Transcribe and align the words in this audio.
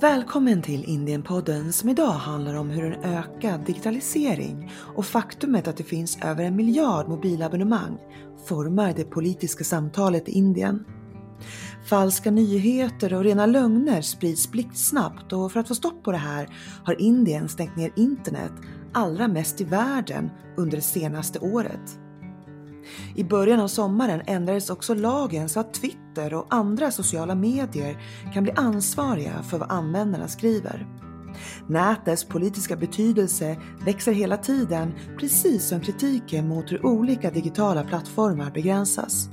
Välkommen 0.00 0.62
till 0.62 0.84
Indienpodden 0.84 1.72
som 1.72 1.88
idag 1.88 2.12
handlar 2.12 2.54
om 2.54 2.70
hur 2.70 2.84
en 2.84 3.04
ökad 3.04 3.60
digitalisering 3.66 4.72
och 4.96 5.06
faktumet 5.06 5.68
att 5.68 5.76
det 5.76 5.84
finns 5.84 6.18
över 6.22 6.44
en 6.44 6.56
miljard 6.56 7.08
mobilabonnemang 7.08 7.98
formar 8.46 8.92
det 8.96 9.04
politiska 9.04 9.64
samtalet 9.64 10.28
i 10.28 10.32
Indien. 10.32 10.84
Falska 11.86 12.30
nyheter 12.30 13.14
och 13.14 13.24
rena 13.24 13.46
lögner 13.46 14.02
sprids 14.02 14.50
blixtsnabbt 14.50 15.32
och 15.32 15.52
för 15.52 15.60
att 15.60 15.68
få 15.68 15.74
stopp 15.74 16.04
på 16.04 16.12
det 16.12 16.18
här 16.18 16.48
har 16.84 17.00
Indien 17.00 17.48
stängt 17.48 17.76
ner 17.76 17.92
internet 17.96 18.52
allra 18.92 19.28
mest 19.28 19.60
i 19.60 19.64
världen 19.64 20.30
under 20.56 20.76
det 20.76 20.82
senaste 20.82 21.38
året. 21.38 21.98
I 23.14 23.24
början 23.24 23.60
av 23.60 23.68
sommaren 23.68 24.22
ändrades 24.26 24.70
också 24.70 24.94
lagen 24.94 25.48
så 25.48 25.60
att 25.60 25.74
Twitter 25.74 26.34
och 26.34 26.46
andra 26.50 26.90
sociala 26.90 27.34
medier 27.34 28.02
kan 28.34 28.42
bli 28.42 28.52
ansvariga 28.52 29.42
för 29.42 29.58
vad 29.58 29.70
användarna 29.70 30.28
skriver. 30.28 30.86
Nätets 31.68 32.24
politiska 32.24 32.76
betydelse 32.76 33.56
växer 33.84 34.12
hela 34.12 34.36
tiden, 34.36 34.94
precis 35.18 35.68
som 35.68 35.80
kritiken 35.80 36.48
mot 36.48 36.72
hur 36.72 36.86
olika 36.86 37.30
digitala 37.30 37.84
plattformar 37.84 38.50
begränsas. 38.50 39.28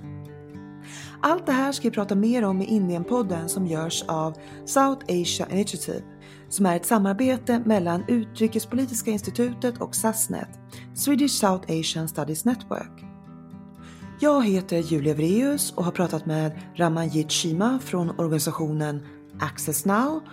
Allt 1.22 1.46
det 1.46 1.52
här 1.52 1.72
ska 1.72 1.90
vi 1.90 1.96
prata 1.96 2.16
mer 2.16 2.44
om 2.44 2.62
i 2.62 2.66
Indienpodden 2.66 3.50
som 3.50 3.68
görs 3.68 4.04
av 4.08 4.34
South 4.66 5.06
Asia 5.10 5.48
Initiative 5.52 6.04
som 6.50 6.66
är 6.66 6.76
ett 6.76 6.86
samarbete 6.86 7.60
mellan 7.66 8.04
Utrikespolitiska 8.08 9.12
institutet 9.12 9.82
och 9.82 9.96
SASNET, 9.96 10.50
Swedish 10.96 11.34
South 11.34 11.80
Asian 11.80 12.08
Studies 12.08 12.46
Network. 12.46 13.07
Jag 14.20 14.46
heter 14.46 14.78
Julia 14.78 15.14
Vreus 15.14 15.72
och 15.72 15.84
har 15.84 15.92
pratat 15.92 16.26
med 16.26 16.60
Ramanjit 16.76 17.32
Shima 17.32 17.80
från 17.80 18.20
organisationen 18.20 19.08
Access 19.40 19.86
Now 19.86 20.24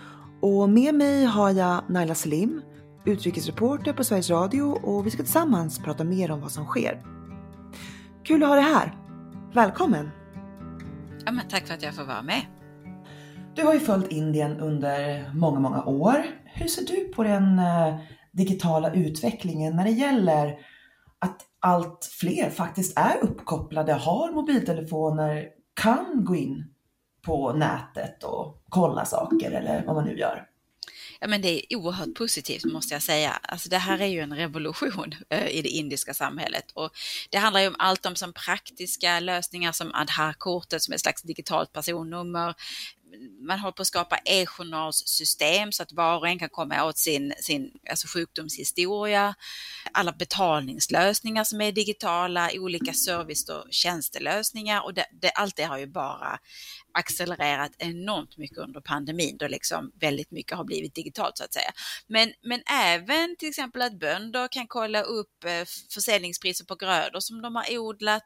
och 0.40 0.68
med 0.68 0.94
mig 0.94 1.24
har 1.24 1.50
jag 1.50 1.82
Naila 1.88 2.14
Salim, 2.14 2.62
utrikesreporter 3.04 3.92
på 3.92 4.04
Sveriges 4.04 4.30
Radio 4.30 4.62
och 4.62 5.06
vi 5.06 5.10
ska 5.10 5.22
tillsammans 5.22 5.78
prata 5.78 6.04
mer 6.04 6.30
om 6.30 6.40
vad 6.40 6.52
som 6.52 6.64
sker. 6.64 7.02
Kul 8.24 8.42
att 8.42 8.48
ha 8.48 8.56
dig 8.56 8.64
här! 8.64 8.94
Välkommen! 9.54 10.10
Ja, 11.24 11.32
men 11.32 11.48
tack 11.48 11.66
för 11.66 11.74
att 11.74 11.82
jag 11.82 11.94
får 11.94 12.04
vara 12.04 12.22
med. 12.22 12.42
Du 13.54 13.62
har 13.62 13.74
ju 13.74 13.80
följt 13.80 14.12
Indien 14.12 14.60
under 14.60 15.30
många, 15.34 15.60
många 15.60 15.84
år. 15.84 16.24
Hur 16.44 16.68
ser 16.68 16.86
du 16.86 17.12
på 17.12 17.22
den 17.22 17.58
eh, 17.58 17.96
digitala 18.32 18.94
utvecklingen 18.94 19.76
när 19.76 19.84
det 19.84 19.90
gäller 19.90 20.58
att 21.18 21.40
allt 21.64 22.04
fler 22.20 22.50
faktiskt 22.50 22.98
är 22.98 23.18
uppkopplade, 23.22 23.92
har 23.92 24.32
mobiltelefoner, 24.32 25.48
kan 25.74 26.24
gå 26.24 26.36
in 26.36 26.64
på 27.22 27.52
nätet 27.52 28.24
och 28.24 28.62
kolla 28.68 29.04
saker 29.04 29.50
eller 29.50 29.84
vad 29.86 29.94
man 29.94 30.04
nu 30.04 30.18
gör. 30.18 30.46
Ja, 31.20 31.26
men 31.26 31.42
det 31.42 31.48
är 31.48 31.76
oerhört 31.76 32.14
positivt 32.14 32.64
måste 32.64 32.94
jag 32.94 33.02
säga. 33.02 33.30
Alltså, 33.30 33.68
det 33.68 33.78
här 33.78 34.00
är 34.00 34.06
ju 34.06 34.20
en 34.20 34.36
revolution 34.36 35.14
eh, 35.28 35.48
i 35.48 35.62
det 35.62 35.68
indiska 35.68 36.14
samhället 36.14 36.70
och 36.74 36.90
det 37.30 37.38
handlar 37.38 37.60
ju 37.60 37.68
om 37.68 37.76
allt 37.78 38.06
om 38.06 38.16
som 38.16 38.32
praktiska 38.32 39.20
lösningar 39.20 39.72
som 39.72 39.94
Aadhaar-kortet 39.94 40.82
som 40.82 40.92
är 40.92 40.94
ett 40.94 41.00
slags 41.00 41.22
digitalt 41.22 41.72
personnummer, 41.72 42.54
man 43.48 43.58
håller 43.58 43.72
på 43.72 43.82
att 43.82 43.86
skapa 43.88 44.18
e-journalssystem 44.24 45.72
så 45.72 45.82
att 45.82 45.92
var 45.92 46.18
och 46.18 46.28
en 46.28 46.38
kan 46.38 46.48
komma 46.48 46.84
åt 46.84 46.98
sin, 46.98 47.34
sin 47.40 47.70
alltså 47.90 48.08
sjukdomshistoria, 48.08 49.34
alla 49.92 50.12
betalningslösningar 50.12 51.44
som 51.44 51.60
är 51.60 51.72
digitala, 51.72 52.50
olika 52.54 52.92
service 52.92 53.48
och 53.48 53.64
tjänstelösningar. 53.70 54.84
Och 54.84 54.94
det, 54.94 55.06
det, 55.20 55.30
allt 55.30 55.56
det 55.56 55.64
har 55.64 55.78
ju 55.78 55.86
bara 55.86 56.38
accelererat 56.94 57.72
enormt 57.78 58.36
mycket 58.36 58.58
under 58.58 58.80
pandemin 58.80 59.36
då 59.36 59.48
liksom 59.48 59.92
väldigt 60.00 60.30
mycket 60.30 60.56
har 60.56 60.64
blivit 60.64 60.94
digitalt 60.94 61.38
så 61.38 61.44
att 61.44 61.54
säga. 61.54 61.72
Men, 62.06 62.32
men 62.42 62.62
även 62.70 63.36
till 63.36 63.48
exempel 63.48 63.82
att 63.82 63.98
bönder 63.98 64.48
kan 64.48 64.66
kolla 64.66 65.02
upp 65.02 65.44
eh, 65.44 65.64
försäljningspriser 65.94 66.64
på 66.64 66.74
grödor 66.74 67.20
som 67.20 67.42
de 67.42 67.56
har 67.56 67.78
odlat. 67.78 68.22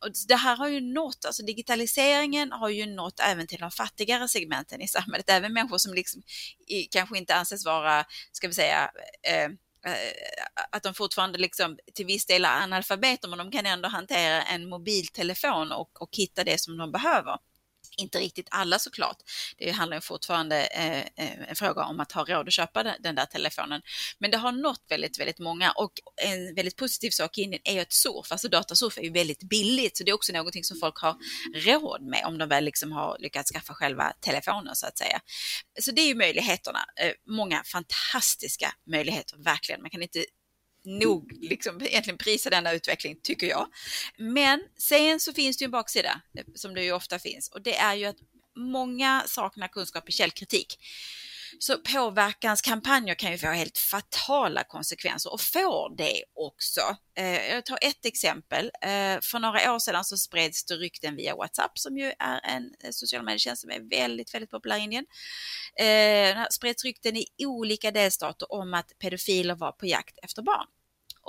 Och 0.00 0.12
det 0.28 0.36
här 0.36 0.56
har 0.56 0.68
ju 0.68 0.80
nått, 0.80 1.24
alltså 1.24 1.42
digitaliseringen 1.42 2.52
har 2.52 2.68
ju 2.68 2.86
nått 2.86 3.20
även 3.20 3.46
till 3.46 3.58
de 3.58 3.70
fattigare 3.70 4.28
segmenten 4.28 4.80
i 4.80 4.88
samhället, 4.88 5.30
även 5.30 5.52
människor 5.52 5.78
som 5.78 5.94
liksom 5.94 6.22
kanske 6.90 7.18
inte 7.18 7.34
anses 7.34 7.64
vara, 7.64 8.04
ska 8.32 8.48
vi 8.48 8.54
säga, 8.54 8.90
eh, 9.28 9.44
eh, 9.92 10.12
att 10.72 10.82
de 10.82 10.94
fortfarande 10.94 11.38
liksom 11.38 11.78
till 11.94 12.06
viss 12.06 12.26
del 12.26 12.44
är 12.44 12.62
analfabeter 12.62 13.28
men 13.28 13.38
de 13.38 13.50
kan 13.50 13.66
ändå 13.66 13.88
hantera 13.88 14.42
en 14.42 14.68
mobiltelefon 14.68 15.72
och, 15.72 16.02
och 16.02 16.08
hitta 16.16 16.44
det 16.44 16.60
som 16.60 16.78
de 16.78 16.92
behöver. 16.92 17.36
Inte 17.96 18.18
riktigt 18.18 18.48
alla 18.50 18.78
såklart. 18.78 19.16
Det 19.58 19.70
handlar 19.70 19.96
ju 19.96 20.00
fortfarande 20.00 20.66
eh, 20.66 20.98
eh 20.98 21.48
en 21.48 21.56
fråga 21.56 21.84
om 21.84 22.00
att 22.00 22.12
ha 22.12 22.24
råd 22.24 22.48
att 22.48 22.52
köpa 22.52 22.82
den, 22.82 23.14
där 23.14 23.26
telefonen. 23.26 23.82
Men 24.18 24.30
det 24.30 24.36
har 24.36 24.52
nått 24.52 24.84
väldigt, 24.88 25.20
väldigt 25.20 25.38
många 25.38 25.72
och 25.72 25.92
en 26.22 26.54
väldigt 26.54 26.76
positiv 26.76 27.10
sak 27.10 27.38
i 27.38 27.42
Indien 27.42 27.62
är 27.64 27.72
ju 27.72 27.80
att 27.80 27.92
surf, 27.92 28.32
alltså 28.32 28.48
datasurf 28.48 28.98
är 28.98 29.02
ju 29.02 29.10
väldigt 29.10 29.42
billigt, 29.42 29.96
så 29.96 30.04
det 30.04 30.10
är 30.10 30.14
också 30.14 30.32
någonting 30.32 30.64
som 30.64 30.78
folk 30.80 30.98
har 30.98 31.16
råd 31.54 32.02
med 32.02 32.24
om 32.26 32.38
de 32.38 32.48
väl 32.48 32.64
liksom 32.64 32.92
har 32.92 33.16
lyckats 33.18 33.52
skaffa 33.52 33.74
själva 33.74 34.12
telefonen 34.20 34.76
så 34.76 34.86
att 34.86 34.98
säga. 34.98 35.20
Så 35.80 35.90
det 35.90 36.00
är 36.00 36.06
ju 36.06 36.14
möjligheterna, 36.14 36.80
eh, 37.00 37.12
många 37.26 37.62
fantastiska 37.64 38.74
möjligheter, 38.90 39.36
verkligen. 39.44 39.80
Man 39.82 39.90
kan 39.90 40.02
inte 40.02 40.24
nog 40.98 41.32
liksom 41.40 41.82
egentligen 41.82 42.18
prisa 42.18 42.50
denna 42.50 42.72
utveckling, 42.72 43.16
tycker 43.22 43.46
jag. 43.46 43.66
Men 44.18 44.60
sen 44.78 45.20
så 45.20 45.32
finns 45.32 45.56
det 45.56 45.62
ju 45.62 45.64
en 45.64 45.70
baksida, 45.70 46.20
eh, 46.38 46.44
som 46.54 46.74
det 46.74 46.84
ju 46.84 46.92
ofta 46.92 47.18
finns, 47.18 47.48
och 47.48 47.62
det 47.62 47.76
är 47.76 47.94
ju 47.94 48.04
att 48.04 48.16
många 48.56 49.22
saknar 49.26 49.68
kunskap 49.68 50.08
i 50.08 50.12
källkritik. 50.12 50.78
Så 51.58 51.78
påverkanskampanjer 51.78 53.14
kan 53.14 53.32
ju 53.32 53.38
få 53.38 53.46
helt 53.46 53.78
fatala 53.78 54.64
konsekvenser 54.64 55.32
och 55.32 55.40
får 55.40 55.96
det 55.96 56.24
också. 56.34 56.80
Eh, 57.16 57.54
jag 57.54 57.66
tar 57.66 57.78
ett 57.82 58.06
exempel. 58.06 58.70
Eh, 58.82 59.20
för 59.22 59.38
några 59.38 59.74
år 59.74 59.78
sedan 59.78 60.04
så 60.04 60.16
spreds 60.16 60.64
det 60.64 60.74
rykten 60.74 61.16
via 61.16 61.36
WhatsApp 61.36 61.78
som 61.78 61.98
ju 61.98 62.12
är 62.18 62.40
en 62.44 62.92
social 62.92 63.24
medietjänst 63.24 63.62
som 63.62 63.70
är 63.70 63.80
väldigt, 63.90 64.34
väldigt 64.34 64.50
populär 64.50 64.78
i 64.78 64.80
Indien. 64.80 65.06
Det 65.76 66.46
spreds 66.50 66.84
rykten 66.84 67.16
i 67.16 67.26
olika 67.38 67.90
delstater 67.90 68.52
om 68.52 68.74
att 68.74 68.98
pedofiler 68.98 69.54
var 69.54 69.72
på 69.72 69.86
jakt 69.86 70.18
efter 70.22 70.42
barn 70.42 70.66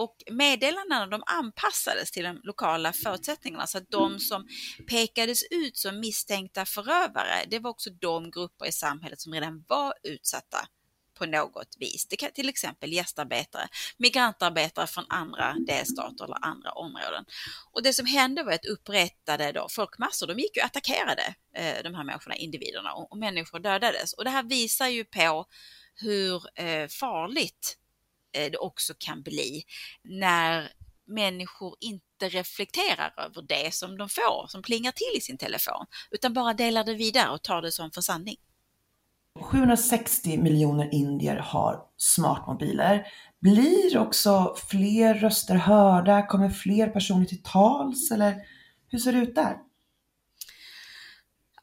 och 0.03 0.23
meddelandena 0.31 1.07
de 1.07 1.23
anpassades 1.25 2.11
till 2.11 2.23
de 2.23 2.41
lokala 2.43 2.93
förutsättningarna 2.93 3.67
så 3.67 3.77
att 3.77 3.91
de 3.91 4.19
som 4.19 4.47
pekades 4.87 5.43
ut 5.51 5.77
som 5.77 5.99
misstänkta 5.99 6.65
förövare, 6.65 7.45
det 7.49 7.59
var 7.59 7.69
också 7.69 7.89
de 7.89 8.31
grupper 8.31 8.65
i 8.65 8.71
samhället 8.71 9.21
som 9.21 9.33
redan 9.33 9.65
var 9.67 9.93
utsatta 10.03 10.67
på 11.21 11.25
något 11.25 11.75
vis. 11.79 12.07
Det 12.09 12.15
kan 12.15 12.31
till 12.31 12.49
exempel 12.49 12.93
gästarbetare, 12.93 13.67
migrantarbetare 13.97 14.87
från 14.87 15.05
andra 15.09 15.55
delstater 15.67 16.25
eller 16.25 16.45
andra 16.45 16.71
områden. 16.71 17.25
Och 17.71 17.83
det 17.83 17.93
som 17.93 18.05
hände 18.05 18.43
var 18.43 18.51
att 18.53 18.65
upprättade 18.65 19.51
då 19.51 19.67
folkmassor, 19.69 20.27
de 20.27 20.39
gick 20.39 20.57
och 20.57 20.65
attackerade 20.65 21.35
eh, 21.55 21.83
de 21.83 21.95
här 21.95 22.03
människorna, 22.03 22.35
individerna 22.35 22.93
och, 22.93 23.11
och 23.11 23.17
människor 23.17 23.59
dödades. 23.59 24.13
Och 24.13 24.23
det 24.23 24.29
här 24.29 24.43
visar 24.43 24.87
ju 24.87 25.05
på 25.05 25.45
hur 25.95 26.59
eh, 26.59 26.87
farligt 26.87 27.77
Eh, 28.33 28.51
det 28.51 28.57
också 28.57 28.93
kan 28.97 29.21
bli 29.21 29.63
när 30.03 30.71
människor 31.07 31.75
inte 31.79 32.29
reflekterar 32.29 33.13
över 33.17 33.41
det 33.41 33.73
som 33.73 33.97
de 33.97 34.09
får, 34.09 34.47
som 34.47 34.61
plingar 34.61 34.91
till 34.91 35.17
i 35.17 35.21
sin 35.21 35.37
telefon, 35.37 35.85
utan 36.11 36.33
bara 36.33 36.53
delar 36.53 36.83
det 36.83 36.93
vidare 36.93 37.29
och 37.29 37.43
tar 37.43 37.61
det 37.61 37.71
som 37.71 37.91
för 37.91 38.01
sanning. 38.01 38.35
760 39.39 40.37
miljoner 40.37 40.93
indier 40.93 41.37
har 41.37 41.79
smartmobiler. 41.97 43.07
Blir 43.41 43.97
också 43.97 44.55
fler 44.69 45.13
röster 45.13 45.55
hörda? 45.55 46.27
Kommer 46.27 46.49
fler 46.49 46.87
personer 46.87 47.25
till 47.25 47.43
tals? 47.43 48.11
Eller 48.11 48.35
hur 48.87 48.99
ser 48.99 49.13
det 49.13 49.19
ut 49.19 49.35
där? 49.35 49.57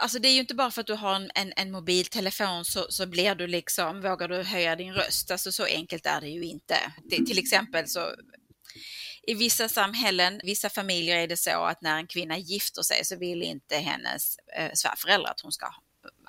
Alltså 0.00 0.18
det 0.18 0.28
är 0.28 0.32
ju 0.32 0.40
inte 0.40 0.54
bara 0.54 0.70
för 0.70 0.80
att 0.80 0.86
du 0.86 0.94
har 0.94 1.14
en, 1.14 1.30
en, 1.34 1.52
en 1.56 1.70
mobiltelefon 1.70 2.64
så, 2.64 2.86
så 2.88 3.06
blir 3.06 3.34
du 3.34 3.46
liksom, 3.46 4.00
vågar 4.00 4.28
du 4.28 4.42
höja 4.42 4.76
din 4.76 4.92
röst? 4.92 5.30
Alltså 5.30 5.52
så 5.52 5.64
enkelt 5.64 6.06
är 6.06 6.20
det 6.20 6.28
ju 6.28 6.44
inte. 6.44 6.76
Det, 7.10 7.16
till 7.16 7.38
exempel 7.38 7.88
så 7.88 8.14
i 9.22 9.34
vissa 9.34 9.68
samhällen, 9.68 10.40
vissa 10.44 10.70
familjer 10.70 11.16
är 11.16 11.28
det 11.28 11.36
så 11.36 11.64
att 11.64 11.82
när 11.82 11.96
en 11.96 12.06
kvinna 12.06 12.38
gifter 12.38 12.82
sig 12.82 13.04
så 13.04 13.16
vill 13.16 13.42
inte 13.42 13.76
hennes 13.76 14.36
eh, 14.56 14.70
svärföräldrar 14.74 15.30
att 15.30 15.40
hon 15.40 15.52
ska 15.52 15.66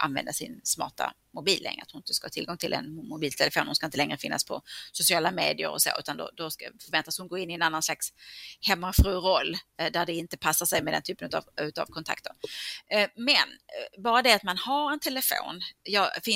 använda 0.04 0.34
sin 0.34 0.62
smarta 0.64 1.14
mobil 1.34 1.64
längre, 1.64 1.82
att 1.82 1.92
hon 1.92 2.00
inte 2.00 2.14
ska 2.14 2.26
ha 2.26 2.30
tillgång 2.30 2.58
till 2.58 2.74
en 2.74 2.96
mobiltelefon, 2.96 3.68
hon 3.68 3.76
ska 3.76 3.86
inte 3.86 3.98
längre 3.98 4.18
finnas 4.18 4.44
på 4.44 4.62
sociala 4.92 5.32
medier 5.32 5.70
och 5.70 5.82
så, 5.82 5.90
utan 6.00 6.18
då, 6.18 6.30
då 6.34 6.52
ska, 6.52 6.66
förväntas 6.86 7.20
hon 7.20 7.28
gå 7.28 7.38
in 7.38 7.52
i 7.52 7.54
en 7.54 7.62
annan 7.62 7.84
slags 7.84 8.14
hemmafru-roll 8.62 9.58
eh, 9.80 9.92
där 9.92 10.06
det 10.06 10.14
inte 10.14 10.38
passar 10.38 10.66
sig 10.66 10.84
med 10.84 10.94
den 10.94 11.02
typen 11.02 11.30
av, 11.34 11.66
utav 11.66 11.86
kontakter. 11.86 12.32
Eh, 12.92 13.10
men 13.16 13.36
eh, 13.36 14.02
bara 14.02 14.22
det 14.22 14.34
att 14.34 14.44
man 14.44 14.58
har 14.58 14.94
en 14.94 15.00
telefon 15.00 15.62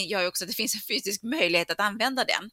gör 0.08 0.22
ju 0.22 0.28
också 0.28 0.44
att 0.44 0.50
det 0.50 0.56
finns 0.56 0.76
en 0.76 0.82
fysisk 0.82 1.24
möjlighet 1.24 1.72
att 1.72 1.80
använda 1.80 2.24
den. 2.24 2.50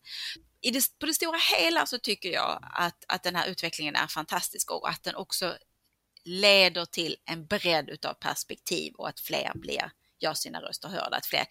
I 0.63 0.71
det, 0.71 0.99
på 0.99 1.07
det 1.07 1.15
stora 1.15 1.39
hela 1.59 1.87
så 1.87 1.99
tycker 1.99 2.29
jag 2.29 2.69
att, 2.73 3.05
att 3.09 3.23
den 3.23 3.37
här 3.37 3.49
utvecklingen 3.49 3.97
är 3.97 4.07
fantastisk 4.07 4.71
och 4.71 4.89
att 4.89 5.03
den 5.03 5.15
också 5.15 5.57
leder 6.25 6.85
till 6.85 7.17
en 7.25 7.47
bredd 7.47 7.89
utav 7.89 8.15
perspektiv 8.15 8.95
och 8.95 9.09
att 9.09 9.21
fler 9.21 9.53
blir 9.55 9.91
gör 10.21 10.35
sina 10.35 10.61
röster 10.61 10.89
hörda, 10.89 11.17
att 11.17 11.27
fler 11.27 11.45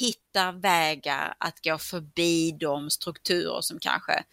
hittar 0.00 0.52
vägar 0.52 1.34
att 1.38 1.64
gå 1.64 1.78
förbi 1.78 2.56
de 2.60 2.90
strukturer 2.90 3.60
som 3.60 3.78
kanske 3.78 4.24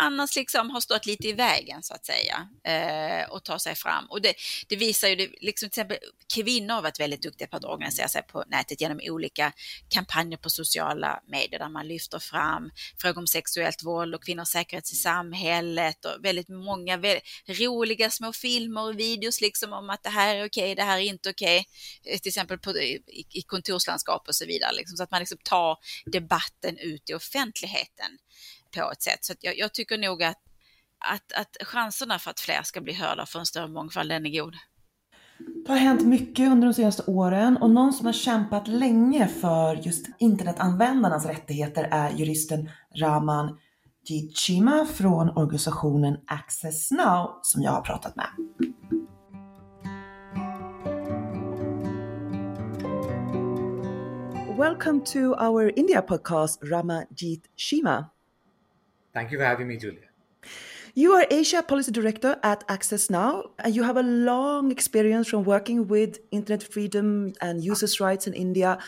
annars 0.00 0.36
liksom 0.36 0.70
har 0.70 0.80
stått 0.80 1.06
lite 1.06 1.28
i 1.28 1.32
vägen 1.32 1.82
så 1.82 1.94
att 1.94 2.06
säga 2.06 2.48
eh, 2.64 3.30
och 3.30 3.44
ta 3.44 3.58
sig 3.58 3.74
fram. 3.74 4.06
Och 4.10 4.22
det, 4.22 4.34
det 4.68 4.76
visar 4.76 5.08
ju, 5.08 5.16
det, 5.16 5.30
liksom 5.40 5.70
till 5.70 5.80
exempel 5.80 5.98
kvinnor 6.34 6.74
har 6.74 6.82
varit 6.82 7.00
väldigt 7.00 7.22
duktiga 7.22 7.48
på 7.48 7.56
att 7.56 7.64
organisera 7.64 8.08
sig 8.08 8.22
på 8.22 8.44
nätet 8.46 8.80
genom 8.80 9.00
olika 9.02 9.52
kampanjer 9.88 10.38
på 10.38 10.50
sociala 10.50 11.20
medier 11.26 11.58
där 11.58 11.68
man 11.68 11.88
lyfter 11.88 12.18
fram 12.18 12.70
frågor 13.00 13.18
om 13.18 13.26
sexuellt 13.26 13.82
våld 13.82 14.14
och 14.14 14.24
kvinnors 14.24 14.48
säkerhet 14.48 14.92
i 14.92 14.96
samhället 14.96 16.04
och 16.04 16.24
väldigt 16.24 16.48
många 16.48 16.96
väldigt 16.96 17.24
roliga 17.60 18.10
små 18.10 18.32
filmer 18.32 18.82
och 18.82 18.98
videos 18.98 19.40
liksom 19.40 19.72
om 19.72 19.90
att 19.90 20.02
det 20.02 20.10
här 20.10 20.36
är 20.36 20.46
okej, 20.46 20.74
det 20.74 20.82
här 20.82 20.98
är 20.98 21.02
inte 21.02 21.30
okej, 21.30 21.64
okay. 22.00 22.18
till 22.18 22.28
exempel 22.28 22.58
på, 22.58 22.78
i, 22.78 23.02
i 23.30 23.42
kontorslandskap 23.42 24.28
och 24.28 24.34
så 24.34 24.46
vidare, 24.46 24.72
liksom, 24.72 24.96
så 24.96 25.02
att 25.02 25.10
man 25.10 25.20
liksom 25.20 25.38
tar 25.44 25.78
debatten 26.06 26.78
ut 26.78 27.10
i 27.10 27.14
offentligheten 27.14 28.18
på 28.70 28.90
ett 28.92 29.02
sätt. 29.02 29.24
Så 29.24 29.34
jag, 29.40 29.58
jag, 29.58 29.74
tycker 29.74 29.98
nog 29.98 30.22
att, 30.22 30.38
att, 30.98 31.32
att 31.32 31.66
chanserna 31.68 32.18
för 32.18 32.30
att 32.30 32.40
fler 32.40 32.62
ska 32.62 32.80
bli 32.80 32.92
hörda 32.92 33.26
för 33.26 33.38
en 33.38 33.46
större 33.46 33.68
mångfald, 33.68 34.10
den 34.10 34.26
är 34.26 34.40
god. 34.40 34.56
Det 35.66 35.72
har 35.72 35.78
hänt 35.78 36.06
mycket 36.06 36.48
under 36.48 36.66
de 36.68 36.74
senaste 36.74 37.02
åren 37.06 37.56
och 37.56 37.70
någon 37.70 37.92
som 37.92 38.06
har 38.06 38.12
kämpat 38.12 38.68
länge 38.68 39.28
för 39.28 39.74
just 39.76 40.06
internetanvändarnas 40.18 41.26
rättigheter 41.26 41.88
är 41.90 42.10
juristen 42.10 42.70
Raman 42.96 43.58
Jitchima 44.08 44.86
från 44.86 45.30
organisationen 45.30 46.16
Access 46.26 46.90
Now 46.90 47.40
som 47.42 47.62
jag 47.62 47.72
har 47.72 47.82
pratat 47.82 48.16
med. 48.16 48.28
Welcome 54.58 55.00
to 55.00 55.18
our 55.18 55.78
India 55.78 56.02
podcast, 56.02 56.62
Rama 56.62 57.04
Jeet 57.16 57.42
Shima. 57.56 58.10
Thank 59.12 59.32
you 59.32 59.38
for 59.38 59.44
having 59.44 59.68
me, 59.68 59.76
Julia. 59.76 60.08
You 60.94 61.12
are 61.12 61.26
Asia 61.30 61.62
Policy 61.62 61.92
Director 61.92 62.38
at 62.42 62.64
Access 62.68 63.10
Now, 63.10 63.50
and 63.58 63.74
you 63.74 63.82
have 63.84 63.96
a 63.96 64.02
long 64.02 64.70
experience 64.70 65.28
from 65.28 65.44
working 65.44 65.86
with 65.86 66.18
internet 66.30 66.62
freedom 66.62 67.32
and 67.40 67.62
users' 67.62 68.00
rights 68.00 68.26
in 68.26 68.34
India. 68.34 68.78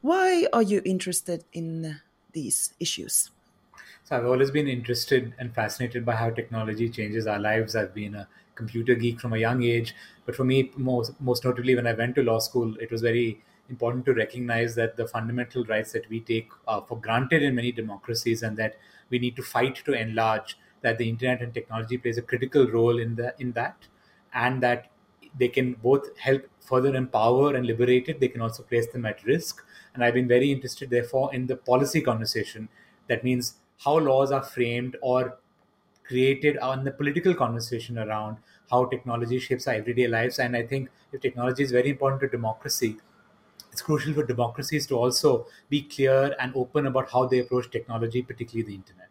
Why 0.00 0.46
are 0.52 0.62
you 0.62 0.82
interested 0.84 1.44
in 1.52 2.00
these 2.32 2.74
issues? 2.80 3.30
So, 4.04 4.16
I've 4.16 4.26
always 4.26 4.50
been 4.50 4.66
interested 4.66 5.34
and 5.38 5.54
fascinated 5.54 6.04
by 6.04 6.16
how 6.16 6.30
technology 6.30 6.88
changes 6.88 7.26
our 7.26 7.38
lives. 7.38 7.76
I've 7.76 7.94
been 7.94 8.16
a 8.16 8.28
computer 8.56 8.94
geek 8.94 9.20
from 9.20 9.32
a 9.32 9.38
young 9.38 9.62
age, 9.62 9.94
but 10.26 10.34
for 10.34 10.44
me, 10.44 10.72
most, 10.76 11.12
most 11.20 11.44
notably, 11.44 11.76
when 11.76 11.86
I 11.86 11.92
went 11.92 12.16
to 12.16 12.22
law 12.22 12.40
school, 12.40 12.76
it 12.80 12.90
was 12.90 13.02
very 13.02 13.40
important 13.70 14.04
to 14.06 14.14
recognize 14.14 14.74
that 14.74 14.96
the 14.96 15.06
fundamental 15.06 15.64
rights 15.64 15.92
that 15.92 16.08
we 16.10 16.20
take 16.20 16.50
for 16.88 16.98
granted 17.00 17.42
in 17.42 17.54
many 17.54 17.70
democracies 17.70 18.42
and 18.42 18.56
that 18.56 18.74
we 19.12 19.18
need 19.24 19.36
to 19.36 19.42
fight 19.42 19.76
to 19.86 19.92
enlarge 19.92 20.56
that 20.82 20.98
the 20.98 21.08
internet 21.08 21.42
and 21.42 21.54
technology 21.54 21.98
plays 21.98 22.18
a 22.18 22.22
critical 22.22 22.66
role 22.78 22.98
in 22.98 23.14
the 23.16 23.34
in 23.38 23.52
that 23.52 23.86
and 24.34 24.62
that 24.62 24.90
they 25.38 25.48
can 25.48 25.74
both 25.74 26.16
help 26.18 26.42
further 26.60 26.94
empower 26.96 27.54
and 27.54 27.66
liberate 27.66 28.08
it 28.08 28.20
they 28.20 28.28
can 28.28 28.40
also 28.40 28.62
place 28.62 28.86
them 28.88 29.06
at 29.06 29.22
risk. 29.24 29.64
And 29.94 30.04
i've 30.04 30.14
been 30.14 30.28
very 30.28 30.50
interested 30.52 30.90
therefore 30.90 31.32
in 31.34 31.46
the 31.46 31.56
policy 31.56 32.00
conversation. 32.00 32.68
That 33.08 33.24
means 33.24 33.54
how 33.84 33.98
laws 33.98 34.32
are 34.32 34.42
framed 34.42 34.96
or 35.02 35.38
created 36.04 36.58
on 36.58 36.84
the 36.84 36.90
political 36.90 37.34
conversation 37.34 37.98
around 37.98 38.36
how 38.70 38.84
technology 38.86 39.38
shapes 39.38 39.66
our 39.68 39.74
everyday 39.74 40.08
lives. 40.08 40.38
And 40.38 40.56
i 40.56 40.66
think 40.66 40.90
if 41.12 41.20
technology 41.20 41.62
is 41.62 41.72
very 41.72 41.90
important 41.90 42.20
to 42.22 42.28
democracy 42.28 42.96
it's 43.72 43.82
crucial 43.82 44.12
for 44.12 44.24
democracies 44.24 44.86
to 44.86 44.96
also 44.96 45.46
be 45.70 45.82
clear 45.82 46.36
and 46.38 46.52
open 46.54 46.86
about 46.86 47.10
how 47.10 47.26
they 47.26 47.38
approach 47.38 47.70
technology, 47.70 48.22
particularly 48.22 48.66
the 48.68 48.74
internet. 48.74 49.08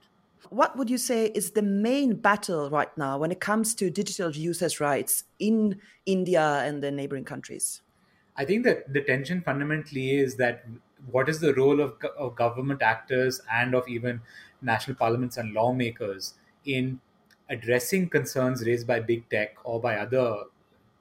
What 0.50 0.78
would 0.78 0.90
you 0.90 0.98
say 0.98 1.28
is 1.28 1.52
the 1.52 1.62
main 1.62 2.16
battle 2.16 2.70
right 2.70 2.96
now 2.98 3.18
when 3.18 3.32
it 3.32 3.40
comes 3.40 3.74
to 3.76 3.90
digital 3.90 4.32
users' 4.32 4.80
rights 4.80 5.24
in 5.40 5.80
India 6.06 6.62
and 6.66 6.84
the 6.84 6.92
neighboring 6.92 7.26
countries? 7.26 7.82
I 8.38 8.46
think 8.46 8.64
that 8.66 8.92
the 8.92 9.02
tension 9.02 9.42
fundamentally 9.42 10.18
is 10.18 10.36
that 10.38 10.66
what 11.10 11.30
is 11.30 11.40
the 11.40 11.54
role 11.54 11.80
of, 11.80 11.96
of 12.18 12.36
government 12.36 12.82
actors 12.82 13.42
and 13.52 13.74
of 13.74 13.88
even 13.88 14.22
national 14.62 14.96
parliaments 14.96 15.38
and 15.38 15.54
lawmakers 15.54 16.36
in 16.66 17.00
addressing 17.50 18.10
concerns 18.10 18.66
raised 18.66 18.88
by 18.88 19.00
big 19.00 19.28
tech 19.30 19.56
or 19.64 19.82
by 19.82 19.98
other 19.98 20.44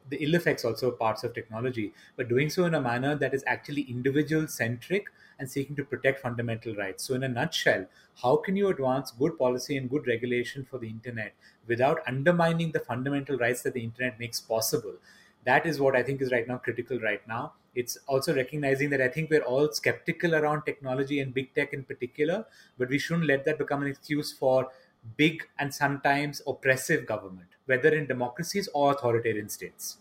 the 0.09 0.17
ill 0.25 0.35
effects 0.35 0.65
also 0.65 0.91
parts 0.91 1.23
of 1.25 1.35
technology, 1.35 1.93
but 2.17 2.29
doing 2.29 2.51
so 2.51 2.65
in 2.65 2.75
a 2.75 2.81
manner 2.81 3.15
that 3.15 3.35
is 3.35 3.45
actually 3.47 3.83
individual 3.83 4.49
centric 4.49 5.07
and 5.39 5.51
seeking 5.51 5.77
to 5.77 5.85
protect 5.85 6.21
fundamental 6.21 6.75
rights. 6.75 7.05
So, 7.05 7.15
in 7.15 7.23
a 7.23 7.29
nutshell, 7.29 7.87
how 8.23 8.37
can 8.37 8.57
you 8.57 8.69
advance 8.69 9.11
good 9.13 9.39
policy 9.39 9.77
and 9.77 9.89
good 9.89 10.07
regulation 10.07 10.65
for 10.65 10.79
the 10.79 10.89
internet 10.89 11.35
without 11.67 12.01
undermining 12.07 12.73
the 12.73 12.81
fundamental 12.81 13.39
rights 13.39 13.63
that 13.63 13.75
the 13.75 13.85
internet 13.85 14.19
makes 14.19 14.41
possible? 14.41 14.97
That 15.45 15.65
is 15.67 15.81
what 15.81 15.97
I 15.97 16.03
think 16.03 16.21
is 16.21 16.33
right 16.33 16.47
now 16.47 16.59
critical 16.59 17.01
right 17.01 17.27
now. 17.27 17.55
It's 17.75 17.97
also 18.07 18.35
recognizing 18.35 18.91
that 18.91 19.01
I 19.01 19.09
think 19.09 19.31
we're 19.31 19.43
all 19.43 19.73
skeptical 19.73 20.35
around 20.35 20.63
technology 20.65 21.21
and 21.21 21.33
big 21.33 21.55
tech 21.55 21.73
in 21.73 21.85
particular, 21.85 22.45
but 22.77 22.89
we 22.89 22.99
shouldn't 22.99 23.27
let 23.27 23.45
that 23.45 23.59
become 23.59 23.83
an 23.83 23.89
excuse 23.89 24.33
for 24.33 24.71
big 25.17 25.49
and 25.59 25.75
sometimes 25.75 26.43
oppressive 26.47 27.07
government, 27.07 27.49
whether 27.71 27.95
in 27.95 28.07
democracies 28.07 28.69
or 28.75 28.93
authoritarian 28.93 29.49
states. 29.49 29.99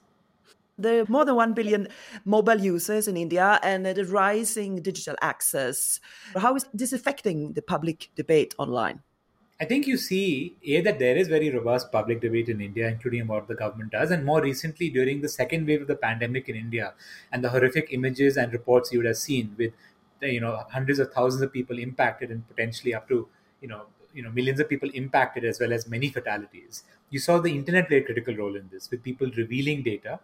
There 0.77 1.01
are 1.01 1.06
more 1.10 1.25
than 1.25 1.36
1 1.36 1.54
billion 1.54 1.88
mobile 2.24 2.60
users 2.60 3.07
in 3.07 3.18
India 3.18 3.60
and 3.62 3.86
the 3.86 4.06
rising 4.06 4.81
digital 4.81 5.16
access. 5.21 6.00
How 6.36 6.56
is 6.56 6.66
this 6.74 6.94
affecting 6.94 7.54
the 7.54 7.62
public 7.62 8.10
debate 8.16 8.56
online? 8.57 9.01
I 9.62 9.66
think 9.66 9.88
you 9.88 9.98
see, 9.98 10.56
A, 10.66 10.80
that 10.81 11.00
there 11.00 11.18
is 11.18 11.27
very 11.27 11.50
robust 11.50 11.92
public 11.92 12.21
debate 12.21 12.48
in 12.48 12.62
India, 12.62 12.88
including 12.88 13.27
what 13.27 13.50
the 13.50 13.56
government 13.56 13.92
does. 13.92 14.10
And 14.10 14.24
more 14.24 14.42
recently, 14.42 14.89
during 14.89 15.19
the 15.19 15.27
second 15.27 15.68
wave 15.68 15.81
of 15.81 15.88
the 15.88 15.98
pandemic 15.98 16.48
in 16.48 16.56
India 16.56 16.94
and 17.33 17.44
the 17.44 17.50
horrific 17.50 17.89
images 17.92 18.38
and 18.38 18.54
reports 18.54 18.94
you 18.94 19.00
would 19.00 19.06
have 19.06 19.18
seen 19.18 19.54
with, 19.57 19.74
you 20.21 20.39
know, 20.39 20.63
hundreds 20.71 21.00
of 21.00 21.12
thousands 21.12 21.44
of 21.44 21.51
people 21.51 21.77
impacted 21.77 22.31
and 22.31 22.48
potentially 22.48 22.94
up 22.94 23.10
to, 23.10 23.27
you 23.62 23.68
know, 23.68 23.81
you 24.13 24.24
know 24.24 24.31
millions 24.31 24.60
of 24.60 24.69
people 24.69 24.89
impacted 24.94 25.45
as 25.45 25.60
well 25.60 25.74
as 25.74 25.88
many 25.88 26.10
fatalities 26.10 26.83
you 27.10 27.20
saw 27.20 27.40
the 27.40 27.54
internet 27.54 27.88
play 27.88 27.98
a 27.98 28.04
critical 28.04 28.36
role 28.36 28.56
in 28.56 28.70
this 28.72 28.90
with 28.92 29.04
people 29.04 29.30
revealing 29.38 29.84
data 29.84 30.20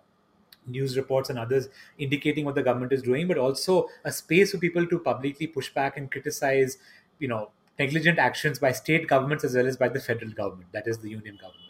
news 0.67 0.97
reports 0.97 1.29
and 1.29 1.37
others 1.37 1.67
indicating 1.99 2.45
what 2.45 2.55
the 2.55 2.63
government 2.63 2.91
is 2.91 3.03
doing 3.03 3.27
but 3.27 3.37
also 3.37 3.87
a 4.03 4.11
space 4.11 4.51
for 4.51 4.57
people 4.57 4.87
to 4.87 4.99
publicly 4.99 5.47
push 5.47 5.71
back 5.73 5.97
and 5.97 6.11
criticize 6.11 6.77
you 7.19 7.27
know 7.27 7.49
negligent 7.77 8.17
actions 8.17 8.57
by 8.59 8.71
state 8.71 9.07
governments 9.07 9.43
as 9.43 9.55
well 9.55 9.67
as 9.67 9.77
by 9.77 9.87
the 9.87 9.99
federal 9.99 10.31
government 10.31 10.71
that 10.71 10.87
is 10.87 10.97
the 10.99 11.09
union 11.09 11.35
government 11.35 11.65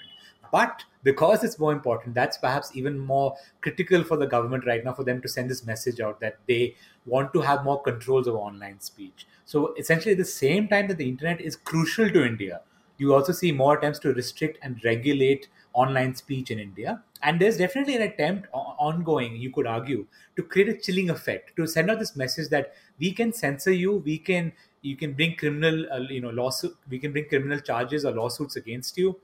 but 0.51 0.84
because 1.04 1.44
it's 1.44 1.60
more 1.60 1.74
important, 1.74 2.16
that's 2.16 2.38
perhaps 2.38 2.75
even 2.75 2.98
more 2.98 3.36
critical 3.62 4.04
for 4.04 4.16
the 4.16 4.25
government 4.25 4.66
right 4.66 4.84
now 4.84 4.94
for 4.94 5.04
them 5.04 5.22
to 5.22 5.28
send 5.28 5.50
this 5.50 5.66
message 5.66 6.00
out 6.00 6.20
that 6.22 6.39
they 6.48 6.75
want 7.06 7.34
to 7.34 7.42
have 7.42 7.63
more 7.63 7.82
controls 7.82 8.28
of 8.28 8.36
online 8.36 8.80
speech. 8.80 9.28
So 9.46 9.74
essentially, 9.75 10.13
at 10.13 10.18
the 10.18 10.24
same 10.25 10.68
time 10.68 10.88
that 10.88 10.98
the 10.98 11.10
internet 11.10 11.42
is 11.42 11.56
crucial 11.56 12.10
to 12.10 12.25
India, 12.25 12.62
you 12.98 13.14
also 13.14 13.34
see 13.34 13.52
more 13.52 13.78
attempts 13.78 14.00
to 14.00 14.14
restrict 14.14 14.58
and 14.62 14.82
regulate 14.84 15.48
online 15.74 16.16
speech 16.16 16.52
in 16.52 16.60
India. 16.60 17.04
And 17.22 17.40
there's 17.40 17.58
definitely 17.58 17.96
an 17.96 18.04
attempt 18.04 18.48
ongoing, 18.54 19.36
you 19.36 19.52
could 19.52 19.68
argue, 19.68 20.06
to 20.36 20.44
create 20.44 20.70
a 20.70 20.78
chilling 20.78 21.10
effect, 21.10 21.56
to 21.56 21.68
send 21.68 21.90
out 21.90 22.00
this 22.00 22.16
message 22.16 22.50
that 22.50 22.74
we 23.00 23.12
can 23.12 23.34
censor 23.34 23.72
you, 23.72 23.98
we 23.98 24.18
can 24.18 24.54
you 24.82 24.96
can 24.96 25.14
bring 25.14 25.36
criminal 25.36 25.92
uh, 25.92 26.00
you 26.00 26.22
know 26.22 26.30
lawsuit, 26.30 26.75
we 26.90 27.00
can 27.00 27.12
bring 27.12 27.28
criminal 27.28 27.60
charges 27.60 28.06
or 28.06 28.12
lawsuits 28.12 28.56
against 28.56 28.98
you 28.98 29.20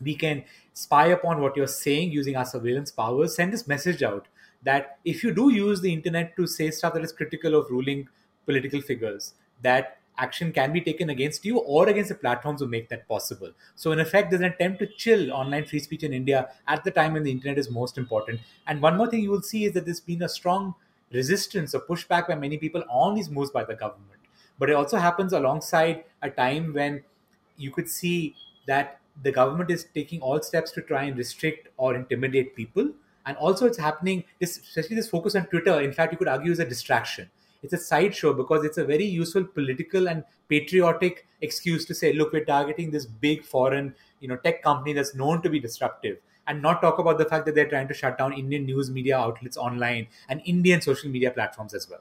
we 0.00 0.14
can 0.14 0.44
spy 0.74 1.06
upon 1.06 1.40
what 1.40 1.56
you're 1.56 1.66
saying 1.66 2.10
using 2.10 2.36
our 2.36 2.44
surveillance 2.44 2.90
powers, 2.90 3.34
send 3.34 3.52
this 3.52 3.66
message 3.66 4.02
out 4.02 4.26
that 4.62 4.98
if 5.04 5.22
you 5.22 5.32
do 5.32 5.52
use 5.52 5.80
the 5.80 5.92
internet 5.92 6.36
to 6.36 6.46
say 6.46 6.70
stuff 6.70 6.94
that 6.94 7.04
is 7.04 7.12
critical 7.12 7.54
of 7.54 7.70
ruling 7.70 8.08
political 8.44 8.80
figures, 8.80 9.34
that 9.62 9.95
action 10.18 10.52
can 10.52 10.72
be 10.72 10.80
taken 10.80 11.10
against 11.10 11.44
you 11.44 11.58
or 11.58 11.88
against 11.88 12.08
the 12.08 12.14
platforms 12.14 12.60
who 12.60 12.66
make 12.66 12.88
that 12.88 13.06
possible. 13.08 13.50
So, 13.74 13.92
in 13.92 14.00
effect, 14.00 14.30
there's 14.30 14.42
an 14.42 14.52
attempt 14.52 14.78
to 14.80 14.86
chill 14.86 15.32
online 15.32 15.66
free 15.66 15.80
speech 15.80 16.02
in 16.02 16.12
India 16.12 16.48
at 16.68 16.84
the 16.84 16.90
time 16.90 17.12
when 17.12 17.22
the 17.22 17.30
internet 17.30 17.58
is 17.58 17.70
most 17.70 17.98
important. 17.98 18.40
And 18.66 18.80
one 18.80 18.96
more 18.96 19.08
thing 19.08 19.22
you 19.22 19.30
will 19.30 19.42
see 19.42 19.64
is 19.64 19.72
that 19.74 19.84
there's 19.84 20.00
been 20.00 20.22
a 20.22 20.28
strong 20.28 20.74
resistance 21.12 21.74
or 21.74 21.80
pushback 21.80 22.28
by 22.28 22.34
many 22.34 22.58
people 22.58 22.82
on 22.90 23.14
these 23.14 23.30
moves 23.30 23.50
by 23.50 23.64
the 23.64 23.74
government. 23.74 24.20
But 24.58 24.70
it 24.70 24.74
also 24.74 24.96
happens 24.96 25.32
alongside 25.32 26.04
a 26.22 26.30
time 26.30 26.72
when 26.72 27.02
you 27.56 27.70
could 27.70 27.88
see 27.88 28.34
that 28.66 29.00
the 29.22 29.32
government 29.32 29.70
is 29.70 29.86
taking 29.94 30.20
all 30.20 30.42
steps 30.42 30.70
to 30.72 30.82
try 30.82 31.04
and 31.04 31.16
restrict 31.16 31.68
or 31.76 31.94
intimidate 31.94 32.54
people. 32.56 32.90
And 33.24 33.36
also, 33.38 33.66
it's 33.66 33.78
happening, 33.78 34.24
especially 34.40 34.94
this 34.94 35.08
focus 35.08 35.34
on 35.34 35.46
Twitter, 35.46 35.80
in 35.80 35.92
fact, 35.92 36.12
you 36.12 36.18
could 36.18 36.28
argue 36.28 36.52
is 36.52 36.60
a 36.60 36.64
distraction. 36.64 37.28
It's 37.62 37.72
a 37.72 37.78
sideshow 37.78 38.32
because 38.32 38.64
it's 38.64 38.78
a 38.78 38.84
very 38.84 39.04
useful 39.04 39.44
political 39.44 40.08
and 40.08 40.24
patriotic 40.48 41.26
excuse 41.40 41.84
to 41.86 41.94
say, 41.94 42.12
look, 42.12 42.32
we're 42.32 42.44
targeting 42.44 42.90
this 42.90 43.06
big 43.06 43.44
foreign 43.44 43.94
you 44.20 44.28
know, 44.28 44.36
tech 44.36 44.62
company 44.62 44.92
that's 44.92 45.14
known 45.14 45.42
to 45.42 45.50
be 45.50 45.60
disruptive. 45.60 46.18
and 46.46 46.62
not 46.62 46.80
talk 46.80 46.98
about 46.98 47.18
the 47.18 47.24
fact 47.24 47.44
that 47.46 47.54
they're 47.54 47.68
trying 47.68 47.88
to 47.88 47.94
shut 47.94 48.18
down 48.18 48.32
Indian 48.32 48.64
news 48.64 48.90
media 48.90 49.16
outlets 49.18 49.56
online 49.56 50.06
and 50.28 50.40
Indian 50.44 50.80
social 50.80 51.10
media 51.10 51.30
platforms 51.30 51.74
as 51.74 51.88
well. 51.90 52.00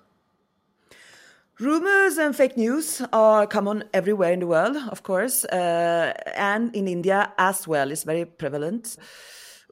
Rumors 1.60 2.18
and 2.18 2.36
fake 2.36 2.58
news 2.58 3.02
are 3.14 3.48
common 3.48 3.86
everywhere 3.94 4.34
in 4.34 4.42
the 4.42 4.48
world, 4.48 4.76
of 4.90 5.04
course, 5.04 5.46
uh, 5.46 6.14
and 6.36 6.76
in 6.76 6.88
India 6.88 7.32
as 7.38 7.66
well. 7.66 7.92
It's 7.92 8.04
very 8.04 8.26
prevalent. 8.26 8.98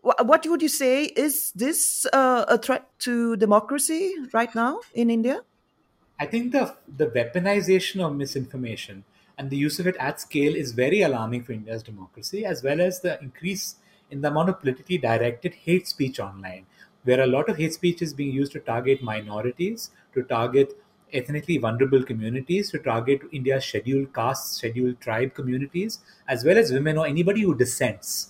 What 0.01 0.45
would 0.45 0.61
you 0.61 0.69
say 0.69 1.03
is 1.03 1.51
this 1.51 2.05
uh, 2.13 2.45
a 2.47 2.57
threat 2.57 2.87
to 2.99 3.35
democracy 3.35 4.13
right 4.33 4.53
now 4.55 4.79
in 4.93 5.09
India? 5.09 5.41
I 6.19 6.25
think 6.25 6.51
the 6.51 6.75
the 6.87 7.07
weaponization 7.07 8.03
of 8.05 8.15
misinformation 8.15 9.03
and 9.37 9.49
the 9.49 9.57
use 9.57 9.79
of 9.79 9.87
it 9.87 9.95
at 9.97 10.21
scale 10.21 10.55
is 10.55 10.71
very 10.71 11.01
alarming 11.01 11.43
for 11.43 11.53
India's 11.53 11.83
democracy, 11.83 12.45
as 12.45 12.63
well 12.63 12.81
as 12.81 13.01
the 13.01 13.19
increase 13.21 13.75
in 14.11 14.21
the 14.21 14.27
amount 14.29 14.49
of 14.49 14.59
politically 14.59 14.97
directed 14.97 15.53
hate 15.53 15.87
speech 15.87 16.19
online, 16.19 16.65
where 17.03 17.21
a 17.21 17.27
lot 17.27 17.49
of 17.49 17.57
hate 17.57 17.73
speech 17.73 18.01
is 18.01 18.13
being 18.13 18.33
used 18.33 18.51
to 18.53 18.59
target 18.59 19.01
minorities, 19.03 19.91
to 20.13 20.23
target 20.23 20.77
ethnically 21.11 21.57
vulnerable 21.57 22.03
communities, 22.03 22.71
to 22.71 22.79
target 22.79 23.21
India's 23.31 23.65
scheduled 23.65 24.13
caste, 24.13 24.53
scheduled 24.55 24.99
tribe 25.01 25.33
communities, 25.33 25.99
as 26.27 26.43
well 26.43 26.57
as 26.57 26.71
women 26.71 26.97
or 26.97 27.07
anybody 27.07 27.41
who 27.41 27.55
dissents. 27.55 28.29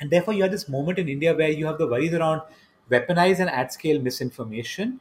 And 0.00 0.10
therefore, 0.10 0.34
you 0.34 0.42
have 0.42 0.52
this 0.52 0.68
moment 0.68 0.98
in 0.98 1.08
India 1.08 1.34
where 1.34 1.50
you 1.50 1.66
have 1.66 1.78
the 1.78 1.86
worries 1.86 2.14
around 2.14 2.42
weaponized 2.90 3.40
and 3.40 3.50
at 3.50 3.72
scale 3.72 4.00
misinformation, 4.00 5.00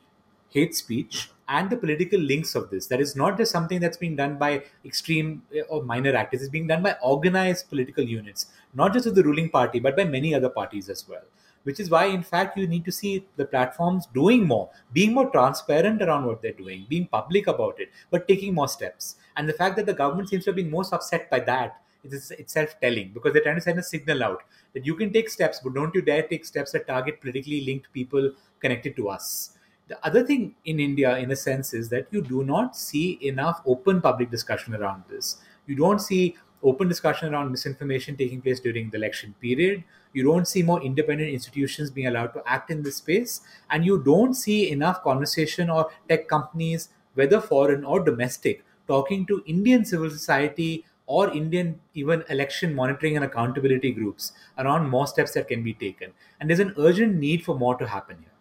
hate 0.49 0.75
speech, 0.75 1.29
and 1.57 1.69
the 1.69 1.77
political 1.77 2.19
links 2.19 2.55
of 2.55 2.69
this. 2.71 2.87
That 2.87 2.99
is 2.99 3.15
not 3.15 3.37
just 3.37 3.51
something 3.51 3.79
that's 3.79 3.97
being 3.97 4.15
done 4.15 4.37
by 4.37 4.63
extreme 4.83 5.43
eh, 5.55 5.61
or 5.69 5.83
minor 5.83 6.15
actors, 6.15 6.41
it's 6.41 6.49
being 6.49 6.67
done 6.67 6.81
by 6.81 6.95
organized 7.01 7.69
political 7.69 8.03
units, 8.03 8.47
not 8.73 8.93
just 8.93 9.05
of 9.05 9.15
the 9.15 9.23
ruling 9.23 9.49
party, 9.49 9.79
but 9.79 9.95
by 9.95 10.03
many 10.03 10.33
other 10.33 10.49
parties 10.49 10.89
as 10.89 11.07
well. 11.07 11.21
Which 11.63 11.79
is 11.79 11.89
why, 11.89 12.05
in 12.05 12.23
fact, 12.23 12.57
you 12.57 12.67
need 12.67 12.83
to 12.85 12.91
see 12.91 13.25
the 13.37 13.45
platforms 13.45 14.07
doing 14.13 14.45
more, 14.45 14.69
being 14.91 15.13
more 15.13 15.29
transparent 15.29 16.01
around 16.01 16.25
what 16.25 16.41
they're 16.41 16.59
doing, 16.63 16.85
being 16.89 17.07
public 17.07 17.47
about 17.47 17.79
it, 17.79 17.89
but 18.09 18.27
taking 18.27 18.53
more 18.53 18.67
steps. 18.67 19.15
And 19.37 19.47
the 19.47 19.53
fact 19.53 19.77
that 19.77 19.85
the 19.85 19.93
government 19.93 20.29
seems 20.29 20.43
to 20.45 20.49
have 20.49 20.57
been 20.57 20.71
most 20.71 20.91
upset 20.91 21.29
by 21.29 21.39
that 21.51 21.79
is 22.03 22.31
itself 22.31 22.75
telling 22.81 23.11
because 23.13 23.31
they're 23.31 23.43
trying 23.43 23.55
to 23.55 23.61
send 23.61 23.79
a 23.79 23.83
signal 23.83 24.23
out 24.23 24.41
that 24.73 24.85
you 24.85 24.95
can 24.95 25.13
take 25.13 25.29
steps, 25.29 25.61
but 25.63 25.73
don't 25.73 25.95
you 25.95 26.01
dare 26.01 26.23
take 26.23 26.43
steps 26.43 26.73
that 26.73 26.85
target 26.85 27.21
politically 27.21 27.61
linked 27.65 27.93
people 27.93 28.31
connected 28.59 28.97
to 28.97 29.07
us 29.07 29.51
the 29.87 30.05
other 30.05 30.23
thing 30.25 30.55
in 30.65 30.79
India, 30.79 31.17
in 31.17 31.31
a 31.31 31.35
sense, 31.35 31.73
is 31.73 31.89
that 31.89 32.07
you 32.11 32.21
do 32.21 32.43
not 32.43 32.75
see 32.75 33.19
enough 33.21 33.61
open 33.65 34.01
public 34.01 34.31
discussion 34.31 34.73
around 34.73 35.03
this. 35.09 35.37
You 35.67 35.75
don't 35.75 35.99
see 35.99 36.35
open 36.63 36.87
discussion 36.87 37.33
around 37.33 37.51
misinformation 37.51 38.15
taking 38.15 38.41
place 38.41 38.59
during 38.59 38.89
the 38.89 38.97
election 38.97 39.35
period. 39.41 39.83
You 40.13 40.23
don't 40.23 40.47
see 40.47 40.63
more 40.63 40.81
independent 40.81 41.29
institutions 41.29 41.91
being 41.91 42.07
allowed 42.07 42.33
to 42.33 42.43
act 42.45 42.71
in 42.71 42.83
this 42.83 42.97
space. 42.97 43.41
And 43.69 43.85
you 43.85 44.01
don't 44.01 44.33
see 44.33 44.71
enough 44.71 45.03
conversation 45.03 45.69
or 45.69 45.89
tech 46.07 46.27
companies, 46.27 46.89
whether 47.15 47.41
foreign 47.41 47.83
or 47.83 47.99
domestic, 47.99 48.63
talking 48.87 49.25
to 49.25 49.43
Indian 49.45 49.83
civil 49.83 50.09
society 50.09 50.85
or 51.05 51.29
Indian 51.31 51.79
even 51.93 52.23
election 52.29 52.73
monitoring 52.73 53.17
and 53.17 53.25
accountability 53.25 53.91
groups 53.91 54.31
around 54.57 54.89
more 54.89 55.07
steps 55.07 55.33
that 55.33 55.49
can 55.49 55.63
be 55.63 55.73
taken. 55.73 56.11
And 56.39 56.49
there's 56.49 56.59
an 56.59 56.73
urgent 56.77 57.15
need 57.15 57.43
for 57.43 57.57
more 57.57 57.75
to 57.75 57.87
happen 57.87 58.17
here. 58.21 58.32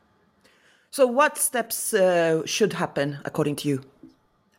So, 0.92 1.06
what 1.06 1.38
steps 1.38 1.94
uh, 1.94 2.44
should 2.44 2.74
happen 2.74 3.18
according 3.24 3.56
to 3.56 3.68
you? 3.68 3.82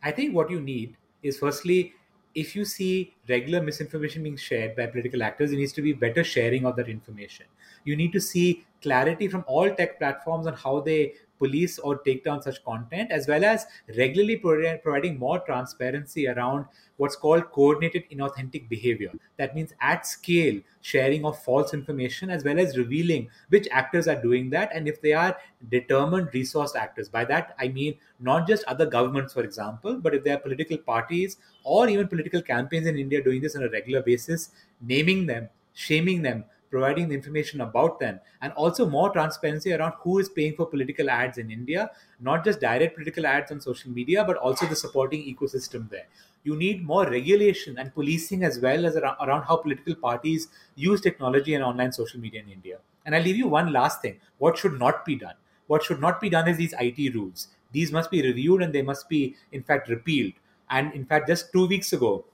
I 0.02 0.10
think 0.10 0.34
what 0.34 0.50
you 0.50 0.60
need 0.60 0.98
is 1.22 1.38
firstly, 1.38 1.94
if 2.34 2.56
you 2.56 2.66
see 2.66 3.14
regular 3.30 3.62
misinformation 3.62 4.24
being 4.24 4.36
shared 4.36 4.76
by 4.76 4.88
political 4.88 5.22
actors, 5.22 5.52
there 5.52 5.60
needs 5.60 5.74
to 5.74 5.84
be 5.84 5.94
better 5.94 6.24
sharing 6.24 6.66
of 6.66 6.76
that 6.78 6.90
information. 6.90 7.46
You 7.84 7.96
need 7.96 8.12
to 8.14 8.20
see 8.20 8.66
clarity 8.82 9.28
from 9.28 9.44
all 9.46 9.70
tech 9.76 10.00
platforms 10.00 10.48
on 10.48 10.56
how 10.56 10.80
they 10.80 11.14
police 11.40 11.80
or 11.80 11.98
take 12.00 12.24
down 12.24 12.42
such 12.42 12.64
content, 12.64 13.12
as 13.12 13.28
well 13.28 13.44
as 13.44 13.66
regularly 13.98 14.38
providing 14.38 15.20
more 15.20 15.40
transparency 15.40 16.28
around 16.28 16.66
what's 16.98 17.16
called 17.16 17.50
coordinated 17.52 18.04
inauthentic 18.12 18.70
behavior. 18.70 19.12
That 19.38 19.56
means 19.56 19.74
at 19.82 20.06
scale 20.06 20.62
sharing 20.82 21.26
of 21.26 21.42
false 21.44 21.74
information, 21.74 22.30
as 22.30 22.44
well 22.44 22.60
as 22.60 22.78
revealing 22.78 23.30
which 23.50 23.68
actors 23.72 24.08
are 24.08 24.22
doing 24.22 24.50
that 24.52 24.70
and 24.74 24.88
if 24.88 25.02
they 25.02 25.14
are 25.14 25.38
determined 25.70 26.30
resource 26.34 26.76
actors. 26.76 27.10
By 27.10 27.26
that, 27.26 27.56
I 27.60 27.68
mean 27.70 27.96
not 28.20 28.48
just 28.48 28.64
other 28.66 28.86
governments, 28.86 29.34
for 29.34 29.44
example, 29.44 29.96
but 29.96 30.14
if 30.14 30.24
there 30.24 30.36
are 30.36 30.40
political 30.40 30.78
parties 30.78 31.38
or 31.64 31.90
even 31.90 32.08
political 32.08 32.42
campaigns 32.42 32.88
in 32.88 32.98
India 32.98 33.24
doing 33.24 33.42
this 33.42 33.56
on 33.56 33.64
a 33.64 33.70
regular 33.70 34.02
basis, 34.02 34.52
naming 34.82 35.26
them, 35.26 35.50
shaming 35.74 36.22
them, 36.22 36.46
providing 36.74 37.08
the 37.08 37.16
information 37.16 37.62
about 37.62 38.00
them, 38.00 38.20
and 38.42 38.52
also 38.54 38.90
more 38.90 39.10
transparency 39.12 39.72
around 39.74 39.94
who 40.00 40.18
is 40.20 40.30
paying 40.30 40.56
for 40.56 40.66
political 40.66 41.10
ads 41.10 41.38
in 41.38 41.52
India, 41.52 41.90
not 42.20 42.44
just 42.44 42.60
direct 42.60 42.96
political 42.96 43.28
ads 43.28 43.52
on 43.52 43.62
social 43.62 43.92
media, 43.92 44.24
but 44.26 44.38
also 44.38 44.66
the 44.66 44.76
supporting 44.76 45.22
ecosystem 45.34 45.90
there. 45.90 46.08
You 46.44 46.56
need 46.56 46.84
more 46.84 47.06
regulation 47.10 47.78
and 47.78 47.94
policing 47.94 48.44
as 48.44 48.60
well 48.60 48.88
as 48.88 48.96
around, 48.96 49.18
around 49.22 49.44
how 49.44 49.58
political 49.58 49.96
parties 49.96 50.48
use 50.76 51.00
technology 51.00 51.54
and 51.54 51.64
online 51.64 51.92
social 51.92 52.20
media 52.20 52.42
in 52.42 52.50
India. 52.50 52.80
And 53.06 53.16
I'll 53.16 53.24
leave 53.24 53.38
you 53.38 53.48
one 53.48 53.72
last 53.72 54.02
thing 54.02 54.20
what 54.40 54.58
should 54.58 54.80
not 54.80 55.06
be 55.06 55.16
done? 55.16 55.36
What 55.68 55.84
should 55.84 56.02
not 56.02 56.20
be 56.20 56.30
done 56.30 56.48
is 56.48 56.58
these 56.58 56.74
IT 56.80 57.10
rules. 57.14 57.50
These 57.72 57.92
must 57.92 58.12
be 58.12 58.22
reviewed 58.22 58.62
and 58.62 58.74
they 58.74 58.82
must 58.82 59.08
be, 59.10 59.36
in 59.52 59.64
fact, 59.64 59.90
repealed. 59.90 60.34
And 60.70 60.94
in 60.94 61.06
fact, 61.06 61.28
just 61.28 61.52
two 61.52 61.68
weeks 61.68 61.94
ago, 61.94 62.26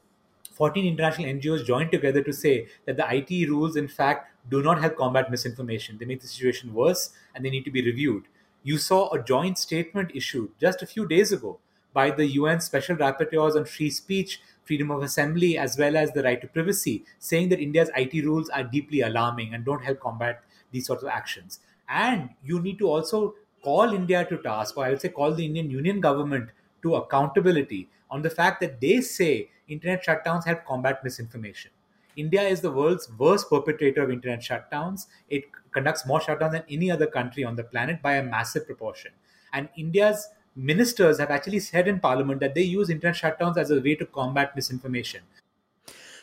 14 0.59 0.85
international 0.85 1.29
NGOs 1.29 1.65
joined 1.65 1.89
together 1.89 2.21
to 2.21 2.33
say 2.33 2.67
that 2.85 2.97
the 2.97 3.05
IT 3.09 3.49
rules, 3.49 3.77
in 3.77 3.87
fact, 3.87 4.29
do 4.49 4.61
not 4.61 4.81
help 4.81 4.97
combat 4.97 5.31
misinformation. 5.31 5.97
They 5.97 6.05
make 6.05 6.19
the 6.19 6.27
situation 6.27 6.73
worse 6.73 7.11
and 7.33 7.45
they 7.45 7.49
need 7.49 7.63
to 7.63 7.71
be 7.71 7.81
reviewed. 7.81 8.25
You 8.61 8.77
saw 8.77 9.09
a 9.13 9.23
joint 9.23 9.57
statement 9.57 10.11
issued 10.13 10.51
just 10.59 10.81
a 10.81 10.85
few 10.85 11.07
days 11.07 11.31
ago 11.31 11.59
by 11.93 12.11
the 12.11 12.27
UN 12.27 12.59
Special 12.59 12.97
Rapporteurs 12.97 13.55
on 13.55 13.63
free 13.63 13.89
speech, 13.89 14.41
freedom 14.65 14.91
of 14.91 15.01
assembly, 15.01 15.57
as 15.57 15.77
well 15.77 15.95
as 15.95 16.11
the 16.11 16.23
right 16.23 16.41
to 16.41 16.47
privacy, 16.47 17.05
saying 17.19 17.47
that 17.49 17.61
India's 17.61 17.89
IT 17.95 18.25
rules 18.25 18.49
are 18.49 18.65
deeply 18.65 18.99
alarming 18.99 19.53
and 19.53 19.63
don't 19.63 19.85
help 19.85 20.01
combat 20.01 20.43
these 20.71 20.85
sorts 20.87 21.03
of 21.03 21.09
actions. 21.09 21.61
And 21.87 22.31
you 22.43 22.59
need 22.59 22.79
to 22.79 22.89
also 22.89 23.35
call 23.63 23.93
India 23.93 24.25
to 24.25 24.37
task, 24.37 24.75
or 24.75 24.83
I 24.83 24.89
would 24.89 24.99
say 24.99 25.07
call 25.07 25.33
the 25.33 25.45
Indian 25.45 25.71
Union 25.71 26.01
government 26.01 26.49
to 26.81 26.95
accountability 26.95 27.87
on 28.11 28.23
the 28.23 28.29
fact 28.29 28.59
that 28.59 28.81
they 28.81 28.99
say 28.99 29.49
internet 29.69 30.05
shutdowns 30.05 30.45
help 30.45 30.65
combat 30.65 31.03
misinformation. 31.03 31.71
India 32.15 32.41
is 32.41 32.61
the 32.61 32.71
world's 32.71 33.09
worst 33.17 33.49
perpetrator 33.49 34.03
of 34.03 34.11
internet 34.11 34.41
shutdowns. 34.41 35.07
It 35.29 35.43
conducts 35.71 36.05
more 36.05 36.19
shutdowns 36.19 36.51
than 36.51 36.63
any 36.69 36.91
other 36.91 37.07
country 37.07 37.43
on 37.43 37.55
the 37.55 37.63
planet 37.63 38.01
by 38.01 38.15
a 38.15 38.23
massive 38.23 38.65
proportion. 38.65 39.11
And 39.53 39.69
India's 39.77 40.27
ministers 40.55 41.19
have 41.19 41.29
actually 41.31 41.59
said 41.59 41.87
in 41.87 41.99
parliament 41.99 42.41
that 42.41 42.55
they 42.55 42.63
use 42.63 42.89
internet 42.89 43.15
shutdowns 43.15 43.57
as 43.57 43.71
a 43.71 43.79
way 43.79 43.95
to 43.95 44.05
combat 44.05 44.55
misinformation. 44.55 45.21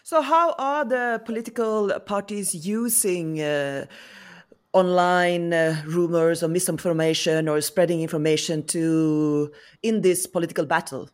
So, 0.03 0.21
how 0.21 0.55
are 0.59 0.85
the 0.85 1.23
political 1.25 1.99
parties 2.01 2.55
using? 2.55 3.41
Uh, 3.41 3.87
online 4.73 5.55
uh, 5.55 5.83
rumors 5.87 6.43
or 6.43 6.49
misinformation 6.49 7.49
or 7.49 7.59
spreading 7.63 8.03
information 8.03 8.63
to 8.63 9.51
in 9.83 10.03
this 10.03 10.27
political 10.27 10.67
battle 10.67 11.09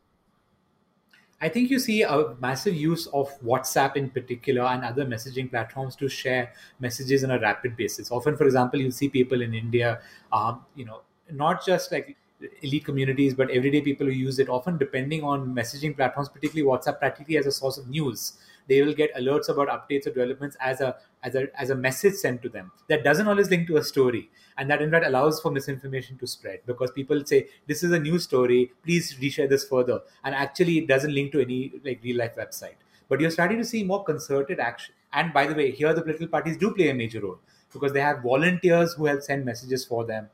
I 1.42 1.48
think 1.48 1.70
you 1.70 1.80
see 1.80 2.02
a 2.02 2.36
massive 2.40 2.76
use 2.76 3.08
of 3.08 3.28
WhatsApp 3.44 3.96
in 3.96 4.10
particular 4.10 4.62
and 4.62 4.84
other 4.84 5.04
messaging 5.04 5.50
platforms 5.50 5.96
to 5.96 6.08
share 6.08 6.52
messages 6.78 7.24
on 7.24 7.32
a 7.32 7.40
rapid 7.40 7.76
basis. 7.76 8.12
Often, 8.12 8.36
for 8.36 8.44
example, 8.44 8.80
you 8.80 8.92
see 8.92 9.08
people 9.08 9.42
in 9.42 9.52
India, 9.52 10.00
um, 10.32 10.64
you 10.76 10.84
know, 10.84 11.00
not 11.32 11.66
just 11.66 11.90
like 11.90 12.16
elite 12.62 12.84
communities, 12.84 13.34
but 13.34 13.50
everyday 13.50 13.80
people 13.80 14.06
who 14.06 14.12
use 14.12 14.38
it, 14.38 14.48
often 14.48 14.78
depending 14.78 15.24
on 15.24 15.52
messaging 15.52 15.96
platforms, 15.96 16.28
particularly 16.28 16.70
WhatsApp, 16.70 17.00
practically 17.00 17.36
as 17.36 17.46
a 17.46 17.52
source 17.52 17.76
of 17.76 17.88
news. 17.88 18.34
They 18.68 18.82
will 18.82 18.94
get 18.94 19.14
alerts 19.14 19.48
about 19.48 19.68
updates 19.68 20.06
or 20.06 20.10
developments 20.10 20.56
as 20.60 20.80
a 20.80 20.96
as 21.22 21.34
a 21.34 21.48
as 21.60 21.70
a 21.70 21.74
message 21.74 22.14
sent 22.14 22.42
to 22.42 22.48
them 22.48 22.72
that 22.88 23.04
doesn't 23.04 23.28
always 23.28 23.50
link 23.50 23.66
to 23.68 23.76
a 23.76 23.84
story, 23.84 24.30
and 24.58 24.70
that 24.70 24.82
in 24.82 24.90
fact 24.90 25.06
allows 25.06 25.40
for 25.40 25.50
misinformation 25.50 26.18
to 26.18 26.26
spread 26.26 26.60
because 26.66 26.90
people 26.90 27.24
say 27.24 27.48
this 27.66 27.82
is 27.82 27.92
a 27.92 27.98
new 27.98 28.18
story, 28.18 28.72
please 28.82 29.14
reshare 29.20 29.48
this 29.48 29.64
further, 29.64 30.00
and 30.24 30.34
actually 30.34 30.78
it 30.78 30.88
doesn't 30.88 31.14
link 31.14 31.32
to 31.32 31.40
any 31.40 31.72
like 31.84 32.02
real 32.02 32.18
life 32.18 32.36
website. 32.36 32.76
But 33.08 33.20
you're 33.20 33.30
starting 33.30 33.58
to 33.58 33.64
see 33.64 33.84
more 33.84 34.02
concerted 34.04 34.58
action. 34.58 34.94
And 35.12 35.32
by 35.32 35.46
the 35.46 35.54
way, 35.54 35.70
here 35.70 35.92
the 35.92 36.00
political 36.02 36.28
parties 36.28 36.56
do 36.56 36.72
play 36.72 36.88
a 36.88 36.94
major 36.94 37.20
role 37.20 37.38
because 37.72 37.92
they 37.92 38.00
have 38.00 38.22
volunteers 38.22 38.94
who 38.94 39.06
help 39.06 39.22
send 39.22 39.44
messages 39.44 39.84
for 39.84 40.04
them 40.04 40.30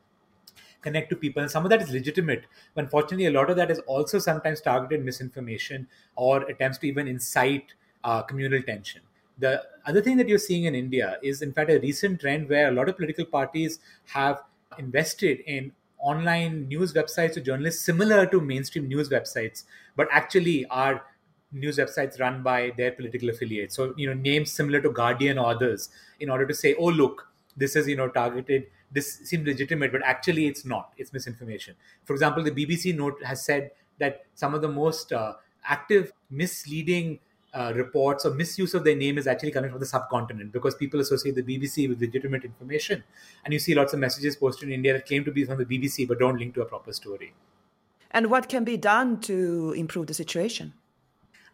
connect 0.81 1.11
to 1.11 1.17
people. 1.17 1.43
And 1.43 1.51
some 1.51 1.65
of 1.65 1.71
that 1.71 1.83
is 1.83 1.91
legitimate. 1.91 2.45
But 2.75 2.85
unfortunately, 2.85 3.27
a 3.27 3.31
lot 3.31 3.51
of 3.51 3.57
that 3.57 3.71
is 3.71 3.81
also 3.81 4.19
sometimes 4.19 4.61
targeted 4.61 5.05
misinformation 5.05 5.89
or 6.17 6.43
attempts 6.43 6.79
to 6.79 6.87
even 6.87 7.09
incite 7.09 7.75
uh, 8.09 8.23
communal 8.23 8.62
tension. 8.62 9.03
The 9.38 9.53
other 9.87 10.03
thing 10.03 10.17
that 10.17 10.29
you're 10.29 10.45
seeing 10.47 10.65
in 10.65 10.75
India 10.75 11.19
is, 11.23 11.43
in 11.43 11.53
fact, 11.53 11.71
a 11.71 11.79
recent 11.79 12.21
trend 12.21 12.49
where 12.49 12.69
a 12.69 12.73
lot 12.73 12.88
of 12.88 12.97
political 12.97 13.25
parties 13.25 13.79
have 14.07 14.43
invested 14.79 15.41
in 15.47 15.73
online 15.99 16.69
news 16.69 16.93
websites 16.95 17.37
or 17.37 17.41
journalists 17.41 17.85
similar 17.85 18.25
to 18.27 18.41
mainstream 18.41 18.88
news 18.88 19.09
websites, 19.09 19.65
but 19.97 20.09
actually 20.11 20.67
are 20.67 21.05
news 21.53 21.79
websites 21.79 22.19
run 22.21 22.43
by 22.43 22.73
their 22.77 22.93
political 22.93 23.31
affiliates. 23.31 23.75
So, 23.77 23.95
you 23.97 24.07
know, 24.07 24.15
names 24.15 24.53
similar 24.53 24.81
to 24.83 24.91
Guardian 24.91 25.38
or 25.38 25.50
others, 25.50 25.88
in 26.21 26.31
order 26.31 26.47
to 26.47 26.55
say, 26.55 26.75
oh, 26.75 26.87
look, 26.87 27.27
this 27.57 27.75
is 27.75 27.88
you 27.88 27.97
know 27.97 28.09
targeted 28.09 28.67
this 28.93 29.17
seems 29.29 29.45
legitimate 29.45 29.91
but 29.91 30.00
actually 30.05 30.47
it's 30.47 30.65
not 30.65 30.93
it's 30.97 31.12
misinformation 31.12 31.75
for 32.05 32.12
example 32.12 32.43
the 32.43 32.53
bbc 32.53 32.97
note 32.97 33.21
has 33.25 33.45
said 33.45 33.73
that 33.99 34.27
some 34.35 34.55
of 34.55 34.62
the 34.62 34.69
most 34.69 35.12
uh, 35.12 35.33
active 35.65 36.12
misleading 36.31 37.19
uh, 37.59 37.73
reports 37.75 38.25
or 38.25 38.33
misuse 38.33 38.73
of 38.73 38.85
their 38.85 38.95
name 38.95 39.19
is 39.19 39.27
actually 39.27 39.50
coming 39.50 39.71
from 39.71 39.81
the 39.81 39.87
subcontinent 39.87 40.53
because 40.53 40.77
people 40.77 41.00
associate 41.00 41.35
the 41.35 41.43
BBC 41.43 41.88
with 41.88 42.00
legitimate 42.00 42.45
information. 42.45 43.03
And 43.45 43.53
you 43.53 43.59
see 43.59 43.75
lots 43.75 43.93
of 43.93 43.99
messages 43.99 44.37
posted 44.37 44.69
in 44.69 44.75
India 44.75 44.93
that 44.93 45.07
claim 45.07 45.25
to 45.25 45.33
be 45.33 45.45
from 45.45 45.59
the 45.59 45.65
BBC 45.65 46.07
but 46.07 46.21
don't 46.21 46.38
link 46.38 46.55
to 46.55 46.62
a 46.62 46.65
proper 46.65 46.93
story. 46.93 47.35
And 48.12 48.31
what 48.31 48.49
can 48.49 48.62
be 48.62 48.77
done 48.77 49.21
to 49.23 49.75
improve 49.77 50.07
the 50.07 50.15
situation? 50.15 50.73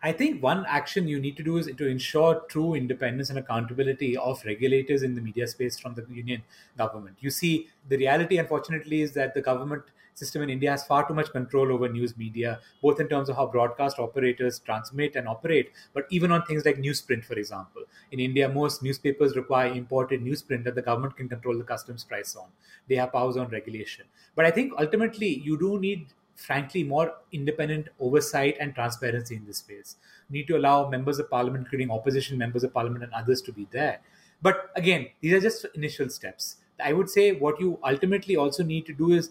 I 0.02 0.12
think 0.12 0.42
one 0.42 0.66
action 0.68 1.08
you 1.08 1.18
need 1.18 1.38
to 1.38 1.42
do 1.42 1.56
is 1.56 1.70
to 1.75 1.87
ensure 1.87 2.42
true 2.49 2.75
independence 2.75 3.30
and 3.30 3.38
accountability 3.38 4.18
of 4.18 4.44
regulators 4.44 5.02
in 5.02 5.14
the 5.14 5.23
media 5.23 5.46
space 5.46 5.78
from 5.80 5.94
the 5.94 6.04
union 6.11 6.42
government. 6.76 7.16
You 7.20 7.30
see, 7.30 7.68
the 7.88 7.96
reality, 7.96 8.37
unfortunately, 8.37 9.00
is 9.00 9.12
that 9.12 9.32
the 9.32 9.40
government 9.40 9.84
system 10.14 10.42
in 10.42 10.50
India 10.50 10.71
has 10.71 10.85
far 10.85 11.06
too 11.06 11.14
much 11.14 11.30
control 11.30 11.73
over 11.73 11.88
news 11.88 12.16
media, 12.16 12.61
both 12.83 13.00
in 13.00 13.09
terms 13.09 13.28
of 13.28 13.37
how 13.37 13.47
broadcast 13.47 13.99
operators 13.99 14.59
transmit 14.61 15.16
and 15.16 15.28
operate, 15.28 15.73
but 15.92 16.06
even 16.11 16.33
on 16.33 16.44
things 16.47 16.64
like 16.64 16.76
newsprint, 16.76 17.25
for 17.25 17.35
example. 17.35 17.83
In 18.12 18.21
India, 18.21 18.49
most 18.49 18.83
newspapers 18.83 19.37
require 19.37 19.73
imported 19.73 20.23
newsprint 20.23 20.64
that 20.64 20.75
the 20.75 20.83
government 20.83 21.16
can 21.16 21.28
control 21.28 21.59
the 21.59 21.64
customs 21.64 22.04
price 22.04 22.37
on. 22.37 22.49
They 22.88 22.97
have 22.97 23.12
powers 23.12 23.37
on 23.37 23.49
regulation. 23.49 24.06
But 24.35 24.47
I 24.47 24.50
think 24.50 24.73
ultimately, 24.78 25.40
you 25.40 25.59
do 25.59 25.78
need 25.78 26.06
frankly 26.37 26.83
more 26.83 27.14
independent 27.33 27.88
oversight 28.00 28.56
and 28.59 28.75
transparency 28.75 29.37
in 29.37 29.47
this 29.47 29.59
space. 29.59 29.97
We 30.30 30.38
need 30.38 30.49
to 30.49 30.56
allow 30.56 30.88
members 30.88 31.18
of 31.18 31.30
parliament, 31.30 31.64
including 31.66 31.90
opposition 31.90 32.38
members 32.38 32.64
of 32.64 32.73
parliament 32.73 33.04
and 33.04 33.12
others, 33.12 33.40
to 33.42 33.52
be 33.52 33.68
there. 33.71 34.00
But 34.42 34.71
again, 34.76 35.09
these 35.21 35.33
are 35.33 35.40
just 35.40 35.64
initial 35.75 36.09
steps. 36.11 36.56
I 36.83 36.92
would 36.92 37.09
say 37.09 37.33
what 37.33 37.61
you 37.61 37.78
ultimately 37.85 38.37
also 38.37 38.62
need 38.64 38.85
to 38.87 38.92
do 38.92 39.12
is 39.12 39.30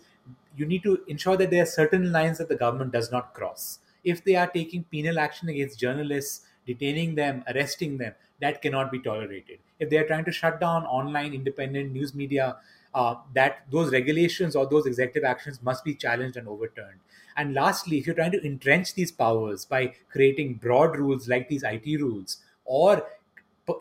you 0.56 0.66
need 0.66 0.84
to 0.84 1.04
ensure 1.08 1.38
that 1.38 1.50
there 1.50 1.64
are 1.64 1.68
certain 1.68 2.12
lines 2.12 2.38
that 2.38 2.50
the 2.50 2.56
government 2.56 2.92
does 2.92 3.12
not 3.12 3.34
cross. 3.34 3.80
If 4.04 4.24
they 4.24 4.36
are 4.36 4.48
taking 4.48 4.84
penal 4.86 5.20
action 5.20 5.50
against 5.50 5.80
journalists, 5.80 6.46
detaining 6.66 7.16
them, 7.16 7.44
arresting 7.48 7.98
them, 7.98 8.14
that 8.42 8.62
cannot 8.62 8.92
be 8.92 9.00
tolerated. 9.00 9.60
If 9.80 9.90
they 9.90 9.98
are 9.98 10.08
trying 10.08 10.26
to 10.26 10.32
shut 10.32 10.60
down 10.60 10.86
online 10.86 11.34
independent 11.34 11.92
news 11.92 12.14
media, 12.14 12.58
uh, 12.94 13.16
that 13.34 13.66
those 13.72 13.92
regulations 13.92 14.56
or 14.56 14.68
those 14.68 14.86
executive 14.86 15.24
actions 15.24 15.62
must 15.64 15.84
be 15.84 15.96
challenged 15.96 16.38
and 16.38 16.48
overturned. 16.48 17.00
And 17.36 17.54
lastly, 17.54 17.98
if 17.98 18.06
you're 18.06 18.16
trying 18.16 18.32
to 18.34 18.46
entrench 18.46 18.94
these 18.94 19.12
powers 19.12 19.66
by 19.66 19.96
creating 20.12 20.56
broad 20.56 20.98
rules 20.98 21.28
like 21.28 21.50
these 21.50 21.64
IT 21.64 21.98
rules 21.98 22.38
or 22.66 23.08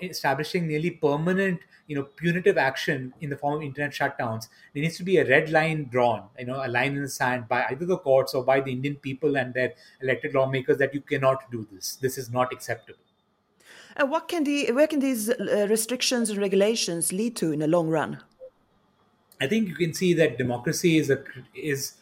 establishing 0.00 0.66
nearly 0.68 0.90
permanent 0.90 1.60
you 1.88 1.96
know 1.96 2.04
punitive 2.04 2.56
action 2.56 3.12
in 3.20 3.28
the 3.30 3.36
form 3.36 3.56
of 3.56 3.62
internet 3.62 3.90
shutdowns 3.90 4.48
there 4.72 4.82
needs 4.82 4.96
to 4.96 5.02
be 5.02 5.16
a 5.16 5.28
red 5.28 5.50
line 5.50 5.88
drawn 5.90 6.28
you 6.38 6.46
know 6.46 6.64
a 6.64 6.68
line 6.68 6.94
in 6.94 7.02
the 7.02 7.08
sand 7.08 7.48
by 7.48 7.64
either 7.70 7.84
the 7.84 7.98
courts 7.98 8.32
or 8.32 8.44
by 8.44 8.60
the 8.60 8.70
indian 8.70 8.94
people 8.94 9.36
and 9.36 9.54
their 9.54 9.72
elected 10.00 10.34
lawmakers 10.34 10.78
that 10.78 10.94
you 10.94 11.00
cannot 11.00 11.50
do 11.50 11.66
this. 11.72 11.96
This 11.96 12.18
is 12.18 12.30
not 12.30 12.52
acceptable. 12.52 12.98
And 13.96 14.10
what 14.10 14.28
can 14.28 14.44
the 14.44 14.72
where 14.72 14.86
can 14.86 15.00
these 15.00 15.28
uh, 15.28 15.66
restrictions 15.68 16.30
and 16.30 16.38
regulations 16.38 17.12
lead 17.12 17.36
to 17.36 17.52
in 17.52 17.60
the 17.60 17.66
long 17.66 17.88
run? 17.88 18.22
I 19.40 19.46
think 19.46 19.68
you 19.68 19.74
can 19.74 19.92
see 19.92 20.14
that 20.14 20.38
democracy 20.38 20.96
is 20.98 21.10
a 21.10 21.22
is 21.54 21.94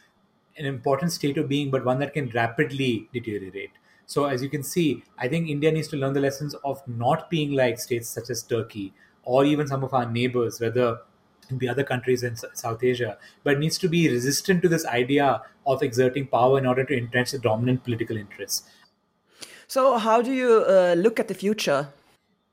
an 0.56 0.66
important 0.66 1.12
state 1.12 1.38
of 1.38 1.48
being 1.48 1.70
but 1.70 1.84
one 1.84 1.98
that 1.98 2.12
can 2.12 2.28
rapidly 2.30 3.08
deteriorate 3.12 3.70
so 4.10 4.24
as 4.24 4.42
you 4.42 4.48
can 4.48 4.64
see, 4.64 5.04
I 5.18 5.28
think 5.28 5.48
India 5.48 5.70
needs 5.70 5.86
to 5.88 5.96
learn 5.96 6.14
the 6.14 6.20
lessons 6.20 6.54
of 6.64 6.82
not 6.88 7.30
being 7.30 7.52
like 7.52 7.78
states 7.78 8.08
such 8.08 8.28
as 8.28 8.42
Turkey 8.42 8.92
or 9.22 9.44
even 9.44 9.68
some 9.68 9.84
of 9.84 9.94
our 9.94 10.10
neighbors, 10.10 10.60
whether 10.60 10.98
the 11.48 11.68
other 11.68 11.84
countries 11.84 12.24
in 12.24 12.34
South 12.34 12.82
Asia, 12.82 13.18
but 13.44 13.60
needs 13.60 13.78
to 13.78 13.88
be 13.88 14.08
resistant 14.08 14.62
to 14.62 14.68
this 14.68 14.84
idea 14.84 15.40
of 15.64 15.84
exerting 15.84 16.26
power 16.26 16.58
in 16.58 16.66
order 16.66 16.82
to 16.82 16.98
entrench 16.98 17.30
the 17.30 17.38
dominant 17.38 17.84
political 17.84 18.16
interests. 18.16 18.68
So, 19.68 19.96
how 19.96 20.22
do 20.22 20.32
you 20.32 20.64
uh, 20.66 20.96
look 20.98 21.20
at 21.20 21.28
the 21.28 21.34
future? 21.34 21.88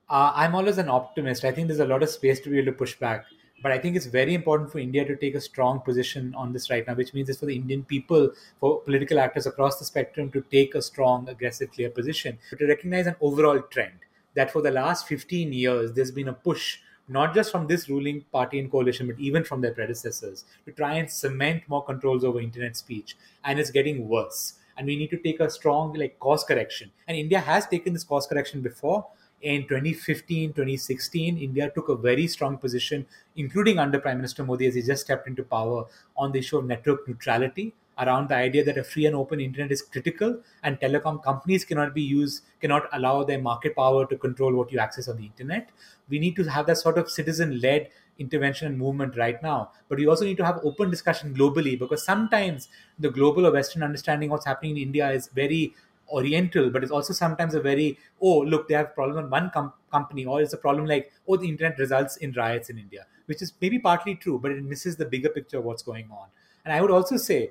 Uh, 0.08 0.30
I'm 0.36 0.54
always 0.54 0.78
an 0.78 0.88
optimist. 0.88 1.44
I 1.44 1.50
think 1.50 1.66
there's 1.66 1.80
a 1.80 1.86
lot 1.86 2.04
of 2.04 2.08
space 2.08 2.38
to 2.40 2.50
be 2.50 2.58
able 2.58 2.66
to 2.66 2.78
push 2.78 2.94
back. 2.94 3.24
But 3.62 3.72
I 3.72 3.78
think 3.78 3.96
it's 3.96 4.06
very 4.06 4.34
important 4.34 4.70
for 4.70 4.78
India 4.78 5.04
to 5.04 5.16
take 5.16 5.34
a 5.34 5.40
strong 5.40 5.80
position 5.80 6.34
on 6.36 6.52
this 6.52 6.70
right 6.70 6.86
now, 6.86 6.94
which 6.94 7.12
means 7.12 7.28
it's 7.28 7.40
for 7.40 7.46
the 7.46 7.56
Indian 7.56 7.82
people, 7.82 8.30
for 8.60 8.80
political 8.82 9.18
actors 9.18 9.46
across 9.46 9.78
the 9.78 9.84
spectrum 9.84 10.30
to 10.30 10.42
take 10.50 10.74
a 10.74 10.82
strong, 10.82 11.28
aggressive, 11.28 11.72
clear 11.72 11.90
position, 11.90 12.38
but 12.50 12.60
to 12.60 12.66
recognize 12.66 13.06
an 13.06 13.16
overall 13.20 13.60
trend 13.60 13.98
that 14.34 14.52
for 14.52 14.62
the 14.62 14.70
last 14.70 15.08
15 15.08 15.52
years, 15.52 15.92
there's 15.92 16.12
been 16.12 16.28
a 16.28 16.32
push 16.32 16.78
not 17.08 17.34
just 17.34 17.50
from 17.50 17.66
this 17.66 17.88
ruling 17.88 18.24
party 18.32 18.58
and 18.58 18.70
coalition, 18.70 19.06
but 19.06 19.18
even 19.18 19.42
from 19.42 19.60
their 19.62 19.72
predecessors, 19.72 20.44
to 20.66 20.72
try 20.72 20.94
and 20.94 21.10
cement 21.10 21.62
more 21.66 21.82
controls 21.84 22.22
over 22.22 22.40
internet 22.40 22.76
speech. 22.76 23.16
And 23.44 23.58
it's 23.58 23.70
getting 23.70 24.08
worse. 24.08 24.54
And 24.76 24.86
we 24.86 24.96
need 24.96 25.10
to 25.10 25.16
take 25.16 25.40
a 25.40 25.50
strong 25.50 25.94
like 25.94 26.18
course 26.18 26.44
correction. 26.44 26.92
And 27.08 27.16
India 27.16 27.40
has 27.40 27.66
taken 27.66 27.94
this 27.94 28.04
course 28.04 28.26
correction 28.26 28.60
before, 28.60 29.06
in 29.42 29.66
2015 29.68 30.52
2016 30.52 31.38
india 31.38 31.70
took 31.74 31.88
a 31.88 31.94
very 31.94 32.26
strong 32.26 32.56
position 32.58 33.06
including 33.36 33.78
under 33.78 34.00
prime 34.00 34.16
minister 34.16 34.44
modi 34.44 34.66
as 34.66 34.74
he 34.74 34.82
just 34.82 35.04
stepped 35.04 35.28
into 35.28 35.42
power 35.42 35.84
on 36.16 36.32
the 36.32 36.38
issue 36.38 36.58
of 36.58 36.64
network 36.64 37.06
neutrality 37.06 37.72
around 38.00 38.28
the 38.28 38.34
idea 38.34 38.64
that 38.64 38.78
a 38.78 38.84
free 38.84 39.06
and 39.06 39.16
open 39.16 39.40
internet 39.40 39.72
is 39.72 39.82
critical 39.82 40.40
and 40.62 40.78
telecom 40.80 41.22
companies 41.22 41.64
cannot 41.64 41.94
be 41.94 42.02
used 42.02 42.44
cannot 42.60 42.88
allow 42.92 43.24
their 43.24 43.40
market 43.40 43.74
power 43.76 44.06
to 44.06 44.16
control 44.16 44.54
what 44.54 44.72
you 44.72 44.78
access 44.78 45.08
on 45.08 45.16
the 45.16 45.24
internet. 45.24 45.70
We 46.08 46.18
need 46.18 46.36
to 46.36 46.44
have 46.44 46.66
that 46.66 46.78
sort 46.78 46.98
of 46.98 47.10
citizen 47.10 47.60
led 47.60 47.90
intervention 48.18 48.66
and 48.66 48.78
movement 48.78 49.16
right 49.16 49.40
now. 49.42 49.70
But 49.88 49.98
we 49.98 50.06
also 50.06 50.24
need 50.24 50.36
to 50.38 50.44
have 50.44 50.60
open 50.64 50.90
discussion 50.90 51.34
globally 51.34 51.78
because 51.78 52.04
sometimes 52.04 52.68
the 52.98 53.10
global 53.10 53.46
or 53.46 53.52
western 53.52 53.82
understanding 53.82 54.28
of 54.28 54.32
what's 54.32 54.46
happening 54.46 54.76
in 54.76 54.82
india 54.82 55.10
is 55.10 55.28
very 55.28 55.74
oriental 56.10 56.70
but 56.70 56.82
it's 56.82 56.92
also 56.92 57.12
sometimes 57.12 57.54
a 57.54 57.60
very 57.60 57.98
oh 58.20 58.38
look 58.40 58.68
they 58.68 58.74
have 58.74 58.86
a 58.86 58.96
problem 59.00 59.24
in 59.24 59.30
one 59.30 59.50
com- 59.50 59.72
company 59.92 60.24
or 60.24 60.40
it's 60.40 60.52
a 60.52 60.56
problem 60.56 60.86
like 60.86 61.12
oh 61.28 61.36
the 61.36 61.48
internet 61.48 61.78
results 61.78 62.16
in 62.18 62.32
riots 62.32 62.70
in 62.70 62.78
india 62.78 63.06
which 63.26 63.42
is 63.42 63.52
maybe 63.60 63.78
partly 63.78 64.14
true 64.14 64.38
but 64.38 64.50
it 64.50 64.62
misses 64.64 64.96
the 64.96 65.04
bigger 65.04 65.28
picture 65.28 65.58
of 65.58 65.64
what's 65.64 65.82
going 65.82 66.08
on 66.10 66.28
and 66.64 66.72
i 66.72 66.80
would 66.80 66.90
also 66.90 67.16
say 67.16 67.50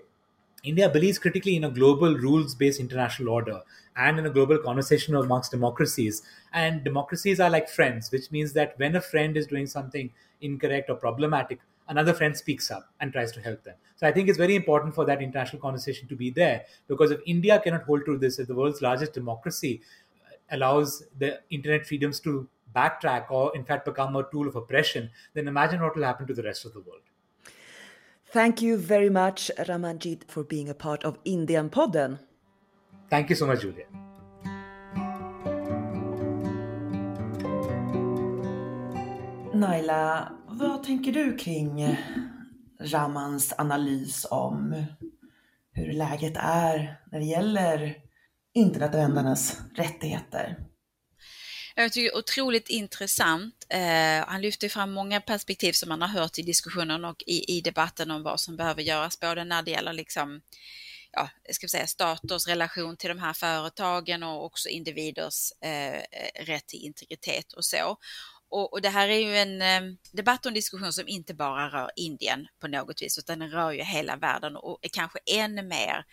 India 0.64 0.90
believes 0.90 1.18
critically 1.20 1.56
in 1.56 1.64
a 1.64 1.70
global 1.70 2.16
rules 2.18 2.54
based 2.56 2.80
international 2.80 3.30
order 3.30 3.62
and 3.96 4.20
in 4.20 4.26
a 4.26 4.30
global 4.30 4.58
conversation 4.58 5.16
amongst 5.16 5.52
democracies. 5.52 6.22
And 6.52 6.84
democracies 6.84 7.40
are 7.40 7.50
like 7.50 7.70
friends, 7.70 8.12
which 8.12 8.32
means 8.32 8.54
that 8.54 8.78
when 8.78 8.96
a 8.96 9.02
friend 9.02 9.38
is 9.38 9.48
doing 9.48 9.68
something 9.68 10.12
incorrect 10.42 10.90
or 10.90 10.96
problematic, 10.96 11.60
another 11.88 12.14
friend 12.14 12.36
speaks 12.36 12.70
up 12.72 12.90
and 13.00 13.12
tries 13.12 13.32
to 13.34 13.42
help 13.42 13.64
them. 13.64 13.76
So 13.96 14.08
I 14.08 14.12
think 14.12 14.30
it's 14.30 14.38
very 14.38 14.56
important 14.56 14.94
for 14.94 15.06
that 15.06 15.22
international 15.22 15.62
conversation 15.62 16.08
to 16.10 16.16
be 16.16 16.30
there 16.30 16.66
because 16.88 17.12
if 17.12 17.20
India 17.26 17.60
cannot 17.60 17.84
hold 17.84 18.06
to 18.06 18.18
this, 18.18 18.40
if 18.40 18.48
the 18.48 18.56
world's 18.56 18.82
largest 18.82 19.14
democracy 19.14 19.82
uh, 20.26 20.56
allows 20.56 21.04
the 21.18 21.40
internet 21.50 21.86
freedoms 21.86 22.20
to 22.22 22.48
backtrack 22.76 23.32
or 23.32 23.56
in 23.56 23.64
fact 23.64 23.86
become 23.86 24.16
a 24.16 24.24
tool 24.32 24.48
of 24.48 24.56
oppression, 24.56 25.10
then 25.34 25.48
imagine 25.48 25.82
what 25.82 25.96
will 25.96 26.04
happen 26.04 26.28
to 26.28 26.34
the 26.34 26.44
rest 26.44 26.66
of 26.66 26.74
the 26.74 26.82
world. 26.82 27.02
Thank 28.30 28.62
you 28.62 28.78
very 28.78 29.10
much, 29.10 29.50
Ramanjit, 29.58 30.30
for 30.30 30.44
being 30.44 30.68
a 30.70 30.74
part 30.74 31.04
of 31.06 31.18
Indian 31.24 31.70
Podden. 31.70 32.20
Thank 33.10 33.30
you 33.30 33.36
so 33.36 33.48
much, 33.48 33.62
Julia. 33.62 33.86
Naila, 39.56 40.37
vad 40.58 40.84
tänker 40.84 41.12
du 41.12 41.38
kring 41.38 41.82
eh, 41.82 41.98
Ramans 42.80 43.54
analys 43.58 44.26
om 44.30 44.86
hur 45.72 45.94
läget 45.94 46.38
är 46.38 47.02
när 47.12 47.20
det 47.20 47.26
gäller 47.26 47.96
internetanvändarnas 48.54 49.58
rättigheter? 49.76 50.58
Jag 51.76 51.92
tycker 51.92 52.12
det 52.12 52.16
är 52.16 52.20
otroligt 52.20 52.70
intressant. 52.70 53.66
Eh, 53.70 54.28
han 54.28 54.42
lyfter 54.42 54.70
fram 54.70 54.92
många 54.92 55.22
perspektiv 55.22 55.72
som 55.74 55.90
man 55.90 56.02
har 56.02 56.08
hört 56.08 56.40
i 56.40 56.42
diskussionen 56.42 57.06
och 57.06 57.24
i, 57.28 57.58
i 57.58 57.62
debatten 57.62 58.12
om 58.12 58.24
vad 58.24 58.40
som 58.40 58.58
behöver 58.58 58.82
göras, 58.82 59.20
både 59.20 59.44
när 59.44 59.62
det 59.62 59.72
gäller 59.72 59.94
liksom, 59.94 60.42
ja, 61.12 61.30
ska 61.52 61.66
vi 61.66 61.70
säga, 61.70 61.88
staters 61.88 62.48
relation 62.48 62.98
till 62.98 63.10
de 63.10 63.20
här 63.20 63.34
företagen 63.34 64.24
och 64.24 64.46
också 64.46 64.70
individers 64.70 65.52
eh, 65.62 65.96
eh 65.96 66.46
rätt 66.46 66.68
till 66.68 66.86
integritet 66.86 67.54
och 67.54 67.66
så. 67.66 67.98
Och, 68.50 68.74
och, 68.74 68.82
det 68.82 68.90
här 68.90 69.10
är 69.10 69.20
ju 69.20 69.38
en 69.38 69.62
eh, 69.62 69.82
debatt 70.12 70.46
och 70.46 70.50
en 70.50 70.54
diskussion 70.54 70.94
som 70.94 71.08
inte 71.08 71.34
bara 71.34 71.70
rör 71.70 71.92
Indien 71.96 72.48
på 72.62 72.68
något 72.68 73.02
vis, 73.02 73.18
utan 73.18 73.40
den 73.40 73.52
rör 73.52 73.72
ju 73.72 73.84
hela 73.84 74.16
världen 74.16 74.56
och 74.56 74.80
är 74.82 74.90
kanske 74.90 75.20
ännu 75.26 75.64
mer 75.64 76.06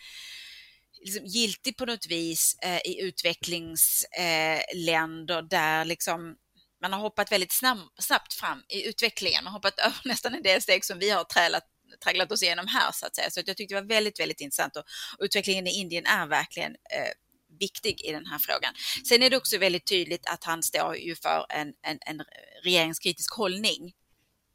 liksom 1.05 1.25
giltig 1.25 1.77
på 1.77 1.85
något 1.85 2.07
vis 2.07 2.57
eh, 2.61 2.79
i 2.85 3.01
utvecklingsländer 3.01 5.37
eh, 5.37 5.43
där 5.43 5.85
liksom 5.85 6.35
man 6.81 6.93
har 6.93 6.99
hoppat 6.99 7.31
väldigt 7.31 7.51
snabb, 7.51 7.77
snabbt 7.99 8.33
fram 8.33 8.63
i 8.69 8.89
utvecklingen 8.89 9.47
och 9.47 9.53
hoppat 9.53 9.79
över 9.79 10.01
nästan 10.05 10.33
en 10.33 10.43
del 10.43 10.61
steg 10.61 10.85
som 10.85 10.99
vi 10.99 11.09
har 11.09 11.23
trälat, 11.23 11.63
tragglat 12.03 12.31
oss 12.31 12.43
igenom 12.43 12.67
här 12.67 12.91
så 12.93 13.05
att 13.05 13.15
säga. 13.15 13.29
Så 13.29 13.41
jag 13.45 13.57
tyckte 13.57 13.75
det 13.75 13.81
var 13.81 13.87
väldigt, 13.87 14.19
väldigt 14.19 14.41
intressant 14.41 14.75
och 14.75 14.83
utvecklingen 15.19 15.67
i 15.67 15.79
Indien 15.79 16.05
är 16.05 16.27
verkligen 16.27 16.71
eh, 16.71 17.11
viktig 17.59 18.01
i 18.01 18.11
den 18.11 18.25
här 18.25 18.39
frågan. 18.39 18.73
Sen 19.09 19.23
är 19.23 19.29
det 19.29 19.37
också 19.37 19.57
väldigt 19.57 19.85
tydligt 19.85 20.25
att 20.25 20.43
han 20.43 20.63
står 20.63 20.97
ju 20.97 21.15
för 21.15 21.45
en, 21.49 21.67
en, 21.81 21.99
en 22.05 22.21
regeringskritisk 22.63 23.33
hållning 23.33 23.93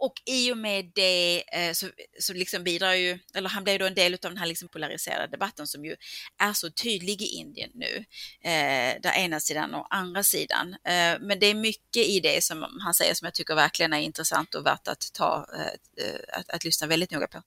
och 0.00 0.14
i 0.26 0.52
och 0.52 0.58
med 0.58 0.90
det 0.94 1.44
eh, 1.52 1.72
så, 1.72 1.86
så 2.18 2.32
liksom 2.32 2.64
bidrar 2.64 2.92
ju, 2.92 3.18
eller 3.34 3.48
han 3.48 3.64
blev 3.64 3.78
då 3.78 3.86
en 3.86 3.94
del 3.94 4.14
av 4.14 4.18
den 4.20 4.36
här 4.36 4.46
liksom 4.46 4.68
polariserade 4.68 5.30
debatten 5.30 5.66
som 5.66 5.84
ju 5.84 5.96
är 6.38 6.52
så 6.52 6.70
tydlig 6.70 7.22
i 7.22 7.24
Indien 7.24 7.70
nu. 7.74 8.04
Eh, 8.40 9.00
där 9.02 9.12
ena 9.16 9.40
sidan 9.40 9.74
och 9.74 9.94
andra 9.94 10.22
sidan. 10.22 10.72
Eh, 10.72 11.18
men 11.20 11.38
det 11.40 11.46
är 11.46 11.54
mycket 11.54 12.06
i 12.06 12.20
det 12.20 12.44
som 12.44 12.66
han 12.80 12.94
säger 12.94 13.14
som 13.14 13.26
jag 13.26 13.34
tycker 13.34 13.54
verkligen 13.54 13.92
är 13.92 14.00
intressant 14.00 14.54
och 14.54 14.66
värt 14.66 14.88
att 14.88 15.12
ta, 15.12 15.46
eh, 15.54 16.04
eh 16.04 16.20
att, 16.32 16.50
att 16.50 16.64
lyssna 16.64 16.86
väldigt 16.86 17.10
noga 17.10 17.26
på. 17.26 17.42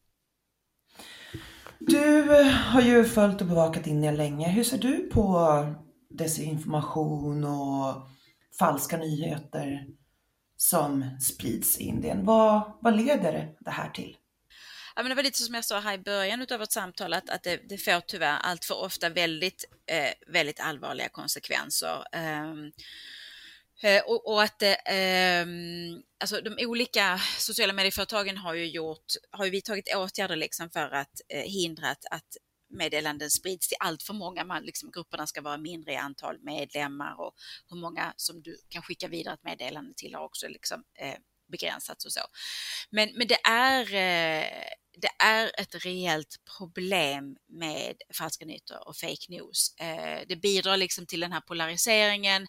Du 1.88 2.40
eh, 2.40 2.46
har 2.46 2.82
ju 2.82 3.06
följt 3.06 3.42
och 3.42 3.48
bevakat 3.48 3.88
Indien 3.88 4.16
länge. 4.16 4.50
Hur 4.50 4.64
ser 4.64 4.78
du 4.78 5.10
på 5.14 5.66
desinformation 6.10 7.44
och 7.44 8.10
falska 8.60 8.98
nyheter 8.98 9.86
som 10.58 11.20
sprids 11.20 11.80
i 11.80 11.84
Indien? 11.84 12.26
Vad, 12.26 12.78
vad 12.82 12.98
leder 12.98 13.56
det 13.60 13.72
här 13.72 13.90
till? 13.90 14.18
Ja, 14.96 15.04
men 15.04 15.10
det 15.10 15.16
var 15.16 15.24
lite 15.24 15.44
som 15.44 15.56
jag 15.56 15.66
sa 15.66 15.80
här 15.80 15.94
i 15.94 15.98
början 15.98 16.48
av 16.52 16.60
vårt 16.60 16.72
samtal 16.72 17.14
att, 17.14 17.30
att 17.30 17.44
det, 17.44 17.60
det 17.70 17.78
får 17.78 18.00
tyvärr 18.00 18.38
allt 18.42 18.66
för 18.66 18.84
ofta 18.84 19.10
väldigt, 19.10 19.66
eh, 19.86 20.34
väldigt 20.34 20.60
allvarliga 20.60 21.10
konsekvenser. 21.10 22.04
Um, 22.16 22.72
Eh, 23.84 24.02
och, 24.06 24.28
och, 24.28 24.44
att 24.44 24.62
eh, 24.62 24.76
ehm, 24.86 26.02
alltså 26.20 26.42
de 26.42 26.66
olika 26.66 27.20
sociala 27.38 27.74
medieföretagen 27.74 28.38
har 28.38 28.54
ju 28.54 28.66
gjort, 28.66 29.06
har 29.32 29.46
ju 29.46 29.52
vidtagit 29.52 29.96
åtgärder 29.96 30.36
liksom 30.36 30.70
för 30.70 30.92
att 30.92 31.22
eh, 31.30 31.42
hindra 31.42 31.90
att, 31.90 32.06
att 32.12 32.38
meddelanden 32.70 33.30
sprids 33.30 33.68
till 33.68 33.78
allt 33.80 34.04
för 34.04 34.14
många. 34.14 34.44
Man, 34.44 34.64
liksom, 34.64 34.92
grupperna 34.92 35.28
ska 35.28 35.42
vara 35.42 35.58
mindre 35.58 35.94
i 35.94 35.96
antal 35.96 36.40
medlemmar 36.42 37.20
och 37.20 37.34
hur 37.70 37.78
många 37.78 38.14
som 38.18 38.42
du 38.42 38.58
kan 38.70 38.82
skicka 38.82 39.08
vidare 39.08 39.34
ett 39.34 39.44
meddelande 39.44 39.94
till 39.96 40.16
har 40.16 40.26
också 40.26 40.48
liksom, 40.48 40.84
eh, 41.00 41.16
begränsats 41.54 42.06
och 42.06 42.12
så. 42.12 42.22
Men, 42.90 43.10
men 43.18 43.28
det, 43.28 43.48
är, 43.48 43.82
eh, 43.82 44.64
det 44.98 45.24
är 45.24 45.52
ett 45.62 45.86
reellt 45.86 46.36
problem 46.58 47.36
med 47.48 47.96
falska 48.14 48.46
nyheter 48.46 48.88
och 48.88 48.98
fake 48.98 49.26
news. 49.30 49.76
Eh, 49.80 50.22
det 50.28 50.36
bidrar 50.36 50.78
liksom 50.78 51.06
till 51.06 51.20
den 51.20 51.32
här 51.32 51.42
polariseringen 51.42 52.48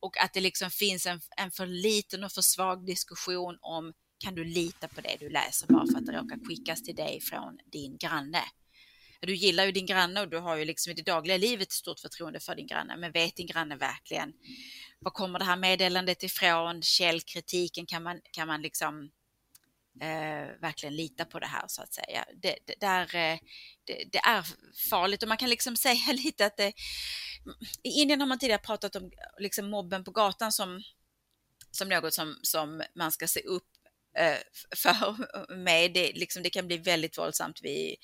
och 0.00 0.18
att 0.18 0.32
det 0.32 0.40
liksom 0.40 0.70
finns 0.70 1.06
en, 1.06 1.20
en 1.36 1.50
för 1.50 1.66
liten 1.66 2.24
och 2.24 2.32
för 2.32 2.42
svag 2.42 2.86
diskussion 2.86 3.58
om 3.60 3.92
kan 4.18 4.34
du 4.34 4.44
lita 4.44 4.88
på 4.88 5.00
det 5.00 5.16
du 5.20 5.28
läser 5.30 5.66
bara 5.66 5.86
för 5.86 5.98
att 5.98 6.06
det 6.06 6.12
råkar 6.12 6.48
skickas 6.48 6.82
till 6.82 6.94
dig 6.94 7.20
från 7.20 7.58
din 7.72 7.96
granne? 7.96 8.42
Du 9.26 9.34
gillar 9.34 9.64
ju 9.64 9.72
din 9.72 9.86
granne 9.86 10.20
och 10.20 10.28
du 10.28 10.38
har 10.38 10.56
ju 10.56 10.64
liksom 10.64 10.90
i 10.90 10.94
det 10.94 11.02
dagliga 11.02 11.36
livet 11.36 11.72
stort 11.72 12.00
förtroende 12.00 12.40
för 12.40 12.54
din 12.54 12.66
granne, 12.66 12.96
men 12.96 13.12
vet 13.12 13.36
din 13.36 13.46
granne 13.46 13.76
verkligen 13.76 14.32
var 15.04 15.10
kommer 15.10 15.38
det 15.38 15.44
här 15.44 15.56
meddelandet 15.56 16.22
ifrån? 16.22 16.82
Källkritiken, 16.82 17.86
kan 17.86 18.02
man, 18.02 18.20
kan 18.30 18.46
man 18.46 18.62
liksom 18.62 19.10
eh, 20.00 20.60
verkligen 20.60 20.96
lita 20.96 21.24
på 21.24 21.38
det 21.38 21.46
här 21.46 21.64
så 21.66 21.82
att 21.82 21.94
säga? 21.94 22.24
Det, 22.42 22.58
det, 22.66 22.74
där, 22.80 23.02
eh, 23.02 23.38
det, 23.84 24.04
det, 24.12 24.18
är 24.18 24.44
farligt 24.90 25.22
och 25.22 25.28
man 25.28 25.38
kan 25.38 25.50
liksom 25.50 25.76
säga 25.86 26.12
lite 26.12 26.46
att 26.46 26.56
det, 26.56 26.72
i 27.82 27.88
Indien 28.00 28.20
har 28.20 28.28
man 28.28 28.38
tidigare 28.38 28.62
pratat 28.62 28.96
om 28.96 29.10
liksom 29.38 29.70
mobben 29.70 30.04
på 30.04 30.10
gatan 30.10 30.52
som 30.52 30.82
som 31.70 31.88
något 31.88 32.14
som, 32.14 32.38
som 32.42 32.82
man 32.94 33.12
ska 33.12 33.26
se 33.26 33.40
upp 33.40 33.68
Eh, 34.14 34.38
för 34.76 35.54
mig. 35.56 35.88
Det, 35.88 36.12
liksom, 36.12 36.42
det 36.42 36.50
kan 36.50 36.66
bli 36.66 36.76
väldigt 36.76 37.18
våldsamt 37.18 37.60
vid 37.62 37.96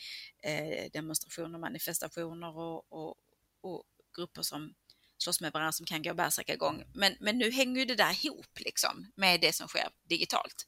eh, 0.42 0.90
demonstrationer, 0.92 1.58
manifestationer 1.58 2.58
och, 2.58 2.92
och, 2.92 3.14
och, 3.62 3.84
grupper 4.16 4.42
som 4.42 4.74
slåss 5.18 5.40
med 5.40 5.52
varandra 5.52 5.72
som 5.72 5.86
kan 5.86 6.02
gå 6.02 6.14
bärsärkagång. 6.14 6.84
Men, 6.94 7.16
men 7.20 7.38
nu 7.38 7.50
hänger 7.50 7.80
ju 7.80 7.84
det 7.84 7.94
där 7.94 8.24
ihop 8.24 8.58
liksom, 8.60 9.12
med 9.16 9.40
det 9.40 9.52
som 9.52 9.68
sker 9.68 9.88
digitalt. 10.08 10.66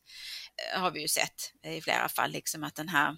Eh, 0.57 0.81
har 0.81 0.91
vi 0.91 1.01
ju 1.01 1.09
sett 1.09 1.53
i 1.67 1.81
flera 1.81 2.09
fall, 2.09 2.31
liksom 2.31 2.65
att 2.65 2.75
den 2.75 2.89
här 2.89 3.17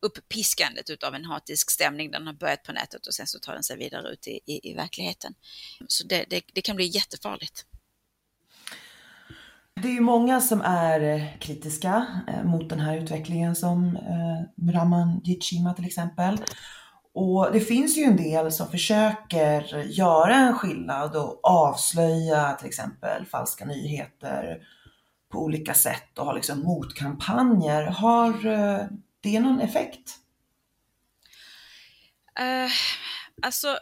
upppiskandet 0.00 1.02
av 1.02 1.14
en 1.14 1.24
hatisk 1.24 1.70
stämning, 1.70 2.10
den 2.10 2.26
har 2.26 2.34
börjat 2.34 2.62
på 2.62 2.72
nätet 2.72 3.06
och 3.06 3.14
sen 3.14 3.26
så 3.26 3.38
tar 3.38 3.54
den 3.54 3.62
sig 3.62 3.76
vidare 3.76 4.12
ut 4.12 4.26
i, 4.26 4.40
i, 4.46 4.70
i 4.70 4.74
verkligheten. 4.74 5.34
Så 5.88 6.06
det, 6.06 6.24
det, 6.30 6.44
det 6.52 6.62
kan 6.62 6.76
bli 6.76 6.86
jättefarligt. 6.86 7.66
Det 9.82 9.88
är 9.88 9.92
ju 9.92 10.00
många 10.00 10.40
som 10.40 10.60
är 10.60 11.00
eh, 11.00 11.38
kritiska 11.38 12.06
eh, 12.28 12.44
mot 12.44 12.68
den 12.68 12.80
här 12.80 12.96
utvecklingen 12.96 13.56
som 13.56 13.96
eh, 13.96 14.72
Raman 14.72 15.20
Jitshima 15.24 15.74
till 15.74 15.86
exempel. 15.86 16.38
Och 17.14 17.52
det 17.52 17.60
finns 17.60 17.96
ju 17.98 18.02
en 18.02 18.16
del 18.16 18.52
som 18.52 18.70
försöker 18.70 19.84
göra 19.84 20.34
en 20.34 20.54
skillnad 20.54 21.16
och 21.16 21.40
avslöja 21.42 22.52
till 22.52 22.68
exempel 22.68 23.26
falska 23.26 23.64
nyheter 23.64 24.58
på 25.32 25.38
olika 25.38 25.74
sätt 25.74 26.18
och 26.18 26.26
ha 26.26 26.32
liksom 26.32 26.60
motkampanjer. 26.60 27.82
Har 27.82 28.42
det 29.20 29.40
någon 29.40 29.60
effekt? 29.60 30.18
Uh, 32.40 32.70
alltså 33.42 33.78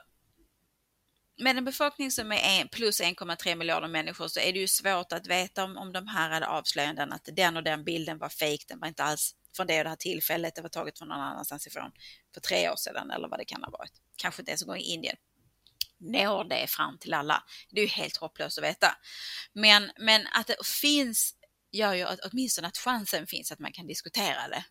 med 1.42 1.58
en 1.58 1.64
befolkning 1.64 2.10
som 2.10 2.32
är 2.32 2.68
plus 2.68 3.00
1,3 3.00 3.54
miljarder 3.54 3.88
människor 3.88 4.28
så 4.28 4.40
är 4.40 4.52
det 4.52 4.58
ju 4.58 4.68
svårt 4.68 5.12
att 5.12 5.26
veta 5.26 5.64
om, 5.64 5.76
om 5.76 5.92
de 5.92 6.06
här 6.06 6.30
hade 6.30 6.46
avslöjanden 6.46 7.12
att 7.12 7.28
den 7.32 7.56
och 7.56 7.62
den 7.62 7.84
bilden 7.84 8.18
var 8.18 8.28
fejk, 8.28 8.64
den 8.68 8.80
var 8.80 8.88
inte 8.88 9.04
alls 9.04 9.34
från 9.56 9.66
det 9.66 9.78
och 9.78 9.84
det 9.84 9.90
här 9.90 9.96
tillfället, 9.96 10.54
det 10.54 10.62
var 10.62 10.68
taget 10.68 10.98
från 10.98 11.08
någon 11.08 11.20
annanstans 11.20 11.66
ifrån 11.66 11.90
för 12.34 12.40
tre 12.40 12.70
år 12.70 12.76
sedan 12.76 13.10
eller 13.10 13.28
vad 13.28 13.38
det 13.38 13.44
kan 13.44 13.62
ha 13.62 13.70
varit. 13.70 13.92
Kanske 14.16 14.42
inte 14.42 14.50
ens 14.50 14.62
en 14.62 14.68
gång 14.68 14.76
i 14.76 14.92
Indien. 14.92 15.16
Når 15.98 16.44
det 16.44 16.66
fram 16.66 16.98
till 16.98 17.14
alla? 17.14 17.42
Det 17.70 17.80
är 17.80 17.84
ju 17.84 17.90
helt 17.90 18.16
hopplöst 18.16 18.58
att 18.58 18.64
veta. 18.64 18.96
Men, 19.52 19.90
men 19.98 20.26
att 20.32 20.46
det 20.46 20.66
finns 20.66 21.34
gör 21.72 21.94
ju 21.94 22.02
att 22.02 22.20
åtminstone 22.20 22.68
att 22.68 22.78
chansen 22.78 23.26
finns 23.26 23.52
att 23.52 23.58
man 23.58 23.72
kan 23.72 23.86
diskutera 23.86 24.48
det. 24.48 24.64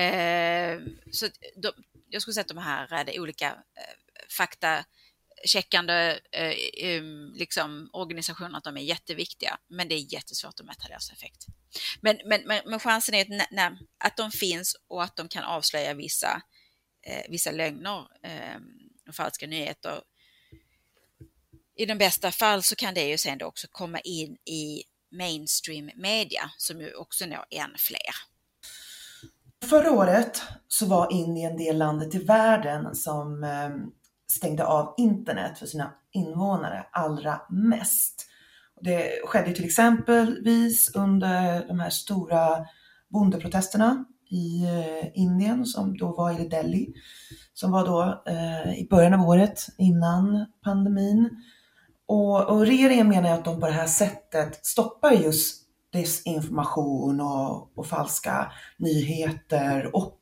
Eh, 0.00 0.80
så 1.10 1.26
de, 1.62 1.72
jag 2.08 2.22
skulle 2.22 2.34
säga 2.34 2.42
att 2.42 2.48
de 2.48 2.58
här 2.58 2.98
eh, 2.98 3.04
de 3.04 3.18
olika 3.18 3.46
eh, 3.46 3.94
fakta 4.38 4.84
checkande 5.44 6.20
eh, 6.32 7.02
liksom, 7.34 7.90
organisationer 7.92 8.58
att 8.58 8.64
de 8.64 8.76
är 8.76 8.80
jätteviktiga, 8.80 9.58
men 9.68 9.88
det 9.88 9.94
är 9.94 10.14
jättesvårt 10.14 10.60
att 10.60 10.66
mäta 10.66 10.88
deras 10.88 11.10
effekt. 11.12 11.46
Men, 12.00 12.18
men, 12.24 12.42
men, 12.46 12.60
men 12.66 12.80
chansen 12.80 13.14
är 13.14 13.22
att, 13.22 13.48
nej, 13.50 13.70
att 14.04 14.16
de 14.16 14.30
finns 14.30 14.76
och 14.88 15.02
att 15.02 15.16
de 15.16 15.28
kan 15.28 15.44
avslöja 15.44 15.94
vissa, 15.94 16.42
eh, 17.06 17.30
vissa 17.30 17.50
lögner 17.50 17.98
eh, 18.22 18.60
och 19.08 19.14
falska 19.14 19.46
nyheter. 19.46 20.02
I 21.76 21.86
de 21.86 21.98
bästa 21.98 22.30
fall 22.30 22.62
så 22.62 22.76
kan 22.76 22.94
det 22.94 23.08
ju 23.08 23.18
sen 23.18 23.42
också 23.42 23.66
komma 23.70 24.00
in 24.00 24.36
i 24.44 24.82
mainstream 25.10 25.90
media 25.96 26.50
som 26.56 26.80
ju 26.80 26.94
också 26.94 27.26
når 27.26 27.44
än 27.50 27.70
fler. 27.78 28.14
Förra 29.64 29.90
året 29.90 30.42
så 30.68 30.86
var 30.86 31.12
Indien 31.12 31.56
det 31.56 31.72
landet 31.72 32.14
i 32.14 32.18
världen 32.18 32.94
som 32.94 33.44
eh, 33.44 33.70
stängde 34.32 34.66
av 34.66 34.94
internet 34.96 35.58
för 35.58 35.66
sina 35.66 35.92
invånare 36.12 36.86
allra 36.92 37.40
mest. 37.50 38.26
Det 38.80 39.26
skedde 39.26 39.52
till 39.52 39.64
exempelvis 39.64 40.94
under 40.94 41.68
de 41.68 41.80
här 41.80 41.90
stora 41.90 42.66
bondeprotesterna 43.08 44.04
i 44.30 44.64
eh, 44.64 45.10
Indien 45.14 45.66
som 45.66 45.96
då 45.96 46.16
var 46.16 46.40
i 46.40 46.48
Delhi, 46.48 46.94
som 47.54 47.72
var 47.72 47.86
då 47.86 48.22
eh, 48.26 48.78
i 48.78 48.86
början 48.90 49.14
av 49.14 49.28
året 49.28 49.66
innan 49.78 50.46
pandemin. 50.64 51.30
Och, 52.06 52.50
och 52.50 52.66
regeringen 52.66 53.08
menar 53.08 53.30
att 53.30 53.44
de 53.44 53.60
på 53.60 53.66
det 53.66 53.72
här 53.72 53.86
sättet 53.86 54.66
stoppar 54.66 55.12
just 55.12 55.64
desinformation 55.92 57.20
och, 57.20 57.78
och 57.78 57.86
falska 57.86 58.52
nyheter 58.76 59.96
och 59.96 60.20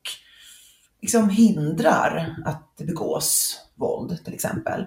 liksom 1.01 1.31
hindrar 1.31 2.37
att 2.45 2.77
det 2.77 2.85
begås 2.85 3.61
våld 3.75 4.25
till 4.25 4.35
exempel. 4.35 4.87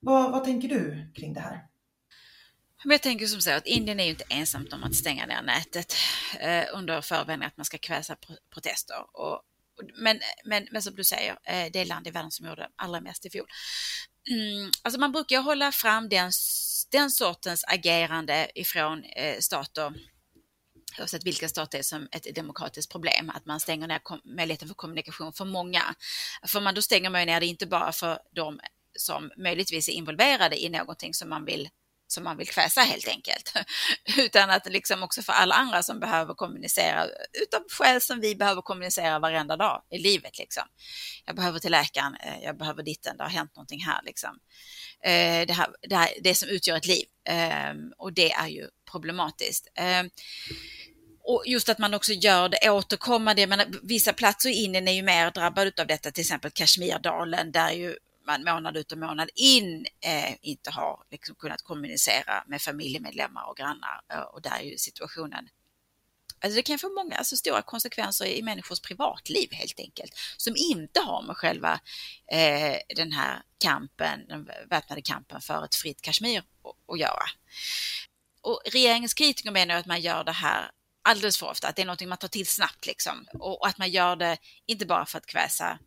Vad, 0.00 0.32
vad 0.32 0.44
tänker 0.44 0.68
du 0.68 1.10
kring 1.14 1.34
det 1.34 1.40
här? 1.40 1.66
jag 2.84 3.02
tänker 3.02 3.26
som 3.26 3.40
så 3.40 3.50
att 3.50 3.66
Indien 3.66 4.00
är 4.00 4.04
ju 4.04 4.10
inte 4.10 4.24
ensamt 4.28 4.72
om 4.72 4.84
att 4.84 4.94
stänga 4.94 5.26
ner 5.26 5.42
nätet 5.42 5.94
eh, 6.40 6.64
under 6.72 7.00
förevändning 7.00 7.46
att 7.46 7.56
man 7.56 7.64
ska 7.64 7.78
kväsa 7.78 8.16
protester. 8.54 8.96
Och, 9.12 9.42
men, 10.02 10.20
men, 10.44 10.68
men 10.70 10.82
som 10.82 10.94
du 10.94 11.04
säger, 11.04 11.30
eh, 11.30 11.70
det 11.72 11.80
är 11.80 11.84
land 11.84 12.06
i 12.06 12.10
världen 12.10 12.30
som 12.30 12.46
gjorde 12.46 12.68
allra 12.76 13.00
mest 13.00 13.26
i 13.26 13.30
fjol. 13.30 13.46
Mm, 14.30 14.70
alltså 14.82 15.00
man 15.00 15.12
brukar 15.12 15.40
hålla 15.40 15.72
fram 15.72 16.08
den, 16.08 16.32
den 16.90 17.10
sortens 17.10 17.64
agerande 17.68 18.50
ifrån 18.54 19.04
eh, 19.04 19.38
stater 19.40 19.94
oavsett 21.00 21.24
vilka 21.24 21.48
stater 21.48 21.78
det 21.78 21.80
är 21.80 21.82
som 21.82 22.08
ett 22.12 22.34
demokratiskt 22.34 22.92
problem, 22.92 23.30
att 23.34 23.46
man 23.46 23.60
stänger 23.60 23.86
ner 23.86 24.00
möjligheten 24.36 24.68
för 24.68 24.74
kommunikation 24.74 25.32
för 25.32 25.44
många. 25.44 25.82
För 26.46 26.60
man 26.60 26.74
då 26.74 26.82
stänger 26.82 27.10
man 27.10 27.26
ner 27.26 27.40
det 27.40 27.46
inte 27.46 27.66
bara 27.66 27.92
för 27.92 28.18
de 28.34 28.60
som 28.98 29.30
möjligtvis 29.36 29.88
är 29.88 29.92
involverade 29.92 30.62
i 30.64 30.68
någonting 30.68 31.14
som 31.14 31.28
man 31.28 31.44
vill 31.44 31.68
som 32.08 32.24
man 32.24 32.36
vill 32.36 32.48
kväsa 32.48 32.80
helt 32.80 33.08
enkelt. 33.08 33.52
Utan 34.18 34.50
att 34.50 34.66
liksom 34.66 35.02
också 35.02 35.22
för 35.22 35.32
alla 35.32 35.54
andra 35.54 35.82
som 35.82 36.00
behöver 36.00 36.34
kommunicera 36.34 37.06
utav 37.42 37.62
skäl 37.68 38.00
som 38.00 38.20
vi 38.20 38.34
behöver 38.36 38.62
kommunicera 38.62 39.18
varenda 39.18 39.56
dag 39.56 39.82
i 39.90 39.98
livet. 39.98 40.38
Liksom. 40.38 40.62
Jag 41.24 41.36
behöver 41.36 41.58
till 41.58 41.70
läkaren, 41.70 42.14
eh, 42.14 42.42
jag 42.42 42.58
behöver 42.58 42.82
ditten, 42.82 43.16
det 43.16 43.22
har 43.22 43.30
hänt 43.30 43.56
någonting 43.56 43.84
här. 43.84 44.00
Liksom. 44.04 44.38
Eh, 45.02 45.46
det, 45.46 45.52
här, 45.52 45.68
det, 45.88 45.96
här, 45.96 46.08
det 46.20 46.34
som 46.34 46.48
utgör 46.48 46.76
ett 46.76 46.86
liv 46.86 47.04
ehm, 47.28 47.92
och 47.98 48.12
det 48.12 48.32
är 48.32 48.48
ju 48.48 48.68
problematiskt. 48.90 49.68
Ehm, 49.74 50.10
och 51.28 51.42
just 51.46 51.68
att 51.68 51.78
man 51.78 51.94
också 51.94 52.12
gör 52.12 52.48
det 52.48 52.70
återkommande. 52.70 53.46
Men 53.46 53.60
vissa 53.82 54.12
platser 54.12 54.50
i 54.50 54.52
Indien 54.52 54.88
är 54.88 54.92
ju 54.92 55.02
mer 55.02 55.30
drabbade 55.30 55.72
av 55.78 55.86
detta, 55.86 56.10
till 56.10 56.20
exempel 56.20 56.50
Kashmirdalen 56.50 57.52
där 57.52 57.70
ju 57.70 57.96
man 58.26 58.44
månad 58.44 58.76
ut 58.76 58.92
och 58.92 58.98
månad 58.98 59.30
in 59.34 59.86
eh, 60.00 60.34
inte 60.40 60.70
har 60.70 61.02
liksom 61.10 61.34
kunnat 61.34 61.62
kommunicera 61.62 62.44
med 62.46 62.62
familjemedlemmar 62.62 63.48
och 63.50 63.56
grannar 63.56 64.00
eh, 64.12 64.20
och 64.20 64.42
där 64.42 64.58
är 64.58 64.62
ju 64.62 64.78
situationen 64.78 65.48
Alltså 66.40 66.56
det 66.56 66.62
kan 66.62 66.78
få 66.78 66.94
många 66.94 67.16
alltså 67.16 67.36
stora 67.36 67.62
konsekvenser 67.62 68.26
i 68.26 68.42
människors 68.42 68.80
privatliv 68.80 69.48
helt 69.52 69.80
enkelt, 69.80 70.12
som 70.36 70.54
inte 70.56 71.00
har 71.00 71.22
med 71.22 71.36
själva 71.36 71.80
eh, 72.32 72.76
den 72.96 73.12
här 73.12 73.42
kampen, 73.58 74.26
den 74.28 74.48
väpnade 74.70 75.02
kampen 75.02 75.40
för 75.40 75.64
ett 75.64 75.74
fritt 75.74 76.02
Kashmir 76.02 76.42
att 76.92 76.98
göra. 76.98 77.24
Och 78.40 78.60
regeringens 78.72 79.14
kritiker 79.14 79.50
menar 79.50 79.74
att 79.74 79.86
man 79.86 80.00
gör 80.00 80.24
det 80.24 80.32
här 80.32 80.70
alldeles 81.06 81.38
för 81.38 81.46
ofta, 81.46 81.68
att 81.68 81.76
det 81.76 81.82
är 81.82 81.86
något 81.86 82.06
man 82.06 82.18
tar 82.18 82.28
till 82.28 82.46
snabbt 82.46 82.86
liksom 82.86 83.26
och 83.38 83.66
att 83.66 83.78
man 83.78 83.90
gör 83.90 84.16
det 84.16 84.38
inte 84.66 84.86
bara 84.86 85.06
för 85.06 85.18
att 85.18 85.26
kväsa 85.26 85.78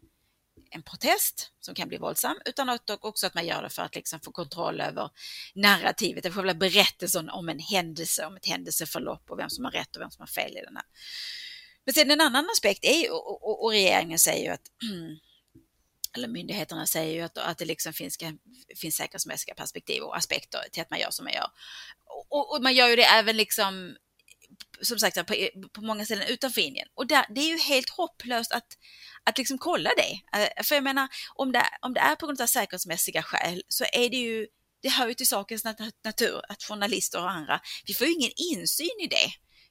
en 0.72 0.84
protest 0.84 1.52
som 1.60 1.76
kan 1.76 1.88
bli 1.88 1.98
våldsam, 1.98 2.38
utan 2.46 2.80
också 3.02 3.28
att 3.28 3.34
man 3.34 3.46
gör 3.46 3.62
det 3.62 3.70
för 3.70 3.82
att 3.82 3.96
liksom 3.96 4.20
få 4.20 4.32
kontroll 4.32 4.82
över 4.82 5.10
narrativet, 5.56 6.24
det 6.24 6.32
får 6.32 6.44
väl 6.44 6.56
berättelsen 6.56 7.30
om 7.30 7.50
en 7.50 7.60
händelse, 7.60 8.26
om 8.26 8.36
ett 8.36 8.46
händelseförlopp 8.46 9.32
och 9.32 9.40
vem 9.40 9.50
som 9.50 9.66
har 9.66 9.72
rätt 9.72 9.96
och 9.96 10.02
vem 10.02 10.12
som 10.12 10.22
har 10.22 10.28
fel 10.28 10.58
i 10.58 10.62
den 10.62 10.76
här. 10.76 10.86
Men 11.86 11.94
sen 11.94 12.12
en 12.12 12.22
annan 12.22 12.50
aspekt 12.50 12.86
är 12.86 13.02
ju, 13.02 13.10
och, 13.10 13.44
och, 13.44 13.64
och 13.64 13.72
regeringen 13.72 14.20
säger 14.20 14.44
ju 14.46 14.50
att 14.50 14.68
eller 16.16 16.28
myndigheterna 16.28 16.86
säger 16.86 17.16
ju 17.16 17.22
att, 17.22 17.38
att 17.38 17.58
det 17.58 17.66
liksom 17.66 17.94
finns, 17.94 18.18
finns 18.82 18.96
säkerhetsmässiga 18.96 19.56
perspektiv 19.56 20.04
och 20.04 20.18
aspekter 20.18 20.60
till 20.72 20.82
att 20.82 20.90
man 20.90 21.00
gör 21.00 21.12
som 21.12 21.24
man 21.26 21.34
gör. 21.34 21.48
Och, 22.30 22.56
och 22.56 22.64
man 22.64 22.74
gör 22.74 22.88
ju 22.88 22.96
det 22.96 23.06
även 23.06 23.38
liksom 23.38 23.96
som 24.82 25.00
sagt 25.00 25.28
på, 25.28 25.50
på 25.74 25.82
många 25.82 26.06
ställen 26.06 26.28
utanför 26.28 26.62
Indien. 26.62 26.88
Och 26.94 27.08
där, 27.08 27.26
det 27.30 27.42
är 27.42 27.48
ju 27.48 27.58
helt 27.58 27.90
hopplöst 27.90 28.52
att, 28.52 28.68
att 29.24 29.38
liksom 29.38 29.58
kolla 29.58 29.92
det. 29.98 30.40
Eh, 30.40 30.64
för 30.64 30.76
jag 30.76 30.84
menar, 30.84 31.08
om 31.36 31.52
det, 31.52 31.66
om 31.82 31.94
det 31.94 32.00
är 32.00 32.16
på 32.16 32.26
grund 32.26 32.42
av 32.42 32.48
säkerhetsmässiga 32.48 33.24
skäl 33.24 33.64
så 33.68 33.86
är 33.94 34.10
det 34.10 34.18
ju, 34.18 34.48
det 34.82 34.90
hör 34.90 35.08
ju 35.08 35.14
till 35.14 35.28
sakens 35.28 35.64
natur 36.04 36.42
att 36.50 36.64
journalister 36.64 37.22
och 37.22 37.32
andra, 37.32 37.62
vi 37.86 37.94
får 37.94 38.08
ju 38.08 38.14
ingen 38.14 38.32
insyn 38.36 39.00
i 39.02 39.08
det. 39.08 39.30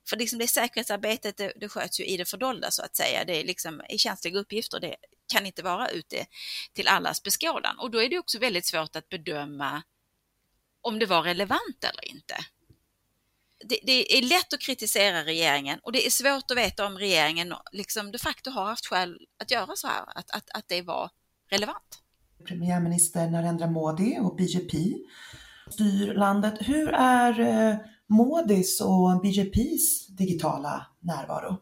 För 0.08 0.16
liksom 0.16 0.38
det 0.38 0.48
säkerhetsarbetet, 0.48 1.36
det, 1.36 1.52
det 1.56 1.68
sköts 1.68 2.00
ju 2.00 2.04
i 2.04 2.16
det 2.16 2.24
fördolda 2.24 2.70
så 2.70 2.82
att 2.82 2.96
säga. 2.96 3.24
Det 3.24 3.40
är 3.40 3.44
liksom 3.44 3.82
i 3.88 3.98
känsliga 3.98 4.38
uppgifter, 4.38 4.80
det 4.80 4.96
kan 5.32 5.46
inte 5.46 5.62
vara 5.62 5.88
ute 5.88 6.26
till 6.72 6.88
allas 6.88 7.22
beskådan. 7.22 7.78
Och 7.78 7.90
då 7.90 8.02
är 8.02 8.08
det 8.08 8.18
också 8.18 8.38
väldigt 8.38 8.66
svårt 8.66 8.96
att 8.96 9.08
bedöma 9.08 9.82
om 10.80 10.98
det 10.98 11.06
var 11.06 11.22
relevant 11.22 11.84
eller 11.84 12.08
inte 12.08 12.44
det, 13.64 13.78
det, 13.82 14.18
är 14.18 14.22
lätt 14.22 14.52
att 14.52 14.60
kritisera 14.60 15.24
regeringen 15.24 15.78
och 15.82 15.92
det 15.92 16.06
är 16.06 16.10
svårt 16.10 16.50
att 16.50 16.56
veta 16.56 16.86
om 16.86 16.98
regeringen 16.98 17.54
liksom 17.72 18.12
de 18.12 18.18
facto 18.18 18.50
har 18.50 18.64
haft 18.64 18.86
skäl 18.86 19.18
att 19.38 19.50
göra 19.50 19.76
så 19.76 19.86
här, 19.86 20.02
att, 20.18 20.30
att, 20.30 20.50
att 20.54 20.68
det 20.68 20.82
var 20.82 21.10
relevant. 21.50 22.02
Premiärminister 22.44 23.30
Narendra 23.30 23.66
Modi 23.66 24.18
och 24.20 24.36
BJP 24.36 24.74
styr 25.70 26.14
landet. 26.14 26.54
Hur 26.60 26.88
är 26.94 27.40
eh, 27.40 27.76
Modis 28.06 28.80
och 28.80 29.20
BJPs 29.22 30.06
digitala 30.06 30.86
närvaro? 31.00 31.56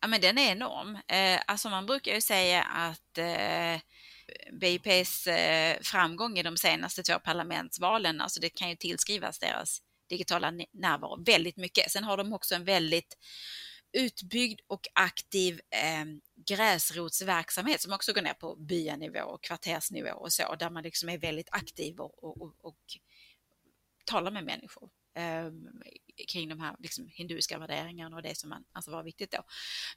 Ja, 0.00 0.08
men 0.08 0.20
den 0.20 0.38
är 0.38 0.52
enorm. 0.52 0.94
Eh, 0.94 1.40
alltså 1.46 1.70
man 1.70 1.86
brukar 1.86 2.14
ju 2.14 2.20
säga 2.20 2.62
att 2.62 3.18
eh, 3.18 3.80
BJPs 4.52 5.28
framgång 5.82 6.38
i 6.38 6.42
de 6.42 6.56
senaste 6.56 7.02
två 7.02 7.18
parlamentsvalen, 7.18 8.20
alltså 8.20 8.40
det 8.40 8.48
kan 8.48 8.68
ju 8.68 8.76
tillskrivas 8.76 9.38
deras 9.38 9.80
digitala 10.14 10.50
närvaro 10.72 11.22
väldigt 11.24 11.56
mycket. 11.56 11.90
Sen 11.90 12.04
har 12.04 12.16
de 12.16 12.32
också 12.32 12.54
en 12.54 12.64
väldigt 12.64 13.16
utbyggd 13.92 14.60
och 14.66 14.86
aktiv 14.94 15.60
eh, 15.70 16.04
gräsrotsverksamhet 16.46 17.80
som 17.80 17.92
också 17.92 18.12
går 18.12 18.22
ner 18.22 18.34
på 18.34 18.56
byanivå 18.56 19.20
och 19.20 19.44
kvartersnivå 19.44 20.10
och 20.10 20.32
så, 20.32 20.54
där 20.54 20.70
man 20.70 20.82
liksom 20.82 21.08
är 21.08 21.18
väldigt 21.18 21.48
aktiv 21.50 22.00
och, 22.00 22.24
och, 22.24 22.42
och, 22.42 22.54
och 22.62 22.78
talar 24.04 24.30
med 24.30 24.44
människor 24.44 24.90
eh, 25.14 25.50
kring 26.28 26.48
de 26.48 26.60
här 26.60 26.76
liksom, 26.78 27.08
hinduiska 27.08 27.58
värderingarna 27.58 28.16
och 28.16 28.22
det 28.22 28.36
som 28.38 28.50
man 28.50 28.56
alltså, 28.56 28.70
anser 28.72 28.92
vara 28.92 29.02
viktigt 29.02 29.30
då. 29.30 29.44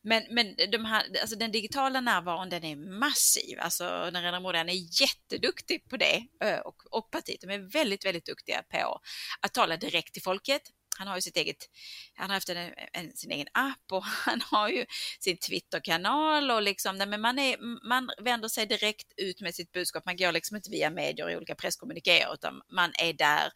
Men, 0.01 0.23
men 0.29 0.55
de 0.71 0.85
här, 0.85 1.05
alltså 1.21 1.35
den 1.35 1.51
digitala 1.51 2.01
närvaron 2.01 2.49
den 2.49 2.63
är 2.63 2.75
massiv. 2.75 3.59
Alltså 3.59 3.83
Narendra 3.83 4.39
Modi 4.39 4.57
är 4.57 5.01
jätteduktig 5.01 5.89
på 5.89 5.97
det 5.97 6.27
och, 6.65 6.95
och 6.97 7.11
partiet. 7.11 7.41
De 7.41 7.49
är 7.49 7.59
väldigt, 7.59 8.05
väldigt 8.05 8.25
duktiga 8.25 8.63
på 8.63 9.01
att 9.41 9.53
tala 9.53 9.77
direkt 9.77 10.13
till 10.13 10.23
folket. 10.23 10.61
Han 10.97 11.07
har 11.07 11.15
ju 11.15 11.21
sitt 11.21 11.37
eget, 11.37 11.69
han 12.15 12.29
har 12.29 12.35
haft 12.35 12.49
en, 12.49 12.73
en, 12.93 13.17
sin 13.17 13.31
egen 13.31 13.47
app 13.53 13.91
och 13.91 14.03
han 14.25 14.41
har 14.41 14.69
ju 14.69 14.85
sin 15.19 15.37
Twitterkanal 15.37 16.51
och 16.51 16.61
liksom, 16.61 16.97
men 16.97 17.21
man, 17.21 17.39
är, 17.39 17.87
man 17.87 18.09
vänder 18.21 18.47
sig 18.47 18.65
direkt 18.65 19.13
ut 19.17 19.41
med 19.41 19.55
sitt 19.55 19.71
budskap. 19.71 20.05
Man 20.05 20.17
går 20.17 20.31
liksom 20.31 20.57
inte 20.57 20.69
via 20.69 20.89
medier 20.89 21.25
och 21.25 21.37
olika 21.37 21.55
presskommunikéer 21.55 22.33
utan 22.33 22.61
man 22.71 22.93
är 22.99 23.13
där 23.13 23.51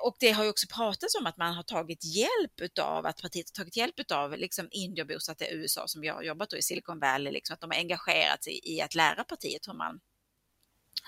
och 0.00 0.16
det 0.20 0.30
har 0.30 0.44
ju 0.44 0.50
också 0.50 0.66
pratats 0.66 1.14
om 1.14 1.26
att 1.26 1.36
man 1.36 1.54
har 1.54 1.62
tagit 1.62 2.04
hjälp 2.04 2.60
utav, 2.60 3.06
att 3.06 3.22
partiet 3.22 3.46
har 3.50 3.64
tagit 3.64 3.76
hjälp 3.76 4.00
utav 4.00 4.38
liksom 4.38 4.68
indier 4.70 5.04
bosatta 5.04 5.44
i 5.44 5.54
USA 5.54 5.88
som 5.88 6.04
jag 6.04 6.14
har 6.14 6.22
jobbat 6.22 6.50
då 6.50 6.56
i 6.56 6.62
Silicon 6.62 6.98
Valley, 6.98 7.32
liksom, 7.32 7.54
att 7.54 7.60
de 7.60 7.70
har 7.70 7.78
engagerat 7.78 8.44
sig 8.44 8.60
i 8.62 8.80
att 8.80 8.94
lära 8.94 9.24
partiet 9.24 9.68
hur 9.68 9.74
man 9.74 10.00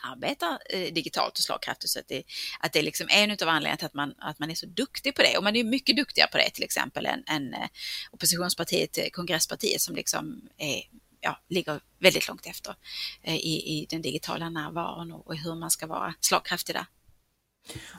arbetar 0.02 0.58
eh, 0.70 0.92
digitalt 0.92 1.38
och 1.38 1.44
slagkraftigt. 1.44 1.90
Så 1.90 1.98
att 1.98 2.08
det, 2.08 2.22
att 2.60 2.72
det 2.72 2.82
liksom 2.82 3.06
är 3.06 3.26
liksom 3.26 3.42
en 3.42 3.48
av 3.48 3.54
anledningarna 3.54 3.76
till 3.76 3.86
att 3.86 3.94
man, 3.94 4.14
att 4.18 4.38
man 4.38 4.50
är 4.50 4.54
så 4.54 4.66
duktig 4.66 5.14
på 5.14 5.22
det. 5.22 5.38
Och 5.38 5.44
man 5.44 5.56
är 5.56 5.64
mycket 5.64 5.96
duktigare 5.96 6.28
på 6.32 6.38
det 6.38 6.50
till 6.50 6.64
exempel 6.64 7.06
än, 7.06 7.24
än 7.26 7.54
eh, 7.54 7.68
oppositionspartiet, 8.10 8.98
eh, 8.98 9.04
kongresspartiet 9.12 9.80
som 9.80 9.94
liksom 9.94 10.48
är 10.58 10.82
ja, 11.20 11.40
ligger 11.48 11.80
väldigt 11.98 12.28
långt 12.28 12.46
efter 12.46 12.76
eh, 13.22 13.36
i, 13.36 13.78
i 13.78 13.86
den 13.90 14.02
digitala 14.02 14.50
närvaron 14.50 15.12
och, 15.12 15.26
och 15.26 15.36
hur 15.36 15.54
man 15.54 15.70
ska 15.70 15.86
vara 15.86 16.14
slagkraftig 16.20 16.74
där. 16.74 16.86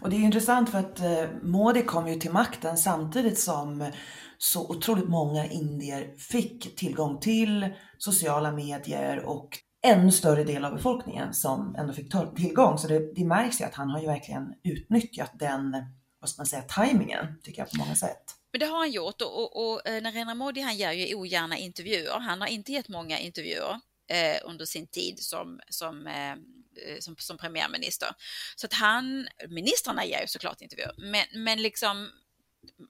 Och 0.01 0.09
det 0.09 0.15
är 0.15 0.19
intressant 0.19 0.69
för 0.69 0.79
att 0.79 0.99
eh, 0.99 1.25
Modi 1.41 1.81
kom 1.81 2.07
ju 2.07 2.19
till 2.19 2.31
makten 2.31 2.77
samtidigt 2.77 3.39
som 3.39 3.91
så 4.37 4.69
otroligt 4.69 5.09
många 5.09 5.45
indier 5.45 6.17
fick 6.17 6.75
tillgång 6.75 7.19
till 7.19 7.69
sociala 7.97 8.51
medier 8.51 9.25
och 9.25 9.49
ännu 9.85 10.11
större 10.11 10.43
del 10.43 10.65
av 10.65 10.73
befolkningen 10.73 11.33
som 11.33 11.75
ändå 11.75 11.93
fick 11.93 12.13
tillgång. 12.35 12.77
Så 12.77 12.87
det, 12.87 13.15
det 13.15 13.25
märks 13.25 13.61
ju 13.61 13.65
att 13.65 13.75
han 13.75 13.89
har 13.89 14.01
ju 14.01 14.07
verkligen 14.07 14.53
utnyttjat 14.63 15.31
den, 15.39 15.71
vad 16.19 16.29
ska 16.29 16.39
man 16.39 16.45
säga, 16.45 16.61
tajmingen 16.61 17.25
tycker 17.43 17.61
jag 17.61 17.71
på 17.71 17.77
många 17.77 17.95
sätt. 17.95 18.23
Men 18.51 18.59
det 18.59 18.65
har 18.65 18.77
han 18.77 18.91
gjort 18.91 19.21
och, 19.21 19.41
och, 19.41 19.73
och 19.73 19.87
eh, 19.87 20.03
Narendra 20.03 20.35
Modi 20.35 20.61
han 20.61 20.75
ger 20.75 20.91
ju 20.91 21.15
ogärna 21.15 21.57
intervjuer. 21.57 22.19
Han 22.19 22.41
har 22.41 22.47
inte 22.47 22.71
gett 22.71 22.89
många 22.89 23.19
intervjuer 23.19 23.79
eh, 24.07 24.37
under 24.43 24.65
sin 24.65 24.87
tid 24.87 25.19
som, 25.19 25.59
som 25.69 26.07
eh, 26.07 26.31
eh, 26.31 26.99
som, 26.99 27.15
som 27.17 27.37
premiärminister. 27.37 28.09
Så 28.55 28.65
att 28.65 28.73
han, 28.73 29.27
ministrarna 29.49 30.05
ger 30.05 30.21
ju 30.21 30.27
såklart 30.27 30.61
intervjuer, 30.61 30.93
men, 30.97 31.25
men 31.43 31.61
liksom 31.61 32.11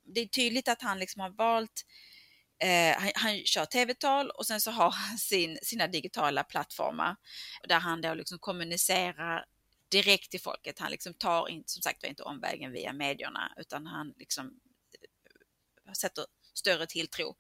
det 0.04 0.22
är 0.22 0.26
tydligt 0.26 0.68
att 0.68 0.82
han 0.82 1.00
liksom 1.00 1.22
har 1.22 1.30
valt 1.30 1.86
Eh, 2.60 2.98
han, 3.00 3.12
han, 3.16 3.40
kör 3.46 3.66
tv-tal 3.66 4.30
och 4.30 4.46
sen 4.46 4.62
så 4.62 4.72
har 4.72 4.92
han 4.92 5.18
sin, 5.18 5.58
sina 5.62 5.88
digitala 5.88 6.44
plattformar 6.44 7.16
där 7.68 7.80
han 7.80 8.02
då 8.02 8.14
liksom 8.14 8.40
kommunicerar 8.40 9.46
direkt 9.90 10.32
till 10.32 10.42
folket. 10.42 10.80
Han 10.80 10.92
liksom 10.92 11.14
tar 11.14 11.50
inte, 11.50 11.72
som 11.72 11.82
sagt 11.82 12.04
inte 12.04 12.24
omvägen 12.24 12.72
via 12.72 12.94
medierna 12.94 13.54
utan 13.58 13.88
han 13.88 14.14
liksom 14.18 14.60
eh, 15.88 15.94
sätter 15.94 16.26
större 16.58 16.88
tilltro 16.88 17.36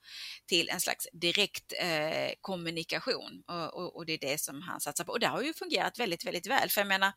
till 0.45 0.69
en 0.69 0.79
slags 0.79 1.07
direkt 1.13 1.73
eh, 1.79 2.31
kommunikation 2.41 3.43
och, 3.47 3.73
och, 3.73 3.95
och, 3.95 4.05
det 4.05 4.13
är 4.13 4.17
det 4.17 4.41
som 4.41 4.61
han 4.61 4.79
satsar 4.79 5.03
på. 5.03 5.11
Och 5.11 5.19
det 5.19 5.27
har 5.27 5.41
ju 5.41 5.53
fungerat 5.53 5.99
väldigt, 5.99 6.25
väldigt 6.25 6.47
väl. 6.47 6.69
För 6.69 6.81
jag 6.81 6.87
menar, 6.87 7.13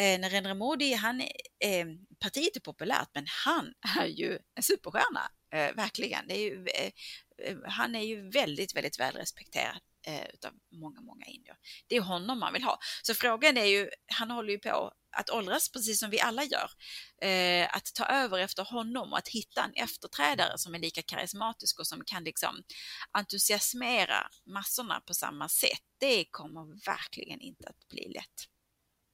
eh, 0.00 0.20
Narendra 0.20 0.54
Modi, 0.54 0.92
han, 0.94 1.20
eh, 1.20 1.86
partiet 2.20 2.56
är 2.56 2.60
populärt, 2.60 3.08
men 3.14 3.26
han 3.44 3.74
är 4.00 4.06
ju 4.06 4.38
en 4.54 4.62
superstjärna, 4.62 5.30
eh, 5.54 5.74
verkligen. 5.76 6.28
Det 6.28 6.34
är 6.34 6.50
ju, 6.50 6.66
eh, 6.66 6.90
eh 7.48 7.56
han 7.64 7.94
är 7.94 8.04
ju 8.04 8.30
väldigt, 8.30 8.76
väldigt 8.76 9.00
väl 9.00 9.14
respekterad 9.14 9.80
eh, 10.06 10.26
utav 10.34 10.52
många, 10.72 11.00
många 11.00 11.24
indier. 11.26 11.56
Det 11.88 11.96
är 11.96 12.00
honom 12.00 12.38
man 12.38 12.52
vill 12.52 12.62
ha. 12.62 12.78
Så 13.02 13.14
frågan 13.14 13.56
är 13.56 13.64
ju, 13.64 13.90
han 14.14 14.30
håller 14.30 14.52
ju 14.52 14.58
på 14.58 14.92
att 15.16 15.30
åldras 15.30 15.72
precis 15.72 16.00
som 16.00 16.10
vi 16.10 16.20
alla 16.20 16.44
gör. 16.44 16.70
Eh, 17.22 17.76
att 17.76 17.94
ta 17.94 18.04
över 18.04 18.38
efter 18.38 18.64
honom 18.64 19.12
och 19.12 19.18
att 19.18 19.28
hitta 19.28 19.64
en 19.64 19.72
efterträdare 19.74 20.58
som 20.58 20.74
är 20.74 20.78
lika 20.78 21.02
karismatisk 21.02 21.78
och 21.78 21.86
som 21.86 22.02
kan 22.06 22.24
liksom 22.24 22.62
entusiasmera 23.12 24.28
massorna 24.54 25.00
på 25.00 25.14
samma 25.14 25.48
sätt. 25.48 25.82
Det 26.00 26.24
kommer 26.24 26.86
verkligen 26.86 27.40
inte 27.40 27.68
att 27.68 27.88
bli 27.88 28.12
lätt. 28.14 28.46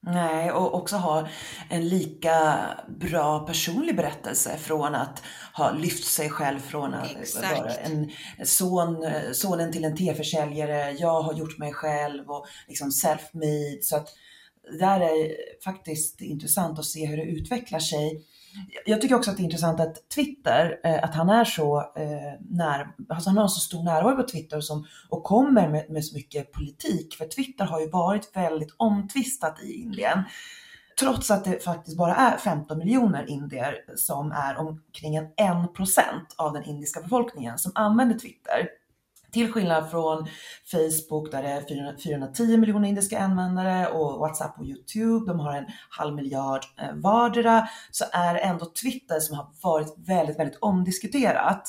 Nej, 0.07 0.51
och 0.51 0.75
också 0.75 0.97
ha 0.97 1.29
en 1.69 1.89
lika 1.89 2.59
bra 2.89 3.41
personlig 3.47 3.97
berättelse 3.97 4.57
från 4.59 4.95
att 4.95 5.23
ha 5.53 5.71
lyft 5.71 6.07
sig 6.07 6.31
själv 6.31 6.59
från 6.59 6.95
att 6.95 7.17
Exakt. 7.21 7.59
vara 7.59 7.75
en 7.75 8.11
son, 8.45 9.07
sonen 9.33 9.73
till 9.73 9.85
en 9.85 9.97
teförsäljare, 9.97 10.91
jag 10.91 11.23
har 11.23 11.35
gjort 11.35 11.59
mig 11.59 11.73
själv 11.73 12.31
och 12.31 12.47
liksom 12.69 12.91
self-made. 12.91 13.83
Så 13.83 13.97
att 13.97 14.09
där 14.79 15.01
är 15.01 15.33
faktiskt 15.65 16.21
intressant 16.21 16.79
att 16.79 16.85
se 16.85 17.07
hur 17.07 17.17
det 17.17 17.23
utvecklar 17.23 17.81
sig. 17.81 18.25
Jag 18.87 19.01
tycker 19.01 19.15
också 19.15 19.31
att 19.31 19.37
det 19.37 19.43
är 19.43 19.45
intressant 19.45 19.81
att 19.81 20.09
Twitter, 20.09 20.81
eh, 20.85 21.05
att 21.05 21.15
han 21.15 21.29
är 21.29 21.45
så 21.45 21.79
eh, 21.79 22.41
när, 22.51 22.89
alltså 23.09 23.31
han 23.31 23.39
har 23.39 23.49
så 23.49 23.61
stor 23.61 23.83
närvaro 23.83 24.17
på 24.17 24.23
Twitter 24.23 24.61
som, 24.61 24.87
och 25.09 25.25
kommer 25.25 25.69
med, 25.69 25.91
med 25.91 26.05
så 26.05 26.15
mycket 26.15 26.53
politik. 26.53 27.15
För 27.15 27.27
Twitter 27.27 27.65
har 27.65 27.81
ju 27.81 27.91
varit 27.91 28.37
väldigt 28.37 28.75
omtvistat 28.77 29.63
i 29.63 29.73
Indien. 29.73 30.25
Trots 31.01 31.31
att 31.31 31.45
det 31.45 31.65
faktiskt 31.65 31.97
bara 31.97 32.15
är 32.15 32.37
15 32.37 32.79
miljoner 32.79 33.31
indier 33.31 33.75
som 33.97 34.33
är 34.33 34.57
omkring 34.57 35.17
en 35.17 35.27
1% 35.27 36.03
av 36.37 36.53
den 36.53 36.65
indiska 36.65 37.01
befolkningen 37.01 37.59
som 37.59 37.73
använder 37.75 38.19
Twitter. 38.19 38.69
Till 39.37 39.53
skillnad 39.53 39.91
från 39.91 40.27
Facebook 40.71 41.31
där 41.31 41.43
det 41.43 41.49
är 41.49 41.61
410 41.99 42.57
miljoner 42.57 42.89
indiska 42.89 43.19
användare 43.19 43.89
och 43.89 44.19
WhatsApp 44.19 44.59
och 44.59 44.65
YouTube, 44.65 45.27
de 45.27 45.41
har 45.41 45.57
en 45.57 45.67
halv 45.91 46.15
miljard 46.15 46.65
eh, 46.81 46.95
vardera, 46.95 47.69
så 47.91 48.05
är 48.13 48.35
ändå 48.35 48.73
Twitter 48.83 49.21
som 49.21 49.37
har 49.37 49.47
varit 49.63 49.95
väldigt, 49.97 50.39
väldigt 50.39 50.59
omdiskuterat 50.61 51.69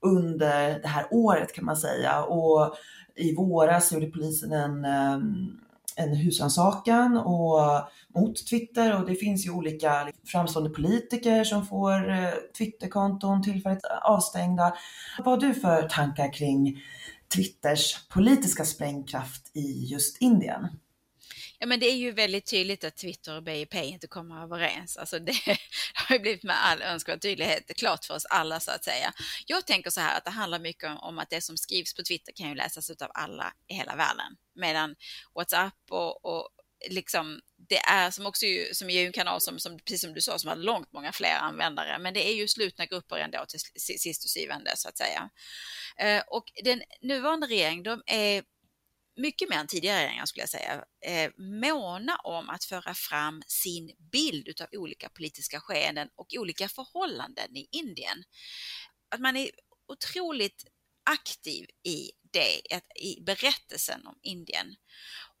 under 0.00 0.80
det 0.82 0.88
här 0.88 1.06
året 1.10 1.54
kan 1.54 1.64
man 1.64 1.76
säga. 1.76 2.22
Och 2.22 2.74
i 3.16 3.34
våras 3.34 3.92
gjorde 3.92 4.06
polisen 4.06 4.52
en, 4.52 4.84
ehm, 4.84 5.60
en 5.96 6.14
en 6.14 6.16
husrannsakan 6.16 7.16
mot 8.14 8.46
Twitter 8.46 9.00
och 9.00 9.06
det 9.06 9.14
finns 9.14 9.46
ju 9.46 9.50
olika 9.50 10.08
framstående 10.26 10.70
politiker 10.70 11.44
som 11.44 11.66
får 11.66 12.10
eh, 12.10 12.28
Twitterkonton 12.58 13.42
tillfälligt 13.42 13.84
avstängda. 14.02 14.74
Vad 15.18 15.42
har 15.42 15.48
du 15.48 15.54
för 15.54 15.88
tankar 15.88 16.32
kring 16.32 16.82
Twitters 17.34 18.08
politiska 18.08 18.64
sprängkraft 18.64 19.56
i 19.56 19.86
just 19.86 20.16
Indien? 20.20 20.68
Ja, 21.58 21.66
men 21.66 21.80
det 21.80 21.86
är 21.86 21.96
ju 21.96 22.12
väldigt 22.12 22.46
tydligt 22.46 22.84
att 22.84 22.96
Twitter 22.96 23.36
och 23.36 23.42
BIP 23.42 23.74
inte 23.74 24.06
kommer 24.06 24.42
överens. 24.42 24.96
Alltså 24.96 25.18
det 25.18 25.34
har 25.94 26.16
ju 26.16 26.22
blivit 26.22 26.42
med 26.42 26.64
all 26.64 26.82
önskvärd 26.82 27.22
tydlighet 27.22 27.76
klart 27.76 28.04
för 28.04 28.14
oss 28.14 28.24
alla 28.24 28.60
så 28.60 28.70
att 28.70 28.84
säga. 28.84 29.12
Jag 29.46 29.66
tänker 29.66 29.90
så 29.90 30.00
här 30.00 30.18
att 30.18 30.24
det 30.24 30.30
handlar 30.30 30.58
mycket 30.58 30.90
om 30.98 31.18
att 31.18 31.30
det 31.30 31.40
som 31.40 31.56
skrivs 31.56 31.94
på 31.94 32.02
Twitter 32.02 32.32
kan 32.32 32.48
ju 32.48 32.54
läsas 32.54 32.90
av 32.90 33.10
alla 33.14 33.52
i 33.68 33.74
hela 33.74 33.96
världen. 33.96 34.36
Medan 34.54 34.94
WhatsApp 35.34 35.74
och, 35.90 36.24
och 36.24 36.48
liksom 36.90 37.40
det 37.68 37.78
är 37.78 38.10
som 38.10 38.26
också 38.26 38.46
ju, 38.46 38.74
som 38.74 38.90
är 38.90 39.06
en 39.06 39.12
kanal 39.12 39.40
som, 39.40 39.58
som, 39.58 39.78
precis 39.78 40.00
som 40.00 40.14
du 40.14 40.20
sa, 40.20 40.38
som 40.38 40.48
har 40.48 40.56
långt 40.56 40.92
många 40.92 41.12
fler 41.12 41.34
användare, 41.40 41.98
men 41.98 42.14
det 42.14 42.28
är 42.28 42.34
ju 42.34 42.48
slutna 42.48 42.86
grupper 42.86 43.16
ändå 43.16 43.44
till 43.48 43.60
sist 43.98 44.24
och 44.24 44.30
syvende 44.30 44.72
så 44.76 44.88
att 44.88 44.98
säga. 44.98 45.30
Eh, 45.98 46.22
och 46.26 46.44
den 46.64 46.82
nuvarande 47.02 47.46
regeringen, 47.46 47.82
de 47.82 48.02
är 48.06 48.42
mycket 49.16 49.48
mer 49.48 49.56
än 49.56 49.66
tidigare 49.66 49.98
regeringar 49.98 50.26
skulle 50.26 50.42
jag 50.42 50.50
säga, 50.50 50.84
eh, 51.06 51.30
måna 51.36 52.16
om 52.16 52.50
att 52.50 52.64
föra 52.64 52.94
fram 52.94 53.42
sin 53.46 53.96
bild 54.12 54.48
utav 54.48 54.66
olika 54.72 55.08
politiska 55.08 55.60
skeenden 55.60 56.08
och 56.14 56.26
olika 56.38 56.68
förhållanden 56.68 57.56
i 57.56 57.68
Indien. 57.72 58.24
Att 59.14 59.20
man 59.20 59.36
är 59.36 59.50
otroligt 59.92 60.64
aktiv 61.10 61.66
i 61.82 62.10
det, 62.32 62.60
i 63.02 63.20
berättelsen 63.20 64.06
om 64.06 64.18
Indien. 64.22 64.76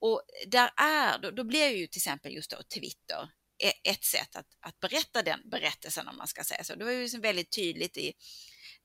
Och 0.00 0.22
där 0.46 0.70
är, 0.76 1.18
då, 1.18 1.30
då 1.30 1.44
blir 1.44 1.68
ju 1.68 1.86
till 1.86 1.98
exempel 1.98 2.32
just 2.32 2.50
då 2.50 2.62
Twitter 2.74 3.28
e-, 3.62 3.90
ett 3.90 4.04
sätt 4.04 4.36
att, 4.36 4.46
att 4.60 4.80
berätta 4.80 5.22
den 5.22 5.40
berättelsen 5.50 6.08
om 6.08 6.16
man 6.16 6.26
ska 6.26 6.44
säga 6.44 6.64
så. 6.64 6.74
Det 6.74 6.84
var 6.84 6.92
ju 6.92 7.02
liksom 7.02 7.20
väldigt 7.20 7.52
tydligt 7.52 7.96
i 7.96 8.12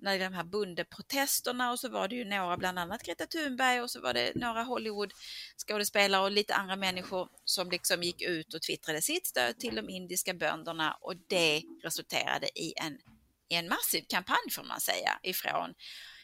när 0.01 0.19
de 0.19 0.33
här 0.33 0.43
bondeprotesterna 0.43 1.71
och 1.71 1.79
så 1.79 1.89
var 1.89 2.07
det 2.07 2.15
ju 2.15 2.25
några, 2.25 2.57
bland 2.57 2.79
annat 2.79 3.03
Greta 3.03 3.25
Thunberg 3.25 3.81
och 3.81 3.91
så 3.91 4.01
var 4.01 4.13
det 4.13 4.31
några 4.35 4.63
Hollywood-skådespelare 4.63 6.23
och 6.23 6.31
lite 6.31 6.55
andra 6.55 6.75
människor 6.75 7.29
som 7.45 7.69
liksom 7.69 8.03
gick 8.03 8.21
ut 8.21 8.53
och 8.53 8.61
twittrade 8.61 9.01
sitt 9.01 9.27
stöd 9.27 9.59
till 9.59 9.75
de 9.75 9.89
indiska 9.89 10.33
bönderna 10.33 10.97
och 11.01 11.15
det 11.27 11.63
resulterade 11.83 12.59
i 12.59 12.73
en, 12.77 12.97
i 13.49 13.55
en 13.55 13.67
massiv 13.67 14.05
kampanj 14.09 14.51
får 14.51 14.63
man 14.63 14.79
säga 14.79 15.19
ifrån 15.23 15.73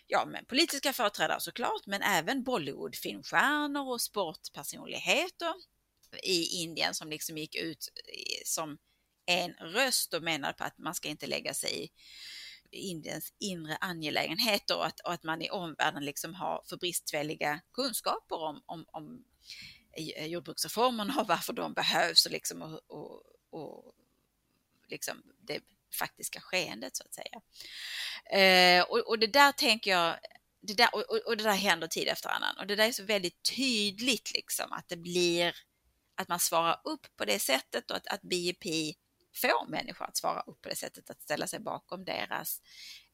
ja, 0.07 0.25
men 0.25 0.45
politiska 0.45 0.93
företrädare 0.93 1.39
såklart, 1.39 1.85
men 1.85 2.01
även 2.01 2.43
Bollywood-filmstjärnor 2.43 3.93
och 3.93 4.01
sportpersonligheter 4.01 5.53
i 6.23 6.63
Indien 6.63 6.93
som 6.93 7.09
liksom 7.09 7.37
gick 7.37 7.55
ut 7.55 7.89
som 8.45 8.77
en 9.25 9.53
röst 9.53 10.13
och 10.13 10.23
menade 10.23 10.53
på 10.53 10.63
att 10.63 10.77
man 10.77 10.95
ska 10.95 11.07
inte 11.07 11.27
lägga 11.27 11.53
sig 11.53 11.83
i 11.83 11.89
Indiens 12.71 13.33
inre 13.39 13.77
angelägenheter 13.81 14.77
och 14.77 14.85
att, 14.85 14.99
och 14.99 15.13
att 15.13 15.23
man 15.23 15.41
i 15.41 15.49
omvärlden 15.49 16.05
liksom 16.05 16.33
har 16.33 16.63
för 16.69 16.77
bristfälliga 16.77 17.61
kunskaper 17.73 18.35
om, 18.35 18.63
om, 18.65 18.85
om 18.91 19.23
eh, 19.93 20.25
jordbruksreformerna 20.25 21.21
och 21.21 21.27
varför 21.27 21.53
de 21.53 21.73
behövs 21.73 22.25
och, 22.25 22.31
liksom, 22.31 22.61
och, 22.61 22.81
och, 22.87 23.21
och 23.49 23.95
liksom 24.87 25.23
det 25.41 25.59
faktiska 25.99 26.41
skeendet 26.41 26.95
så 26.95 27.03
att 27.03 27.13
säga. 27.13 27.41
Eh, 28.41 28.83
och, 28.83 28.99
och, 28.99 29.19
det 29.19 29.27
där 29.27 29.51
tänker 29.51 29.91
jag, 29.91 30.17
det 30.61 30.73
där, 30.73 30.95
och, 30.95 31.01
och, 31.27 31.37
det 31.37 31.43
där 31.43 31.53
händer 31.53 31.87
tid 31.87 32.07
efter 32.07 32.29
annan 32.29 32.57
och 32.57 32.67
det 32.67 32.75
där 32.75 32.87
är 32.87 32.91
så 32.91 33.03
väldigt 33.03 33.55
tydligt 33.55 34.33
liksom 34.33 34.71
att 34.71 34.89
det 34.89 34.97
blir 34.97 35.55
att 36.15 36.27
man 36.27 36.39
svarar 36.39 36.81
upp 36.83 37.07
på 37.17 37.25
det 37.25 37.39
sättet 37.39 37.91
och 37.91 37.97
att, 37.97 38.07
att 38.07 38.21
BIP 38.21 38.65
få 39.35 39.65
människor 39.67 40.05
att 40.05 40.17
svara 40.17 40.41
upp 40.41 40.61
på 40.61 40.69
det 40.69 40.75
sättet, 40.75 41.09
att 41.09 41.21
ställa 41.21 41.47
sig 41.47 41.59
bakom 41.59 42.05
deras, 42.05 42.61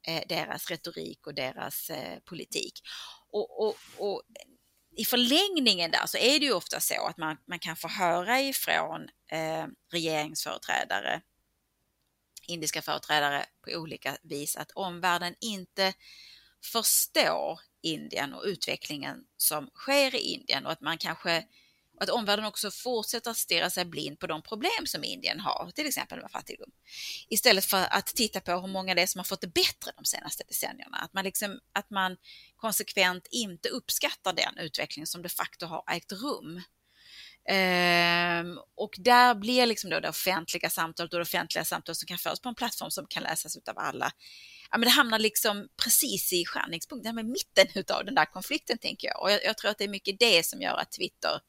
eh, 0.07 0.23
deras 0.29 0.69
retorik 0.69 1.27
och 1.27 1.33
deras 1.33 1.89
eh, 1.89 2.19
politik. 2.19 2.81
Och, 3.31 3.67
och, 3.67 3.75
och, 3.97 4.21
i 4.95 5.05
förlängningen 5.05 5.91
där 5.91 6.05
så 6.05 6.17
är 6.17 6.39
det 6.39 6.45
ju 6.45 6.53
ofta 6.53 6.79
så 6.79 7.07
att 7.07 7.17
man, 7.17 7.37
man 7.47 7.59
kan 7.59 7.75
få 7.75 7.87
höra 7.87 8.41
ifrån 8.41 9.09
eh, 9.31 9.67
regeringsföreträdare, 9.91 11.21
indiska 12.47 12.81
företrädare 12.81 13.45
på 13.61 13.71
olika 13.71 14.17
vis 14.23 14.55
att 14.55 14.71
omvärlden 14.71 15.35
inte 15.41 15.93
förstår 16.63 17.59
Indien 17.81 18.33
och 18.33 18.43
utvecklingen 18.45 19.23
som 19.37 19.69
sker 19.73 20.15
i 20.15 20.19
Indien 20.19 20.65
och 20.65 20.71
att 20.71 20.81
man 20.81 20.97
kanske 20.97 21.45
att 22.03 22.09
omvärlden 22.09 22.45
också 22.45 22.71
fortsätter 22.71 23.31
att 23.31 23.37
stirra 23.37 23.69
sig 23.69 23.85
blind 23.85 24.19
på 24.19 24.27
de 24.27 24.41
problem 24.41 24.85
som 24.85 25.03
Indien 25.03 25.39
har, 25.39 25.71
till 25.75 25.87
exempel 25.87 26.21
med 26.21 26.31
fattigdom. 26.31 26.69
Istället 27.29 27.65
för 27.65 27.87
att 27.89 28.05
titta 28.05 28.39
på 28.39 28.51
hur 28.51 28.67
många 28.67 28.95
det 28.95 29.01
är 29.01 29.07
som 29.07 29.19
har 29.19 29.23
fått 29.23 29.41
det 29.41 29.53
bättre 29.53 29.91
de 29.97 30.05
senaste 30.05 30.43
decennierna. 30.47 30.97
Att 30.97 31.13
man, 31.13 31.23
liksom, 31.23 31.59
att 31.73 31.89
man 31.89 32.17
konsekvent 32.55 33.27
inte 33.31 33.69
uppskattar 33.69 34.33
den 34.33 34.57
utveckling 34.57 35.05
som 35.05 35.21
de 35.21 35.29
facto 35.29 35.65
har 35.65 35.83
ägt 35.91 36.11
rum. 36.11 36.61
Ehm, 37.49 38.59
och 38.75 38.95
där 38.97 39.35
blir 39.35 39.65
liksom 39.65 39.89
då 39.89 39.99
det 39.99 40.09
offentliga 40.09 40.69
samtalet 40.69 41.13
och 41.13 41.19
det 41.19 41.23
offentliga 41.23 41.65
samtalet 41.65 41.97
som 41.97 42.07
kan 42.07 42.17
föras 42.17 42.39
på 42.39 42.49
en 42.49 42.55
plattform 42.55 42.91
som 42.91 43.07
kan 43.07 43.23
läsas 43.23 43.57
av 43.57 43.77
alla. 43.77 44.11
Ja, 44.71 44.77
men 44.77 44.81
det 44.81 44.89
hamnar 44.91 45.19
liksom 45.19 45.67
precis 45.83 46.33
i 46.33 46.45
skärningspunkten, 46.45 47.15
med 47.15 47.25
mitten 47.25 47.83
av 47.95 48.05
den 48.05 48.15
där 48.15 48.25
konflikten 48.25 48.77
tänker 48.77 49.07
jag. 49.07 49.21
Och 49.21 49.31
jag, 49.31 49.43
jag, 49.43 49.57
tror 49.57 49.71
att 49.71 49.77
det 49.77 49.83
är 49.83 49.89
mycket 49.89 50.19
det 50.19 50.45
som 50.45 50.61
gör 50.61 50.77
att 50.77 50.91
Twitter 50.91 51.39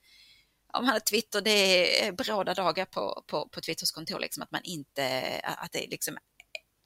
om 0.72 0.84
man 0.84 0.92
har 0.92 1.00
Twitter, 1.00 1.40
det 1.40 2.06
är 2.06 2.12
bråda 2.12 2.54
dagar 2.54 2.84
på, 2.84 3.22
på, 3.26 3.48
på 3.48 3.60
Twitters 3.60 3.90
kontor, 3.90 4.18
liksom, 4.18 4.42
att 4.42 4.50
man 4.50 4.60
inte, 4.64 5.22
att 5.44 5.72
det 5.72 5.84
är 5.84 5.90
liksom, 5.90 6.16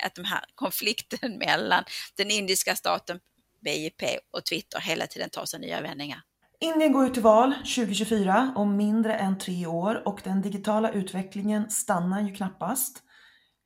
att 0.05 0.15
de 0.15 0.25
här 0.25 0.45
konflikten 0.55 1.39
mellan 1.47 1.85
den 2.17 2.31
indiska 2.31 2.77
staten, 2.77 3.21
BIP 3.61 4.03
och 4.31 4.45
Twitter 4.45 4.81
hela 4.81 5.07
tiden 5.07 5.31
tar 5.31 5.45
sig 5.45 5.61
nya 5.61 5.81
vändningar. 5.81 6.23
Indien 6.61 6.93
går 6.93 7.07
ut 7.07 7.15
till 7.15 7.23
val 7.23 7.53
2024 7.53 8.53
om 8.57 8.77
mindre 8.77 9.15
än 9.15 9.39
tre 9.39 9.67
år 9.67 10.09
och 10.09 10.21
den 10.25 10.43
digitala 10.43 10.91
utvecklingen 10.91 11.71
stannar 11.71 12.21
ju 12.21 12.35
knappast. 12.35 13.03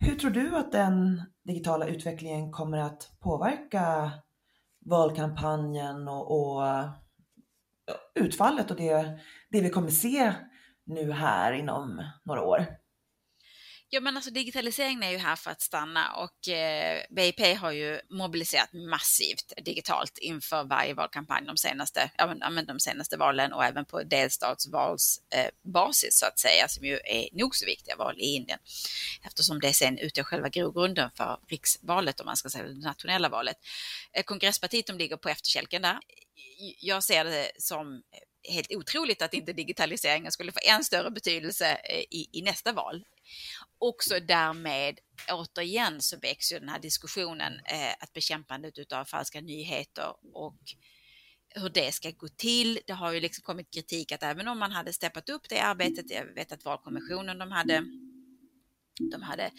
Hur 0.00 0.14
tror 0.14 0.30
du 0.30 0.56
att 0.56 0.72
den 0.72 1.22
digitala 1.44 1.86
utvecklingen 1.86 2.52
kommer 2.52 2.78
att 2.78 3.10
påverka 3.20 4.10
valkampanjen 4.86 6.08
och, 6.08 6.30
och 6.30 6.62
utfallet 8.14 8.70
och 8.70 8.76
det, 8.76 9.18
det 9.50 9.60
vi 9.60 9.70
kommer 9.70 9.90
se 9.90 10.32
nu 10.86 11.12
här 11.12 11.52
inom 11.52 12.02
några 12.24 12.42
år? 12.42 12.66
Ja, 13.92 14.00
men 14.00 14.16
alltså 14.16 14.30
digitaliseringen 14.30 15.02
är 15.02 15.10
ju 15.10 15.18
här 15.18 15.36
för 15.36 15.50
att 15.50 15.60
stanna 15.60 16.12
och 16.12 16.48
eh, 16.48 17.02
BIP 17.10 17.58
har 17.58 17.70
ju 17.70 18.00
mobiliserat 18.10 18.72
massivt 18.72 19.52
digitalt 19.64 20.18
inför 20.18 20.64
varje 20.64 20.94
valkampanj 20.94 21.46
de 21.46 21.56
senaste, 21.56 22.10
ja, 22.16 22.50
men, 22.50 22.66
de 22.66 22.80
senaste 22.80 23.16
valen 23.16 23.52
och 23.52 23.64
även 23.64 23.84
på 23.84 24.02
delstatsvalsbasis 24.02 26.04
eh, 26.04 26.10
så 26.10 26.26
att 26.26 26.38
säga, 26.38 26.68
som 26.68 26.84
ju 26.84 27.00
är 27.04 27.28
nog 27.32 27.56
så 27.56 27.66
viktiga 27.66 27.96
val 27.96 28.14
i 28.18 28.34
Indien 28.34 28.58
eftersom 29.22 29.60
det 29.60 29.72
sen 29.72 29.98
utgör 29.98 30.24
själva 30.24 30.48
grogrunden 30.48 31.10
för 31.16 31.38
riksvalet 31.48 32.20
om 32.20 32.26
man 32.26 32.36
ska 32.36 32.48
säga 32.48 32.64
det 32.64 32.74
nationella 32.74 33.28
valet. 33.28 33.56
Eh, 34.12 34.22
kongresspartiet 34.22 34.86
de 34.86 34.98
ligger 34.98 35.16
på 35.16 35.28
efterkälken 35.28 35.82
där. 35.82 35.98
Jag 36.80 37.04
ser 37.04 37.24
det 37.24 37.50
som 37.58 38.02
helt 38.48 38.72
otroligt 38.72 39.22
att 39.22 39.34
inte 39.34 39.52
digitaliseringen 39.52 40.32
skulle 40.32 40.52
få 40.52 40.60
än 40.62 40.84
större 40.84 41.10
betydelse 41.10 41.80
eh, 41.84 42.04
i, 42.10 42.28
i 42.32 42.42
nästa 42.42 42.72
val 42.72 43.04
också 43.80 44.20
därmed 44.20 44.98
återigen 45.30 46.00
så 46.00 46.18
väcks 46.18 46.52
ju 46.52 46.58
den 46.58 46.68
här 46.68 46.78
diskussionen 46.78 47.52
eh, 47.52 47.92
att 48.00 48.12
bekämpandet 48.12 48.92
av 48.92 49.04
falska 49.04 49.40
nyheter 49.40 50.14
och 50.34 50.58
hur 51.54 51.68
det 51.68 51.92
ska 51.92 52.10
gå 52.10 52.28
till. 52.28 52.78
Det 52.86 52.92
har 52.92 53.12
ju 53.12 53.20
liksom 53.20 53.42
kommit 53.42 53.74
kritik 53.74 54.12
att 54.12 54.22
även 54.22 54.48
om 54.48 54.58
man 54.58 54.72
hade 54.72 54.92
steppat 54.92 55.28
upp 55.28 55.48
det 55.48 55.60
arbetet, 55.60 56.10
jag 56.10 56.34
vet 56.34 56.52
att 56.52 56.64
valkommissionen 56.64 57.38
de 57.38 57.52
hade 57.52 57.84
de 58.98 59.22
hade 59.22 59.50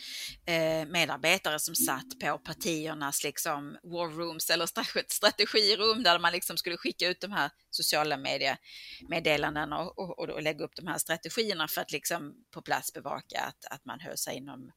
eh, 0.45 0.85
medarbetare 0.85 1.59
som 1.59 1.75
satt 1.75 2.19
på 2.19 2.37
partiernas 2.37 3.23
liksom 3.23 3.77
war 3.83 4.09
rooms 4.09 4.49
eller 4.49 4.65
strategirum 5.09 6.03
där 6.03 6.19
man 6.19 6.33
liksom 6.33 6.57
skulle 6.57 6.77
skicka 6.77 7.07
ut 7.07 7.21
de 7.21 7.31
här 7.31 7.51
sociala 7.69 8.17
mediemeddelandena 8.17 9.79
och, 9.79 9.99
och, 9.99 10.29
och, 10.29 10.41
lägga 10.41 10.65
upp 10.65 10.75
de 10.75 10.87
här 10.87 10.97
strategierna 10.97 11.67
för 11.67 11.81
att 11.81 11.91
liksom 11.91 12.33
på 12.51 12.61
plats 12.61 12.93
bevaka 12.93 13.41
att, 13.41 13.65
att 13.75 13.85
man 13.85 13.99
höll 13.99 14.17
sig 14.17 14.37
inom 14.37 14.71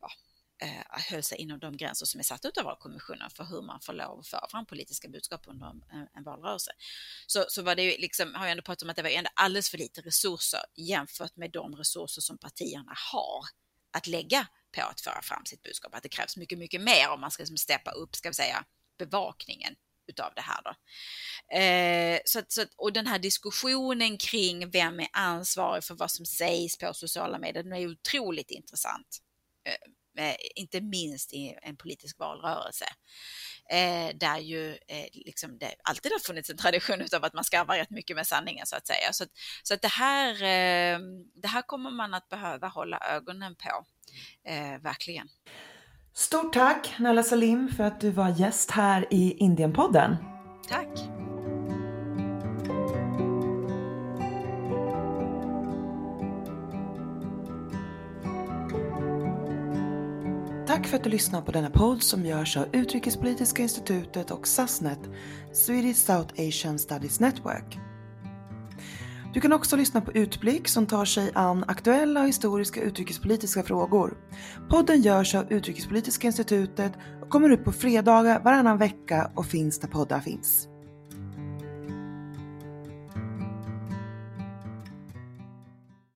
ja, 0.00 0.08
eh, 0.66 1.02
höll 1.10 1.22
sig 1.22 1.38
inom 1.38 1.58
de 1.58 1.76
gränser 1.76 2.06
som 2.06 2.18
är 2.18 2.24
satta 2.24 2.48
av 2.58 2.64
valkommissionen 2.64 3.30
för 3.30 3.44
hur 3.44 3.62
man 3.62 3.80
får 3.80 3.92
lov 3.92 4.18
att 4.18 4.28
föra 4.28 4.48
fram 4.48 4.66
politiska 4.66 5.08
budskap 5.08 5.40
under 5.46 5.66
en, 5.66 6.08
en 6.16 6.24
valrörelse. 6.24 6.70
Så, 7.26 7.44
så 7.48 7.62
var 7.62 7.74
det 7.74 7.82
ju 7.82 7.98
liksom, 7.98 8.34
har 8.34 8.44
jag 8.44 8.50
ändå 8.50 8.62
pratat 8.62 8.82
om 8.82 8.90
att 8.90 8.96
det 8.96 9.02
var 9.02 9.10
ändå 9.10 9.30
alldeles 9.34 9.70
för 9.70 9.78
lite 9.78 10.00
resurser 10.00 10.60
jämfört 10.76 11.36
med 11.36 11.50
de 11.50 11.76
resurser 11.76 12.20
som 12.20 12.38
partierna 12.38 12.94
har 13.12 13.61
att 13.92 14.06
lägga 14.06 14.46
på 14.76 14.82
att 14.82 15.00
föra 15.00 15.22
fram 15.22 15.44
sitt 15.46 15.62
budskap. 15.62 15.94
Att 15.94 16.02
det 16.02 16.08
krävs 16.08 16.36
mycket, 16.36 16.58
mycket 16.58 16.80
mer 16.80 17.10
om 17.10 17.20
man 17.20 17.30
ska 17.30 17.42
liksom 17.42 17.56
steppa 17.56 17.90
upp, 17.90 18.16
ska 18.16 18.28
vi 18.28 18.34
säga, 18.34 18.64
bevakningen 18.98 19.74
utav 20.06 20.32
det 20.36 20.42
här 20.42 20.60
då. 20.64 20.74
Eh, 21.56 22.20
så, 22.24 22.42
så, 22.48 22.64
och 22.76 22.92
den 22.92 23.06
här 23.06 23.18
diskussionen 23.18 24.18
kring 24.18 24.70
vem 24.70 25.00
är 25.00 25.08
ansvarig 25.12 25.84
för 25.84 25.94
vad 25.94 26.10
som 26.10 26.26
sägs 26.26 26.78
på 26.78 26.94
sociala 26.94 27.38
medier, 27.38 27.62
den 27.62 27.72
är 27.72 27.90
otroligt 27.90 28.50
intressant. 28.50 29.18
Eh, 29.68 29.92
inte 30.54 30.80
minst 30.80 31.32
i 31.32 31.58
en 31.62 31.76
politisk 31.76 32.18
valrörelse. 32.18 32.84
Eh, 33.70 34.16
där 34.16 34.38
ju 34.38 34.70
eh, 34.70 35.06
liksom 35.12 35.58
det 35.58 35.74
alltid 35.84 36.12
har 36.12 36.18
funnits 36.18 36.50
en 36.50 36.56
tradition 36.56 37.02
av 37.16 37.24
att 37.24 37.34
man 37.34 37.44
skarvar 37.44 37.76
rätt 37.76 37.90
mycket 37.90 38.16
med 38.16 38.26
sanningen 38.26 38.66
så 38.66 38.76
att 38.76 38.86
säga. 38.86 39.12
Så, 39.12 39.24
så 39.62 39.74
att 39.74 39.82
det, 39.82 39.88
här, 39.88 40.32
eh, 40.34 40.98
det 41.34 41.48
här 41.48 41.62
kommer 41.62 41.90
man 41.90 42.14
att 42.14 42.28
behöva 42.28 42.68
hålla 42.68 42.98
ögonen 42.98 43.54
på, 43.54 43.84
eh, 44.50 44.82
verkligen. 44.82 45.28
Stort 46.14 46.52
tack 46.52 46.94
Nalla 46.98 47.22
Salim 47.22 47.68
för 47.68 47.84
att 47.84 48.00
du 48.00 48.10
var 48.10 48.28
gäst 48.28 48.70
här 48.70 49.06
i 49.10 49.32
Indienpodden. 49.32 50.16
Tack. 50.68 51.21
Tack 60.82 60.90
för 60.90 60.96
att 60.96 61.04
du 61.04 61.10
lyssnar 61.10 61.42
på 61.42 61.52
denna 61.52 61.70
podd 61.70 62.02
som 62.02 62.26
görs 62.26 62.56
av 62.56 62.66
Utrikespolitiska 62.72 63.62
institutet 63.62 64.30
och 64.30 64.46
SASNET, 64.46 64.98
Swedish 65.52 65.96
South 65.96 66.34
Asian 66.38 66.78
Studies 66.78 67.20
Network. 67.20 67.78
Du 69.34 69.40
kan 69.40 69.52
också 69.52 69.76
lyssna 69.76 70.00
på 70.00 70.12
Utblick 70.12 70.68
som 70.68 70.86
tar 70.86 71.04
sig 71.04 71.30
an 71.34 71.64
aktuella 71.68 72.20
och 72.20 72.28
historiska 72.28 72.80
utrikespolitiska 72.80 73.62
frågor. 73.62 74.18
Podden 74.70 75.02
görs 75.02 75.34
av 75.34 75.52
Utrikespolitiska 75.52 76.26
institutet 76.26 76.92
och 77.22 77.30
kommer 77.30 77.50
ut 77.50 77.64
på 77.64 77.72
fredagar 77.72 78.40
varannan 78.40 78.78
vecka 78.78 79.30
och 79.34 79.46
finns 79.46 79.80
där 79.80 79.88
poddar 79.88 80.20
finns. 80.20 80.68